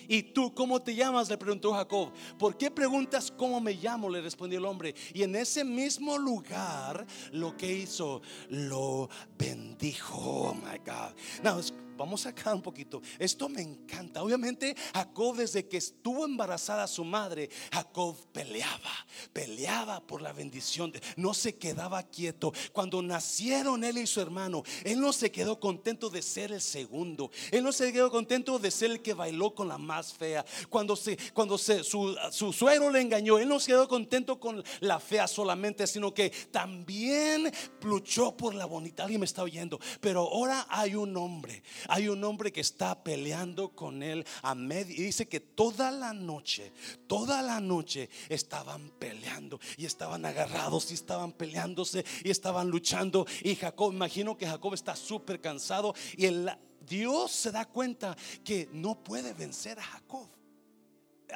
¿Y 0.07 0.23
tú 0.23 0.53
cómo 0.53 0.81
te 0.81 0.95
llamas? 0.95 1.29
Le 1.29 1.37
preguntó 1.37 1.73
Jacob. 1.73 2.11
¿Por 2.37 2.57
qué 2.57 2.71
preguntas 2.71 3.31
cómo 3.35 3.59
me 3.59 3.73
llamo? 3.73 4.09
Le 4.09 4.21
respondió 4.21 4.59
el 4.59 4.65
hombre. 4.65 4.95
Y 5.13 5.23
en 5.23 5.35
ese 5.35 5.63
mismo 5.63 6.17
lugar 6.17 7.05
lo 7.31 7.55
que 7.55 7.71
hizo, 7.71 8.21
lo 8.49 9.09
bendijo. 9.37 10.17
Oh 10.17 10.53
my 10.53 10.77
God. 10.85 11.13
Now, 11.43 11.59
Vamos 11.97 12.25
a 12.25 12.29
acá 12.33 12.53
un 12.53 12.61
poquito. 12.61 13.01
Esto 13.19 13.47
me 13.47 13.61
encanta. 13.61 14.23
Obviamente, 14.23 14.75
Jacob, 14.93 15.35
desde 15.37 15.67
que 15.67 15.77
estuvo 15.77 16.25
embarazada 16.25 16.87
su 16.87 17.03
madre, 17.03 17.49
Jacob 17.71 18.15
peleaba, 18.31 18.91
peleaba 19.31 20.01
por 20.01 20.21
la 20.21 20.33
bendición. 20.33 20.91
No 21.15 21.33
se 21.33 21.55
quedaba 21.55 22.03
quieto. 22.03 22.51
Cuando 22.71 23.01
nacieron 23.01 23.83
él 23.83 23.99
y 23.99 24.07
su 24.07 24.19
hermano, 24.19 24.63
él 24.83 24.99
no 24.99 25.13
se 25.13 25.31
quedó 25.31 25.59
contento 25.59 26.09
de 26.09 26.21
ser 26.21 26.51
el 26.51 26.61
segundo. 26.61 27.31
Él 27.51 27.63
no 27.63 27.71
se 27.71 27.93
quedó 27.93 28.09
contento 28.09 28.59
de 28.59 28.71
ser 28.71 28.91
el 28.91 29.01
que 29.01 29.13
bailó 29.13 29.53
con 29.53 29.67
la 29.67 29.77
más 29.77 30.13
fea. 30.13 30.43
Cuando, 30.69 30.95
se, 30.95 31.17
cuando 31.33 31.57
se, 31.57 31.83
su, 31.83 32.15
su 32.31 32.51
suegro 32.51 32.89
le 32.89 33.01
engañó, 33.01 33.37
él 33.37 33.47
no 33.47 33.59
se 33.59 33.67
quedó 33.67 33.87
contento 33.87 34.39
con 34.39 34.63
la 34.79 34.99
fea 34.99 35.27
solamente, 35.27 35.85
sino 35.87 36.13
que 36.13 36.31
también 36.51 37.51
luchó 37.81 38.35
por 38.35 38.55
la 38.55 38.65
bonita. 38.65 39.03
Alguien 39.03 39.19
me 39.21 39.25
está 39.25 39.43
oyendo. 39.43 39.79
Pero 40.01 40.21
ahora 40.21 40.65
hay 40.69 40.95
un 40.95 41.15
hombre 41.15 41.63
hay 41.87 42.07
un 42.07 42.23
hombre 42.23 42.51
que 42.51 42.61
está 42.61 43.03
peleando 43.03 43.69
con 43.69 44.03
él 44.03 44.25
a 44.41 44.55
medio. 44.55 44.95
Y 44.95 45.05
dice 45.05 45.27
que 45.27 45.39
toda 45.39 45.91
la 45.91 46.13
noche, 46.13 46.71
toda 47.07 47.41
la 47.41 47.59
noche 47.59 48.09
estaban 48.29 48.89
peleando 48.99 49.59
y 49.77 49.85
estaban 49.85 50.25
agarrados 50.25 50.91
y 50.91 50.93
estaban 50.93 51.31
peleándose 51.31 52.05
y 52.23 52.29
estaban 52.29 52.69
luchando. 52.69 53.25
Y 53.41 53.55
Jacob, 53.55 53.93
imagino 53.93 54.37
que 54.37 54.47
Jacob 54.47 54.73
está 54.73 54.95
súper 54.95 55.41
cansado 55.41 55.93
y 56.17 56.25
el, 56.25 56.49
Dios 56.87 57.31
se 57.31 57.51
da 57.51 57.65
cuenta 57.65 58.15
que 58.43 58.69
no 58.73 59.03
puede 59.03 59.33
vencer 59.33 59.79
a 59.79 59.83
Jacob. 59.83 60.29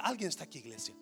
Alguien 0.01 0.29
está 0.29 0.43
aquí, 0.43 0.59
iglesia. 0.59 0.95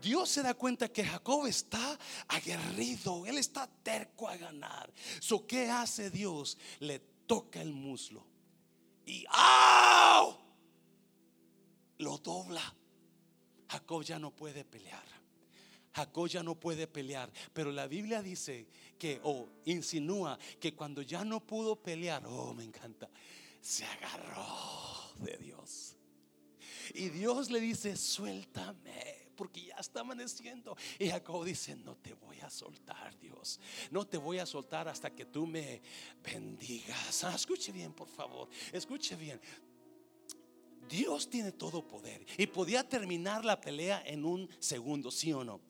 Dios 0.00 0.28
se 0.28 0.42
da 0.42 0.54
cuenta 0.54 0.88
que 0.88 1.04
Jacob 1.04 1.46
está 1.46 1.98
aguerrido, 2.28 3.26
él 3.26 3.38
está 3.38 3.66
terco 3.82 4.28
a 4.28 4.36
ganar. 4.36 4.92
So, 5.20 5.46
¿Qué 5.46 5.70
hace 5.70 6.10
Dios? 6.10 6.58
Le 6.80 7.00
toca 7.26 7.60
el 7.60 7.72
muslo 7.72 8.35
y 9.06 9.24
¡au! 9.30 10.36
Lo 11.98 12.18
dobla. 12.18 12.74
Jacob 13.68 14.02
ya 14.02 14.18
no 14.18 14.30
puede 14.30 14.64
pelear. 14.64 15.04
Jacob 15.94 16.28
ya 16.28 16.42
no 16.42 16.54
puede 16.54 16.86
pelear. 16.86 17.32
Pero 17.52 17.72
la 17.72 17.86
Biblia 17.86 18.20
dice 18.20 18.66
que, 18.98 19.20
o 19.22 19.48
insinúa 19.64 20.38
que 20.60 20.74
cuando 20.74 21.00
ya 21.02 21.24
no 21.24 21.40
pudo 21.40 21.76
pelear, 21.76 22.26
oh, 22.26 22.52
me 22.52 22.64
encanta, 22.64 23.08
se 23.60 23.84
agarró 23.84 25.14
de 25.20 25.38
Dios. 25.38 25.96
Y 26.94 27.08
Dios 27.08 27.50
le 27.50 27.60
dice, 27.60 27.96
suéltame 27.96 29.25
porque 29.36 29.66
ya 29.66 29.76
está 29.76 30.00
amaneciendo. 30.00 30.76
Y 30.98 31.08
Jacob 31.08 31.44
dice, 31.44 31.76
no 31.76 31.96
te 31.96 32.14
voy 32.14 32.40
a 32.40 32.50
soltar, 32.50 33.16
Dios. 33.18 33.60
No 33.90 34.06
te 34.06 34.16
voy 34.16 34.38
a 34.38 34.46
soltar 34.46 34.88
hasta 34.88 35.14
que 35.14 35.26
tú 35.26 35.46
me 35.46 35.82
bendigas. 36.24 37.24
Ah, 37.24 37.34
escuche 37.34 37.70
bien, 37.70 37.92
por 37.92 38.08
favor. 38.08 38.48
Escuche 38.72 39.14
bien. 39.14 39.40
Dios 40.88 41.28
tiene 41.28 41.52
todo 41.52 41.86
poder 41.86 42.24
y 42.38 42.46
podía 42.46 42.88
terminar 42.88 43.44
la 43.44 43.60
pelea 43.60 44.02
en 44.06 44.24
un 44.24 44.48
segundo, 44.60 45.10
sí 45.10 45.32
o 45.32 45.44
no. 45.44 45.60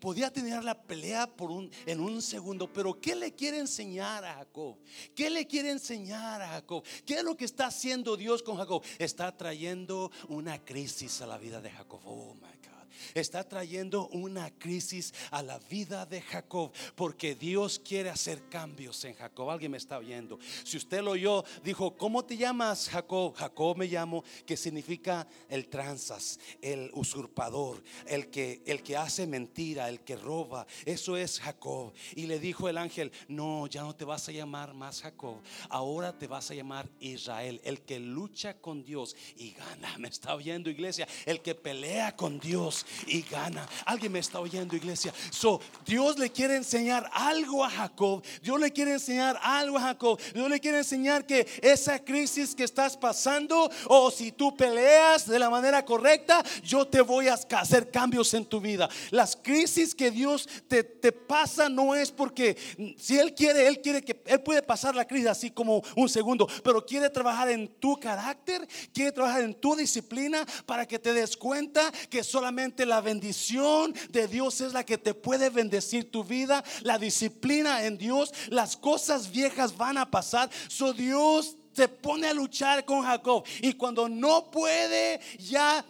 Podía 0.00 0.32
tener 0.32 0.64
la 0.64 0.80
pelea 0.80 1.26
por 1.26 1.50
un, 1.50 1.70
en 1.86 2.00
un 2.00 2.22
segundo, 2.22 2.72
pero 2.72 2.98
¿qué 3.00 3.14
le 3.14 3.34
quiere 3.34 3.58
enseñar 3.58 4.24
a 4.24 4.34
Jacob? 4.34 4.78
¿Qué 5.14 5.28
le 5.28 5.46
quiere 5.46 5.70
enseñar 5.70 6.40
a 6.42 6.48
Jacob? 6.48 6.84
¿Qué 7.04 7.14
es 7.14 7.24
lo 7.24 7.36
que 7.36 7.44
está 7.44 7.66
haciendo 7.66 8.16
Dios 8.16 8.42
con 8.42 8.56
Jacob? 8.56 8.82
Está 8.98 9.36
trayendo 9.36 10.10
una 10.28 10.64
crisis 10.64 11.20
a 11.20 11.26
la 11.26 11.38
vida 11.38 11.60
de 11.60 11.70
Jacob. 11.70 12.00
Oh 12.04 12.34
my 12.34 12.40
God 12.40 12.73
está 13.14 13.46
trayendo 13.48 14.08
una 14.08 14.50
crisis 14.50 15.12
a 15.30 15.42
la 15.42 15.58
vida 15.58 16.06
de 16.06 16.20
Jacob 16.22 16.72
porque 16.94 17.34
Dios 17.34 17.78
quiere 17.78 18.10
hacer 18.10 18.48
cambios 18.48 19.04
en 19.04 19.14
Jacob. 19.14 19.50
Alguien 19.50 19.72
me 19.72 19.78
está 19.78 19.98
oyendo. 19.98 20.38
Si 20.64 20.76
usted 20.76 21.02
lo 21.02 21.12
oyó, 21.12 21.44
dijo, 21.62 21.96
¿cómo 21.96 22.24
te 22.24 22.36
llamas 22.36 22.88
Jacob? 22.88 23.34
Jacob 23.34 23.76
me 23.76 23.86
llamo, 23.86 24.24
que 24.46 24.56
significa 24.56 25.26
el 25.48 25.68
transas, 25.68 26.38
el 26.62 26.90
usurpador, 26.94 27.82
el 28.06 28.30
que, 28.30 28.62
el 28.66 28.82
que 28.82 28.96
hace 28.96 29.26
mentira, 29.26 29.88
el 29.88 30.00
que 30.00 30.16
roba. 30.16 30.66
Eso 30.84 31.16
es 31.16 31.40
Jacob. 31.40 31.92
Y 32.14 32.26
le 32.26 32.38
dijo 32.38 32.68
el 32.68 32.78
ángel, 32.78 33.12
no, 33.28 33.66
ya 33.66 33.82
no 33.82 33.94
te 33.94 34.04
vas 34.04 34.28
a 34.28 34.32
llamar 34.32 34.74
más 34.74 35.02
Jacob, 35.02 35.40
ahora 35.68 36.16
te 36.18 36.26
vas 36.26 36.50
a 36.50 36.54
llamar 36.54 36.88
Israel, 37.00 37.60
el 37.64 37.82
que 37.82 37.98
lucha 37.98 38.54
con 38.54 38.84
Dios 38.84 39.16
y 39.36 39.52
gana. 39.52 39.96
Me 39.98 40.08
está 40.08 40.34
oyendo 40.34 40.70
iglesia, 40.70 41.06
el 41.26 41.40
que 41.40 41.54
pelea 41.54 42.16
con 42.16 42.38
Dios 42.38 42.86
y 43.06 43.22
gana. 43.22 43.66
Alguien 43.84 44.12
me 44.12 44.18
está 44.18 44.40
oyendo, 44.40 44.76
iglesia. 44.76 45.12
So, 45.30 45.60
Dios 45.84 46.18
le 46.18 46.30
quiere 46.30 46.56
enseñar 46.56 47.08
algo 47.12 47.64
a 47.64 47.70
Jacob. 47.70 48.22
Dios 48.42 48.60
le 48.60 48.72
quiere 48.72 48.92
enseñar 48.92 49.38
algo 49.42 49.78
a 49.78 49.82
Jacob. 49.82 50.20
Dios 50.32 50.48
le 50.48 50.60
quiere 50.60 50.78
enseñar 50.78 51.26
que 51.26 51.46
esa 51.62 51.98
crisis 51.98 52.54
que 52.54 52.64
estás 52.64 52.96
pasando, 52.96 53.70
o 53.86 54.10
si 54.10 54.32
tú 54.32 54.56
peleas 54.56 55.26
de 55.26 55.38
la 55.38 55.50
manera 55.50 55.84
correcta, 55.84 56.42
yo 56.62 56.86
te 56.86 57.00
voy 57.00 57.28
a 57.28 57.34
hacer 57.34 57.90
cambios 57.90 58.34
en 58.34 58.44
tu 58.44 58.60
vida. 58.60 58.88
Las 59.10 59.36
crisis 59.36 59.94
que 59.94 60.10
Dios 60.10 60.48
te, 60.68 60.84
te 60.84 61.12
pasa 61.12 61.68
no 61.68 61.94
es 61.94 62.10
porque 62.10 62.56
si 62.98 63.18
Él 63.18 63.34
quiere, 63.34 63.66
Él 63.66 63.80
quiere 63.80 64.02
que 64.02 64.22
Él 64.26 64.42
puede 64.42 64.62
pasar 64.62 64.94
la 64.94 65.06
crisis 65.06 65.28
así 65.28 65.50
como 65.50 65.82
un 65.96 66.08
segundo, 66.08 66.48
pero 66.62 66.84
quiere 66.84 67.10
trabajar 67.10 67.48
en 67.50 67.68
tu 67.78 67.98
carácter, 67.98 68.66
quiere 68.92 69.12
trabajar 69.12 69.42
en 69.42 69.54
tu 69.54 69.76
disciplina 69.76 70.44
para 70.66 70.86
que 70.86 70.98
te 70.98 71.12
des 71.12 71.36
cuenta 71.36 71.92
que 72.08 72.22
solamente 72.22 72.83
la 72.86 73.00
bendición 73.00 73.94
de 74.10 74.28
Dios 74.28 74.60
es 74.60 74.72
la 74.72 74.84
que 74.84 74.98
te 74.98 75.14
puede 75.14 75.50
bendecir 75.50 76.10
tu 76.10 76.24
vida, 76.24 76.64
la 76.82 76.98
disciplina 76.98 77.84
en 77.84 77.98
Dios, 77.98 78.32
las 78.48 78.76
cosas 78.76 79.30
viejas 79.30 79.76
van 79.76 79.98
a 79.98 80.10
pasar. 80.10 80.50
So 80.68 80.92
Dios 80.92 81.56
se 81.72 81.88
pone 81.88 82.28
a 82.28 82.34
luchar 82.34 82.84
con 82.84 83.02
Jacob 83.02 83.44
y 83.60 83.72
cuando 83.72 84.08
no 84.08 84.50
puede 84.50 85.20
ya 85.38 85.84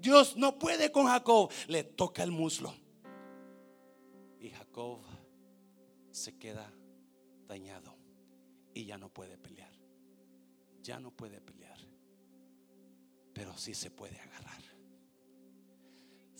Dios 0.00 0.36
no 0.36 0.58
puede 0.58 0.92
con 0.92 1.06
Jacob, 1.06 1.50
le 1.66 1.84
toca 1.84 2.22
el 2.22 2.30
muslo. 2.30 2.74
Y 4.40 4.50
Jacob 4.50 5.00
se 6.10 6.36
queda 6.36 6.72
dañado 7.46 7.96
y 8.74 8.84
ya 8.84 8.98
no 8.98 9.08
puede 9.08 9.36
pelear. 9.38 9.72
Ya 10.82 10.98
no 10.98 11.10
puede 11.10 11.40
pelear. 11.40 11.78
Pero 13.32 13.56
sí 13.56 13.74
se 13.74 13.90
puede 13.90 14.18
agarrar 14.20 14.71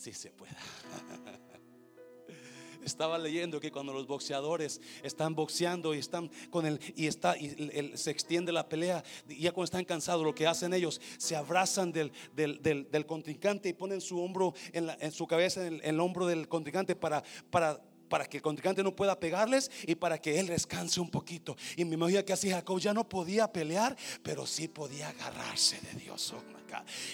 si 0.03 0.13
se 0.13 0.31
pueda. 0.31 0.57
Estaba 2.85 3.17
leyendo 3.17 3.61
que 3.61 3.71
cuando 3.71 3.93
los 3.93 4.09
boxeadores 4.09 4.81
están 5.05 5.37
boxeando 5.37 5.95
y 5.95 5.99
están 5.99 6.29
con 6.51 6.67
el 6.67 6.81
y 6.97 7.07
está 7.07 7.39
y 7.39 7.93
se 7.95 8.11
extiende 8.11 8.51
la 8.51 8.69
pelea, 8.69 9.05
y 9.29 9.43
ya 9.43 9.53
cuando 9.53 9.67
están 9.67 9.85
cansados, 9.85 10.25
lo 10.25 10.35
que 10.35 10.49
hacen 10.49 10.75
ellos 10.75 11.01
se 11.17 11.37
abrazan 11.37 11.93
del, 11.93 12.11
del, 12.35 12.61
del, 12.61 13.07
contrincante 13.07 13.69
y 13.69 13.73
ponen 13.73 14.01
su 14.01 14.21
hombro 14.21 14.53
en, 14.73 14.91
en 14.99 15.13
su 15.13 15.29
cabeza 15.29 15.65
en 15.65 15.81
el, 15.85 16.01
hombro 16.01 16.27
del 16.27 16.49
contrincante 16.49 16.97
para, 16.97 17.23
para 17.53 17.81
para 18.13 18.27
que 18.27 18.37
el 18.37 18.43
contrincante 18.43 18.83
no 18.83 18.95
pueda 18.95 19.19
pegarles 19.19 19.71
y 19.87 19.95
para 19.95 20.21
que 20.21 20.39
él 20.39 20.47
descanse 20.47 21.01
un 21.01 21.09
poquito. 21.09 21.57
Y 21.77 21.87
me 21.87 21.95
imagino 21.95 22.23
que 22.23 22.35
así 22.35 22.51
Jacob 22.51 22.79
ya 22.79 22.93
no 22.93 23.09
podía 23.09 23.51
pelear, 23.51 23.97
pero 24.23 24.47
sí 24.47 24.69
podía 24.69 25.09
agarrarse 25.09 25.81
de 25.81 25.99
Dios. 25.99 26.35
Oh 26.37 26.63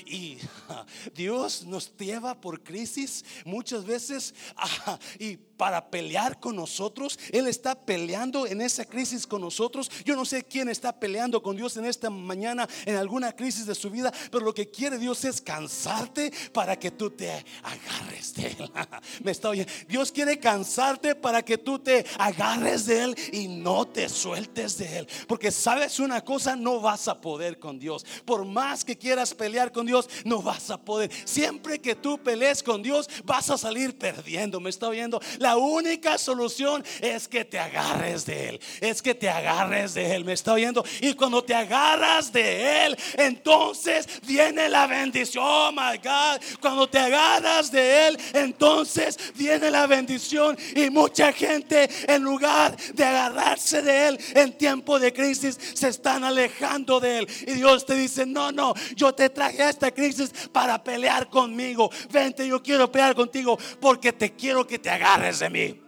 y 0.06 0.38
Dios 1.14 1.64
nos 1.64 1.96
lleva 1.96 2.40
por 2.40 2.62
crisis 2.62 3.24
muchas 3.44 3.84
veces 3.84 4.34
y 5.18 5.38
para 5.58 5.90
pelear 5.90 6.40
con 6.40 6.56
nosotros. 6.56 7.18
Él 7.30 7.46
está 7.46 7.74
peleando 7.74 8.46
en 8.46 8.62
esa 8.62 8.86
crisis 8.86 9.26
con 9.26 9.42
nosotros. 9.42 9.90
Yo 10.04 10.16
no 10.16 10.24
sé 10.24 10.44
quién 10.44 10.70
está 10.70 10.98
peleando 10.98 11.42
con 11.42 11.56
Dios 11.56 11.76
en 11.76 11.84
esta 11.84 12.08
mañana, 12.08 12.66
en 12.86 12.96
alguna 12.96 13.32
crisis 13.32 13.66
de 13.66 13.74
su 13.74 13.90
vida, 13.90 14.10
pero 14.30 14.44
lo 14.44 14.54
que 14.54 14.70
quiere 14.70 14.96
Dios 14.96 15.24
es 15.24 15.42
cansarte 15.42 16.32
para 16.52 16.78
que 16.78 16.90
tú 16.90 17.10
te 17.10 17.44
agarres 17.62 18.34
de 18.34 18.46
Él. 18.46 18.72
Me 19.22 19.32
está 19.32 19.50
oyendo. 19.50 19.70
Dios 19.88 20.12
quiere 20.12 20.38
cansarte 20.38 21.14
para 21.14 21.44
que 21.44 21.58
tú 21.58 21.78
te 21.78 22.06
agarres 22.18 22.86
de 22.86 23.02
Él 23.02 23.16
y 23.32 23.48
no 23.48 23.86
te 23.86 24.08
sueltes 24.08 24.78
de 24.78 24.98
Él. 24.98 25.08
Porque 25.26 25.50
sabes 25.50 25.98
una 25.98 26.24
cosa, 26.24 26.54
no 26.54 26.80
vas 26.80 27.08
a 27.08 27.20
poder 27.20 27.58
con 27.58 27.78
Dios. 27.78 28.06
Por 28.24 28.44
más 28.44 28.84
que 28.84 28.96
quieras 28.96 29.34
pelear 29.34 29.72
con 29.72 29.86
Dios, 29.86 30.08
no 30.24 30.40
vas 30.40 30.70
a 30.70 30.78
poder. 30.78 31.10
Siempre 31.24 31.80
que 31.80 31.96
tú 31.96 32.18
pelees 32.18 32.62
con 32.62 32.82
Dios, 32.82 33.08
vas 33.24 33.50
a 33.50 33.58
salir 33.58 33.98
perdiendo. 33.98 34.60
Me 34.60 34.70
está 34.70 34.88
oyendo. 34.88 35.20
Única 35.56 36.18
solución 36.18 36.84
es 37.00 37.28
que 37.28 37.44
te 37.44 37.58
agarres 37.58 38.26
de 38.26 38.48
Él. 38.50 38.60
Es 38.80 39.02
que 39.02 39.14
te 39.14 39.28
agarres 39.28 39.94
de 39.94 40.14
Él. 40.14 40.24
Me 40.24 40.32
está 40.32 40.52
oyendo. 40.52 40.84
Y 41.00 41.14
cuando 41.14 41.42
te 41.42 41.54
agarras 41.54 42.32
de 42.32 42.86
Él, 42.86 42.98
entonces 43.16 44.06
viene 44.26 44.68
la 44.68 44.86
bendición. 44.86 45.44
Oh 45.46 45.72
my 45.72 45.98
God. 45.98 46.40
Cuando 46.60 46.88
te 46.88 46.98
agarras 46.98 47.70
de 47.70 48.08
Él, 48.08 48.18
entonces 48.34 49.18
viene 49.34 49.70
la 49.70 49.86
bendición. 49.86 50.56
Y 50.74 50.90
mucha 50.90 51.32
gente, 51.32 51.88
en 52.06 52.22
lugar 52.22 52.76
de 52.94 53.04
agarrarse 53.04 53.82
de 53.82 54.08
Él 54.08 54.20
en 54.34 54.52
tiempo 54.56 54.98
de 54.98 55.12
crisis, 55.12 55.58
se 55.74 55.88
están 55.88 56.24
alejando 56.24 57.00
de 57.00 57.18
Él. 57.18 57.28
Y 57.46 57.52
Dios 57.52 57.86
te 57.86 57.94
dice: 57.94 58.26
No, 58.26 58.52
no, 58.52 58.74
yo 58.94 59.14
te 59.14 59.30
traje 59.30 59.62
a 59.62 59.70
esta 59.70 59.90
crisis 59.90 60.32
para 60.52 60.82
pelear 60.82 61.28
conmigo. 61.28 61.90
Vente, 62.10 62.46
yo 62.46 62.62
quiero 62.62 62.90
pelear 62.90 63.14
contigo 63.14 63.58
porque 63.80 64.12
te 64.12 64.34
quiero 64.34 64.66
que 64.66 64.78
te 64.78 64.90
agarres 64.90 65.37
de 65.38 65.50
mí. 65.50 65.80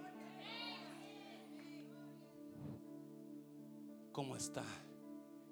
¿Cómo 4.13 4.37
está? 4.37 4.65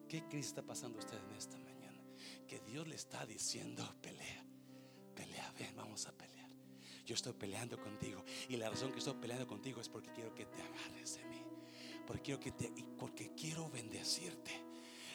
¿Qué 0.09 0.22
crisis 0.28 0.49
está 0.49 0.62
pasando 0.62 0.99
usted 0.99 1.18
en 1.18 1.36
esta 1.36 1.59
mañana? 1.59 2.01
Que 2.46 2.61
Dios 2.61 2.86
le 2.86 2.94
está 2.94 3.26
diciendo, 3.26 3.84
pelea, 4.01 4.44
pelea, 5.14 5.53
ven, 5.59 5.74
vamos 5.74 6.07
a 6.07 6.12
pelear. 6.12 6.49
Yo 7.05 7.14
estoy 7.14 7.32
peleando 7.32 7.80
contigo 7.80 8.24
y 8.49 8.57
la 8.57 8.70
razón 8.70 8.92
que 8.92 8.99
estoy 8.99 9.14
peleando 9.14 9.46
contigo 9.46 9.80
es 9.80 9.88
porque 9.88 10.12
quiero 10.12 10.34
que 10.34 10.46
te 10.46 10.62
agarres 10.62 11.16
de 11.16 11.24
mí. 11.24 11.42
Porque 12.07 12.22
quiero 12.22 12.40
que 12.40 12.53
te 12.53 12.72
porque 12.99 13.34
quiero 13.34 13.68
bendecirte. 13.68 14.53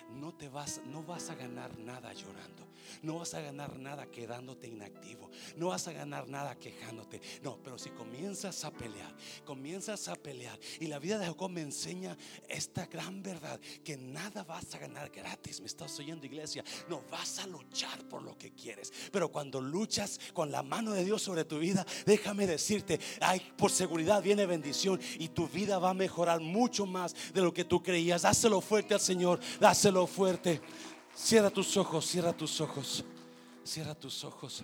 No 0.10 0.34
te 0.34 0.50
vas 0.50 0.82
no 0.86 1.04
vas 1.04 1.30
a 1.30 1.36
ganar 1.36 1.78
nada 1.78 2.12
llorando. 2.14 2.68
No 3.02 3.20
vas 3.20 3.34
a 3.34 3.42
ganar 3.42 3.78
nada 3.78 4.06
quedándote 4.08 4.68
inactivo. 4.68 5.30
No 5.58 5.68
vas 5.68 5.88
a 5.88 5.94
ganar 5.94 6.28
nada 6.28 6.56
quejándote. 6.56 7.22
No, 7.42 7.58
pero 7.64 7.78
si 7.78 7.90
comienzas 7.92 8.64
a 8.64 8.72
pelear, 8.72 9.14
comienzas 9.46 10.08
a 10.08 10.16
pelear. 10.16 10.60
Y 10.80 10.88
la 10.88 11.00
vida 11.00 11.18
de 11.18 11.26
Jacob 11.26 11.50
me 11.50 11.62
enseña 11.62 12.18
esta 12.48 12.86
gran 12.86 13.22
verdad, 13.24 13.60
que 13.84 13.98
nada 13.98 14.44
vas 14.44 14.74
a 14.76 14.80
ganar 14.80 15.10
gratis. 15.10 15.60
Me 15.60 15.68
estás 15.68 15.98
oyendo 16.00 16.26
iglesia. 16.26 16.64
No, 16.90 17.04
vas 17.10 17.40
a 17.40 17.48
luchar 17.48 18.04
por 18.08 18.22
lo 18.22 18.38
que 18.38 18.52
quieres. 18.52 18.92
Pero 19.12 19.32
cuando 19.32 19.62
luchas 19.62 20.20
con 20.34 20.52
la 20.52 20.64
mano 20.64 20.92
de 20.92 21.04
Dios 21.04 21.22
sobre 21.22 21.46
tu 21.46 21.60
vida, 21.60 21.86
déjame 22.06 22.48
decirte, 22.48 23.00
ay, 23.22 23.42
por 23.58 23.72
seguridad 23.72 24.22
viene 24.22 24.46
bendición 24.46 25.00
y 25.20 25.30
tu 25.30 25.48
vida 25.48 25.80
va 25.80 25.92
a 25.92 25.94
mejorar 25.94 26.40
mucho 26.40 26.86
más 26.86 27.16
de 27.34 27.42
lo 27.42 27.54
que 27.54 27.66
tú 27.66 27.82
creías. 27.82 28.24
Dáselo 28.24 28.62
fuerte 28.62 28.94
al 28.94 29.00
Señor, 29.00 29.40
dáselo 29.60 30.08
fuerte. 30.08 30.62
Cierra 31.16 31.50
tus 31.50 31.78
ojos, 31.78 32.06
cierra 32.06 32.34
tus 32.34 32.60
ojos, 32.60 33.04
cierra 33.64 33.94
tus 33.96 34.24
ojos. 34.24 34.64